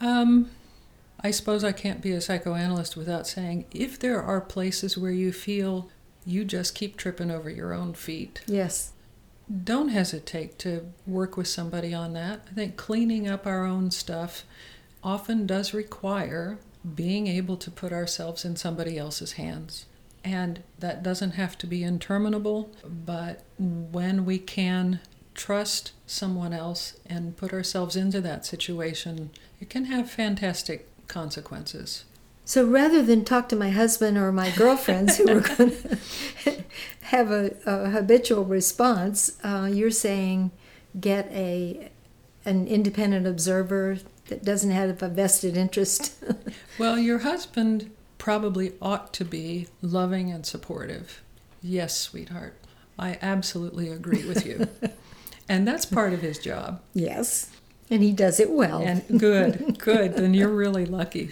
Um, 0.00 0.50
I 1.20 1.30
suppose 1.30 1.64
I 1.64 1.72
can't 1.72 2.00
be 2.00 2.12
a 2.12 2.20
psychoanalyst 2.20 2.96
without 2.96 3.26
saying 3.26 3.66
if 3.72 3.98
there 3.98 4.22
are 4.22 4.40
places 4.40 4.96
where 4.96 5.12
you 5.12 5.32
feel 5.32 5.90
you 6.24 6.44
just 6.44 6.74
keep 6.74 6.96
tripping 6.96 7.30
over 7.30 7.48
your 7.48 7.72
own 7.72 7.94
feet. 7.94 8.42
Yes. 8.46 8.92
Don't 9.64 9.88
hesitate 9.88 10.58
to 10.60 10.92
work 11.06 11.36
with 11.36 11.46
somebody 11.46 11.94
on 11.94 12.12
that. 12.14 12.40
I 12.50 12.54
think 12.54 12.76
cleaning 12.76 13.28
up 13.28 13.46
our 13.46 13.64
own 13.64 13.90
stuff 13.90 14.44
often 15.04 15.46
does 15.46 15.72
require 15.72 16.58
being 16.94 17.26
able 17.26 17.56
to 17.56 17.70
put 17.70 17.92
ourselves 17.92 18.44
in 18.44 18.56
somebody 18.56 18.98
else's 18.98 19.32
hands. 19.32 19.86
And 20.24 20.62
that 20.80 21.04
doesn't 21.04 21.32
have 21.32 21.56
to 21.58 21.66
be 21.66 21.84
interminable, 21.84 22.72
but 22.88 23.44
when 23.58 24.24
we 24.24 24.38
can 24.38 24.98
trust 25.34 25.92
someone 26.06 26.52
else 26.52 26.94
and 27.06 27.36
put 27.36 27.52
ourselves 27.52 27.94
into 27.94 28.20
that 28.22 28.44
situation, 28.44 29.30
it 29.60 29.70
can 29.70 29.84
have 29.84 30.10
fantastic 30.10 30.88
consequences. 31.06 32.04
So 32.46 32.64
rather 32.64 33.02
than 33.02 33.24
talk 33.24 33.48
to 33.48 33.56
my 33.56 33.70
husband 33.70 34.16
or 34.16 34.30
my 34.30 34.52
girlfriends 34.52 35.16
who 35.16 35.28
are 35.28 35.40
going 35.40 35.72
to 36.44 36.64
have 37.02 37.32
a, 37.32 37.56
a, 37.66 37.90
habitual 37.90 38.44
response, 38.44 39.36
uh, 39.42 39.68
you're 39.70 39.90
saying 39.90 40.52
get 40.98 41.26
a 41.32 41.90
an 42.44 42.68
independent 42.68 43.26
observer 43.26 43.98
that 44.28 44.44
doesn't 44.44 44.70
have 44.70 45.02
a 45.02 45.08
vested 45.08 45.56
interest. 45.56 46.24
well, 46.78 46.96
your 46.96 47.18
husband 47.18 47.90
probably 48.16 48.74
ought 48.80 49.12
to 49.14 49.24
be 49.24 49.66
loving 49.82 50.30
and 50.30 50.46
supportive. 50.46 51.22
Yes, 51.60 51.98
sweetheart. 51.98 52.54
I 52.96 53.18
absolutely 53.20 53.88
agree 53.88 54.24
with 54.24 54.46
you. 54.46 54.68
and 55.48 55.66
that's 55.66 55.84
part 55.84 56.12
of 56.12 56.22
his 56.22 56.38
job. 56.38 56.80
Yes. 56.94 57.50
And 57.90 58.04
he 58.04 58.12
does 58.12 58.38
it 58.38 58.50
well. 58.50 58.82
And 58.82 59.18
good, 59.18 59.80
good. 59.80 60.14
Then 60.14 60.32
you're 60.32 60.48
really 60.48 60.86
lucky. 60.86 61.30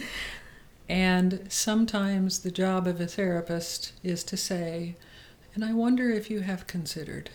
And 0.89 1.47
sometimes 1.49 2.41
the 2.41 2.51
job 2.51 2.87
of 2.87 3.01
a 3.01 3.07
therapist 3.07 3.93
is 4.03 4.23
to 4.25 4.37
say, 4.37 4.97
and 5.55 5.65
I 5.65 5.73
wonder 5.73 6.11
if 6.11 6.31
you 6.31 6.41
have 6.41 6.67
considered. 6.67 7.31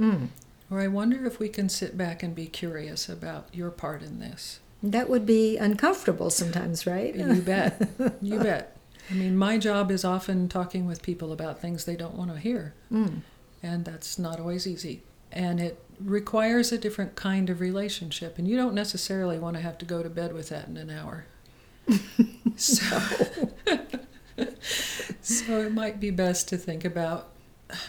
Mm. 0.00 0.28
Or 0.70 0.80
I 0.80 0.88
wonder 0.88 1.26
if 1.26 1.38
we 1.38 1.48
can 1.48 1.68
sit 1.68 1.96
back 1.96 2.22
and 2.22 2.34
be 2.34 2.46
curious 2.46 3.08
about 3.08 3.48
your 3.52 3.70
part 3.70 4.02
in 4.02 4.20
this. 4.20 4.60
That 4.82 5.08
would 5.08 5.26
be 5.26 5.58
uncomfortable 5.58 6.30
sometimes, 6.30 6.86
right? 6.86 7.14
You 7.14 7.42
bet. 7.42 7.88
You 8.22 8.38
bet. 8.40 8.76
I 9.10 9.14
mean, 9.14 9.36
my 9.36 9.58
job 9.58 9.90
is 9.90 10.04
often 10.04 10.48
talking 10.48 10.86
with 10.86 11.02
people 11.02 11.32
about 11.32 11.60
things 11.60 11.84
they 11.84 11.96
don't 11.96 12.14
want 12.14 12.32
to 12.32 12.38
hear. 12.38 12.74
Mm. 12.90 13.20
And 13.62 13.84
that's 13.84 14.18
not 14.18 14.40
always 14.40 14.66
easy. 14.66 15.02
And 15.30 15.60
it 15.60 15.78
requires 16.00 16.72
a 16.72 16.78
different 16.78 17.14
kind 17.16 17.50
of 17.50 17.60
relationship. 17.60 18.38
And 18.38 18.48
you 18.48 18.56
don't 18.56 18.74
necessarily 18.74 19.38
want 19.38 19.56
to 19.56 19.62
have 19.62 19.78
to 19.78 19.84
go 19.84 20.02
to 20.02 20.08
bed 20.08 20.32
with 20.32 20.48
that 20.48 20.68
in 20.68 20.76
an 20.76 20.90
hour. 20.90 21.26
So, 22.56 22.86
so 25.20 25.60
it 25.60 25.72
might 25.72 26.00
be 26.00 26.10
best 26.10 26.48
to 26.48 26.56
think 26.56 26.84
about 26.84 27.30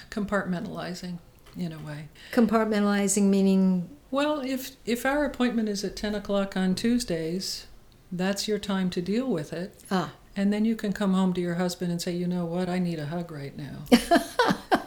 compartmentalizing 0.09 1.19
in 1.57 1.71
a 1.71 1.79
way. 1.79 2.07
Compartmentalizing 2.31 3.23
meaning 3.23 3.89
well, 4.13 4.41
if 4.41 4.75
if 4.85 5.07
our 5.07 5.25
appointment 5.25 5.69
is 5.69 5.83
at 5.83 5.95
ten 5.95 6.13
o'clock 6.13 6.55
on 6.55 6.75
Tuesdays, 6.75 7.65
that's 8.11 8.47
your 8.47 8.59
time 8.59 8.91
to 8.91 9.01
deal 9.01 9.27
with 9.27 9.51
it. 9.51 9.83
Ah. 9.89 10.13
And 10.35 10.53
then 10.53 10.65
you 10.65 10.75
can 10.75 10.93
come 10.93 11.15
home 11.15 11.33
to 11.33 11.41
your 11.41 11.55
husband 11.55 11.91
and 11.91 11.99
say, 11.99 12.11
you 12.11 12.27
know 12.27 12.45
what, 12.45 12.69
I 12.69 12.77
need 12.77 12.99
a 12.99 13.07
hug 13.07 13.31
right 13.31 13.55
now. 13.57 13.85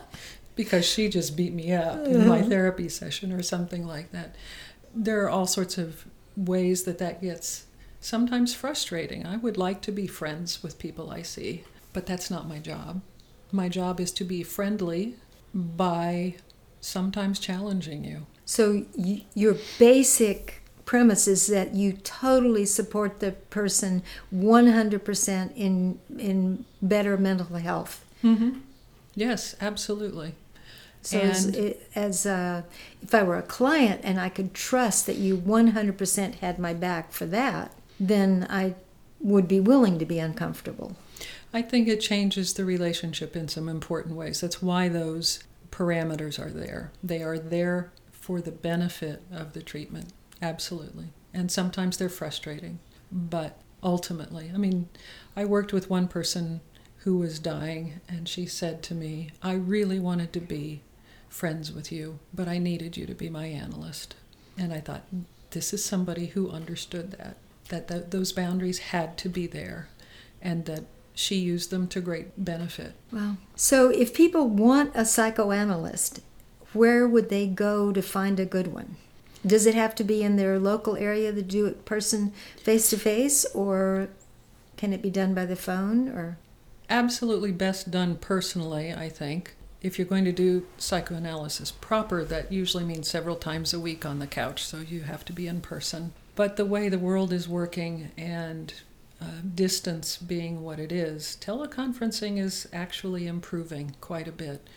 because 0.57 0.89
she 0.89 1.09
just 1.09 1.37
beat 1.37 1.53
me 1.53 1.73
up 1.73 2.07
in 2.07 2.27
my 2.29 2.43
therapy 2.43 2.89
session 2.89 3.33
or 3.33 3.43
something 3.43 3.85
like 3.85 4.13
that. 4.13 4.37
There 4.95 5.25
are 5.25 5.29
all 5.29 5.47
sorts 5.47 5.77
of 5.77 6.05
ways 6.37 6.85
that 6.85 6.99
that 6.99 7.21
gets 7.21 7.66
sometimes 8.01 8.55
frustrating. 8.55 9.27
I 9.27 9.37
would 9.37 9.57
like 9.57 9.81
to 9.83 9.93
be 9.93 10.07
friends 10.07 10.63
with 10.63 10.79
people 10.79 11.11
I 11.11 11.23
see, 11.23 11.65
but 11.93 12.07
that's 12.07 12.31
not 12.31 12.49
my 12.49 12.59
job. 12.59 13.01
My 13.53 13.69
job 13.69 14.01
is 14.01 14.13
to 14.13 14.25
be 14.25 14.43
friendly 14.43 15.15
by 15.55 16.35
sometimes 16.81 17.39
challenging 17.39 18.05
you. 18.05 18.27
So 18.45 18.85
y- 18.97 19.25
your 19.35 19.57
basic 19.79 20.63
premise 20.85 21.27
is 21.27 21.47
that 21.49 21.75
you 21.75 21.93
totally 21.95 22.65
support 22.65 23.19
the 23.21 23.33
person 23.33 24.03
100% 24.33 25.53
in 25.57 25.99
in 26.19 26.65
better 26.83 27.17
mental 27.17 27.57
health. 27.57 28.05
Mm-hmm. 28.23 28.61
Yes, 29.15 29.57
absolutely. 29.61 30.35
So 31.03 31.19
as, 31.21 31.57
as 31.95 32.27
uh, 32.27 32.63
if 33.03 33.15
I 33.15 33.23
were 33.23 33.39
a 33.39 33.43
client 33.43 34.01
and 34.05 34.19
I 34.21 34.29
could 34.29 34.53
trust 34.55 35.07
that 35.07 35.17
you 35.17 35.37
100% 35.37 36.35
had 36.37 36.59
my 36.59 36.75
back 36.75 37.13
for 37.13 37.27
that, 37.27 37.71
then 37.99 38.47
I 38.51 38.75
would 39.21 39.49
be 39.49 39.61
willing 39.61 39.99
to 39.99 40.05
be 40.05 40.19
uncomfortable. 40.19 40.97
I 41.53 41.63
think 41.63 41.89
it 41.89 42.01
changes 42.01 42.55
the 42.55 42.65
relationship 42.65 43.35
in 43.35 43.49
some 43.49 43.69
important 43.69 44.17
ways. 44.17 44.41
That's 44.41 44.63
why 44.63 44.89
those 44.89 45.43
parameters 45.71 46.39
are 46.39 46.51
there. 46.51 46.93
They 47.03 47.23
are 47.23 47.39
there 47.39 47.93
for 48.13 48.41
the 48.41 48.53
benefit 48.53 49.23
of 49.33 49.53
the 49.53 49.63
treatment, 49.63 50.13
absolutely. 50.43 51.07
And 51.33 51.51
sometimes 51.51 51.97
they're 51.97 52.09
frustrating, 52.09 52.79
but 53.11 53.59
ultimately, 53.83 54.51
I 54.53 54.59
mean, 54.59 54.89
I 55.37 55.45
worked 55.45 55.73
with 55.73 55.89
one 55.89 56.09
person 56.09 56.61
who 56.99 57.19
was 57.19 57.39
dying, 57.39 58.01
and 58.09 58.29
she 58.29 58.47
said 58.47 58.83
to 58.83 58.95
me, 58.95 59.31
I 59.43 59.53
really 59.53 60.01
wanted 60.01 60.33
to 60.33 60.41
be 60.41 60.83
friends 61.29 61.73
with 61.73 61.93
you, 61.93 62.19
but 62.35 62.49
I 62.49 62.59
needed 62.59 62.97
you 62.97 63.07
to 63.07 63.15
be 63.15 63.31
my 63.31 63.47
analyst. 63.47 64.17
And 64.59 64.73
I 64.73 64.81
thought, 64.81 65.05
this 65.51 65.73
is 65.73 65.85
somebody 65.85 66.27
who 66.27 66.51
understood 66.51 67.13
that, 67.13 67.37
that, 67.69 67.89
that 67.89 68.11
those 68.11 68.33
boundaries 68.33 68.79
had 68.79 69.17
to 69.19 69.29
be 69.29 69.47
there, 69.47 69.89
and 70.41 70.65
that 70.67 70.85
she 71.15 71.37
used 71.37 71.71
them 71.71 71.89
to 71.89 72.01
great 72.01 72.45
benefit. 72.45 72.93
Well, 73.11 73.39
so 73.55 73.89
if 73.89 74.13
people 74.13 74.49
want 74.49 74.93
a 74.95 75.05
psychoanalyst, 75.05 76.21
where 76.73 77.09
would 77.09 77.31
they 77.31 77.47
go 77.47 77.93
to 77.93 78.03
find 78.03 78.39
a 78.39 78.45
good 78.45 78.69
one? 78.69 78.97
Does 79.45 79.67
it 79.67 79.75
have 79.75 79.95
to 79.97 80.05
be 80.05 80.23
in 80.23 80.37
their 80.37 80.59
local 80.59 80.97
area 80.97 81.33
to 81.33 81.43
do 81.43 81.67
it 81.67 81.85
person 81.85 82.33
face 82.57 82.91
to 82.91 82.99
face, 82.99 83.47
or 83.55 84.09
can 84.77 84.93
it 84.93 85.03
be 85.03 85.11
done 85.11 85.35
by 85.35 85.47
the 85.47 85.57
phone? 85.57 86.09
Or 86.09 86.37
absolutely 86.91 87.53
best 87.53 87.91
done 87.91 88.17
personally, 88.17 88.93
I 88.93 89.09
think. 89.09 89.55
If 89.83 89.99
you're 89.99 90.07
going 90.07 90.25
to 90.25 90.33
do 90.33 90.67
psychoanalysis 90.79 91.71
proper, 91.71 92.25
that 92.25 92.51
usually 92.51 92.85
means 92.85 93.09
several 93.09 93.37
times 93.37 93.73
a 93.73 93.81
week 93.81 94.05
on 94.05 94.19
the 94.19 94.27
couch, 94.27 94.65
so 94.65 94.79
you 94.79 95.03
have 95.03 95.25
to 95.27 95.33
be 95.33 95.47
in 95.47 95.61
person. 95.61 96.13
But 96.37 96.57
the 96.57 96.67
way 96.67 96.89
the 96.89 96.99
world 96.99 97.33
is 97.33 97.49
working 97.49 98.13
and 98.17 98.73
uh, 99.21 99.41
distance 99.55 100.19
being 100.19 100.63
what 100.63 100.79
it 100.79 100.93
is, 100.93 101.39
teleconferencing 101.41 102.39
is 102.39 102.69
actually 102.73 103.27
improving 103.27 103.97
quite 104.03 104.29
a 104.29 104.33
bit 104.33 104.69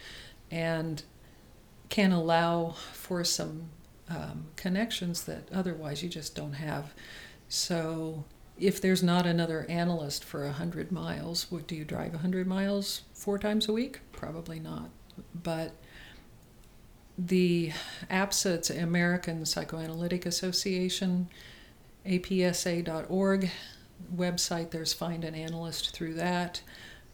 and 0.50 1.04
can 1.90 2.14
allow 2.14 2.76
for 2.94 3.26
some 3.26 3.70
um, 4.10 4.46
connections 4.56 5.26
that 5.26 5.50
otherwise 5.54 6.02
you 6.02 6.08
just 6.08 6.34
don't 6.34 6.54
have. 6.54 6.94
So 7.50 8.24
if 8.58 8.82
there's 8.82 9.04
not 9.04 9.26
another 9.26 9.66
analyst 9.68 10.24
for 10.24 10.46
100 10.46 10.94
miles, 10.94 11.52
what, 11.52 11.68
do 11.68 11.76
you 11.76 11.84
drive 11.84 12.14
100 12.14 12.48
miles 12.48 13.02
four 13.14 13.38
times 13.38 13.68
a 13.68 13.74
week? 13.74 14.00
Probably 14.14 14.60
not. 14.62 14.90
But 15.44 15.74
the 17.28 17.72
APSA, 18.10 18.56
it's 18.56 18.70
American 18.70 19.46
Psychoanalytic 19.46 20.26
Association, 20.26 21.28
apsa.org 22.06 23.52
website, 24.16 24.72
there's 24.72 24.94
Find 24.94 25.26
an 25.26 25.36
Analyst 25.36 25.92
through 25.92 26.14
that. 26.16 26.62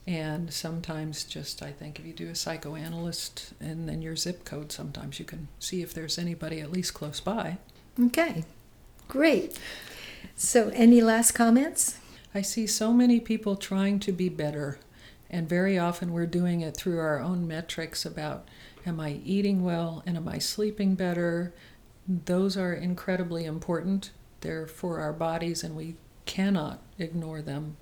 And 0.07 0.53
sometimes, 0.53 1.23
just 1.23 1.63
I 1.63 1.71
think 1.71 1.99
if 1.99 2.05
you 2.05 2.13
do 2.13 2.29
a 2.29 2.35
psychoanalyst 2.35 3.53
and 3.59 3.89
then 3.89 4.03
your 4.03 4.15
zip 4.15 4.45
code, 4.45 4.71
sometimes 4.71 5.17
you 5.17 5.25
can 5.25 5.47
see 5.57 5.81
if 5.81 5.95
there's 5.95 6.19
anybody 6.19 6.59
at 6.59 6.71
least 6.71 6.93
close 6.93 7.19
by. 7.19 7.57
Okay, 7.99 8.43
great. 9.07 9.57
So, 10.35 10.69
any 10.75 11.01
last 11.01 11.31
comments? 11.31 11.97
I 12.35 12.43
see 12.43 12.67
so 12.67 12.93
many 12.93 13.19
people 13.19 13.55
trying 13.55 13.99
to 14.01 14.11
be 14.11 14.29
better, 14.29 14.77
and 15.27 15.49
very 15.49 15.79
often 15.79 16.13
we're 16.13 16.27
doing 16.27 16.61
it 16.61 16.77
through 16.77 16.99
our 16.99 17.19
own 17.19 17.47
metrics 17.47 18.05
about 18.05 18.47
am 18.86 18.99
I 18.99 19.19
eating 19.23 19.63
well 19.63 20.03
and 20.05 20.15
am 20.17 20.27
I 20.27 20.38
sleeping 20.38 20.95
better? 20.95 21.53
Those 22.07 22.55
are 22.55 22.73
incredibly 22.73 23.45
important. 23.45 24.11
They're 24.41 24.67
for 24.67 24.99
our 24.99 25.13
bodies, 25.13 25.63
and 25.63 25.75
we 25.75 25.95
cannot 26.25 26.81
ignore 26.99 27.41
them. 27.41 27.77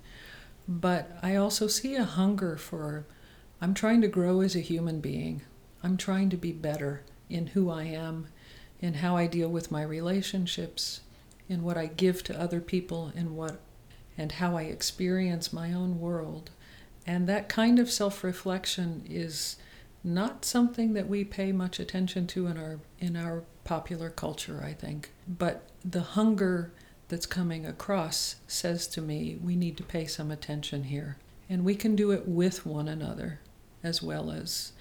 But 0.66 1.18
I 1.22 1.36
also 1.36 1.66
see 1.66 1.94
a 1.94 2.04
hunger 2.04 2.56
for 2.56 3.06
I'm 3.60 3.74
trying 3.74 4.00
to 4.00 4.08
grow 4.08 4.40
as 4.40 4.56
a 4.56 4.60
human 4.60 5.00
being. 5.00 5.42
I'm 5.82 5.96
trying 5.96 6.30
to 6.30 6.36
be 6.36 6.52
better 6.52 7.02
in 7.28 7.48
who 7.48 7.70
I 7.70 7.84
am, 7.84 8.28
in 8.80 8.94
how 8.94 9.16
I 9.16 9.26
deal 9.26 9.48
with 9.48 9.70
my 9.70 9.82
relationships, 9.82 11.00
in 11.48 11.62
what 11.62 11.76
I 11.76 11.86
give 11.86 12.22
to 12.24 12.40
other 12.40 12.60
people, 12.60 13.12
in 13.14 13.36
what 13.36 13.60
and 14.16 14.32
how 14.32 14.56
I 14.56 14.62
experience 14.62 15.52
my 15.52 15.72
own 15.72 15.98
world. 15.98 16.50
And 17.06 17.26
that 17.28 17.48
kind 17.48 17.78
of 17.78 17.90
self-reflection 17.90 19.04
is 19.08 19.56
not 20.04 20.44
something 20.44 20.92
that 20.92 21.08
we 21.08 21.24
pay 21.24 21.50
much 21.50 21.80
attention 21.80 22.26
to 22.28 22.46
in 22.46 22.58
our 22.58 22.78
in 23.00 23.16
our 23.16 23.42
popular 23.64 24.10
culture, 24.10 24.62
I 24.64 24.74
think. 24.74 25.10
But 25.26 25.62
the 25.82 26.02
hunger 26.02 26.72
that's 27.08 27.26
coming 27.26 27.64
across 27.66 28.36
says 28.46 28.86
to 28.88 29.00
me 29.00 29.38
we 29.42 29.56
need 29.56 29.76
to 29.78 29.82
pay 29.82 30.06
some 30.06 30.30
attention 30.30 30.84
here. 30.84 31.16
And 31.48 31.64
we 31.64 31.74
can 31.74 31.96
do 31.96 32.10
it 32.10 32.28
with 32.28 32.66
one 32.66 32.88
another 32.88 33.40
as 33.82 34.02
well 34.02 34.30
as 34.30 34.72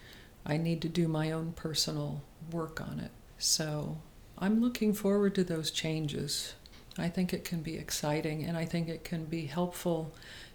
I 0.45 0.57
need 0.57 0.81
to 0.81 0.89
do 0.89 1.07
my 1.07 1.31
own 1.31 1.53
personal 1.53 2.21
work 2.51 2.81
on 2.81 2.99
it. 2.99 3.11
So 3.37 3.97
I'm 4.37 4.61
looking 4.61 4.93
forward 4.93 5.35
to 5.35 5.43
those 5.43 5.71
changes. 5.71 6.53
I 6.97 7.09
think 7.09 7.33
it 7.33 7.43
can 7.43 7.61
be 7.61 7.75
exciting 7.75 8.43
and 8.43 8.57
I 8.57 8.65
think 8.65 8.87
it 8.87 9.03
can 9.03 9.25
be 9.25 9.45
helpful 9.45 10.13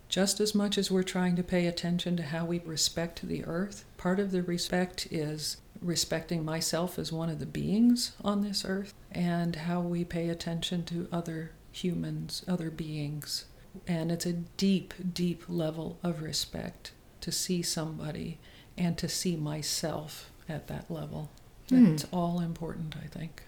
just 0.08 0.40
as 0.40 0.54
much 0.54 0.78
as 0.78 0.90
we're 0.90 1.02
trying 1.02 1.36
to 1.36 1.42
pay 1.42 1.66
attention 1.66 2.16
to 2.16 2.22
how 2.22 2.44
we 2.44 2.60
respect 2.60 3.26
the 3.26 3.44
earth. 3.44 3.84
Part 3.96 4.18
of 4.18 4.30
the 4.30 4.42
respect 4.42 5.06
is 5.10 5.58
respecting 5.80 6.44
myself 6.44 6.98
as 6.98 7.12
one 7.12 7.28
of 7.28 7.38
the 7.38 7.46
beings 7.46 8.12
on 8.24 8.42
this 8.42 8.64
earth 8.64 8.94
and 9.12 9.54
how 9.54 9.80
we 9.80 10.04
pay 10.04 10.28
attention 10.28 10.84
to 10.84 11.08
other 11.12 11.52
humans, 11.70 12.44
other 12.48 12.70
beings. 12.70 13.44
And 13.86 14.10
it's 14.10 14.26
a 14.26 14.32
deep, 14.32 14.94
deep 15.12 15.44
level 15.48 15.98
of 16.02 16.22
respect 16.22 16.92
to 17.20 17.30
see 17.30 17.62
somebody 17.62 18.38
and 18.76 18.96
to 18.98 19.08
see 19.08 19.36
myself 19.36 20.30
at 20.48 20.68
that 20.68 20.90
level. 20.90 21.30
Mm. 21.68 21.94
It's 21.94 22.06
all 22.12 22.40
important, 22.40 22.96
I 22.96 23.06
think. 23.06 23.42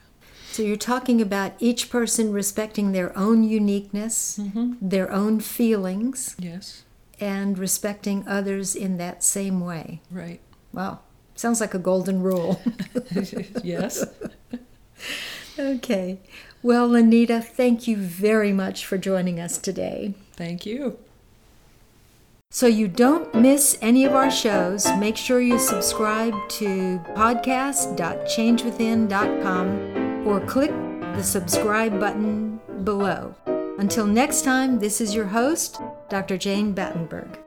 So 0.52 0.62
you're 0.62 0.76
talking 0.76 1.20
about 1.20 1.52
each 1.58 1.90
person 1.90 2.32
respecting 2.32 2.92
their 2.92 3.16
own 3.16 3.44
uniqueness, 3.44 4.38
mm-hmm. 4.40 4.74
their 4.80 5.10
own 5.10 5.40
feelings. 5.40 6.36
Yes. 6.38 6.84
and 7.20 7.58
respecting 7.58 8.26
others 8.26 8.74
in 8.74 8.96
that 8.96 9.22
same 9.22 9.60
way. 9.60 10.00
Right. 10.10 10.40
Wow. 10.72 11.00
Sounds 11.34 11.60
like 11.60 11.74
a 11.74 11.78
golden 11.78 12.22
rule. 12.22 12.62
yes. 13.62 14.06
okay. 15.58 16.18
Well, 16.62 16.88
Lenita, 16.88 17.44
thank 17.44 17.86
you 17.86 17.96
very 17.96 18.52
much 18.52 18.86
for 18.86 18.96
joining 18.98 19.38
us 19.38 19.58
today. 19.58 20.14
Thank 20.34 20.66
you. 20.66 20.98
So 22.50 22.66
you 22.66 22.88
don't 22.88 23.32
miss 23.34 23.78
any 23.80 24.04
of 24.04 24.12
our 24.12 24.30
shows, 24.30 24.86
make 24.96 25.16
sure 25.16 25.40
you 25.40 25.58
subscribe 25.58 26.34
to 26.48 26.98
podcast.changewithin.com 27.14 29.99
or 30.26 30.40
click 30.40 30.70
the 31.16 31.22
subscribe 31.22 31.98
button 31.98 32.60
below. 32.84 33.34
Until 33.78 34.06
next 34.06 34.42
time, 34.42 34.78
this 34.78 35.00
is 35.00 35.14
your 35.14 35.26
host, 35.26 35.80
Dr. 36.08 36.36
Jane 36.36 36.72
Battenberg. 36.72 37.38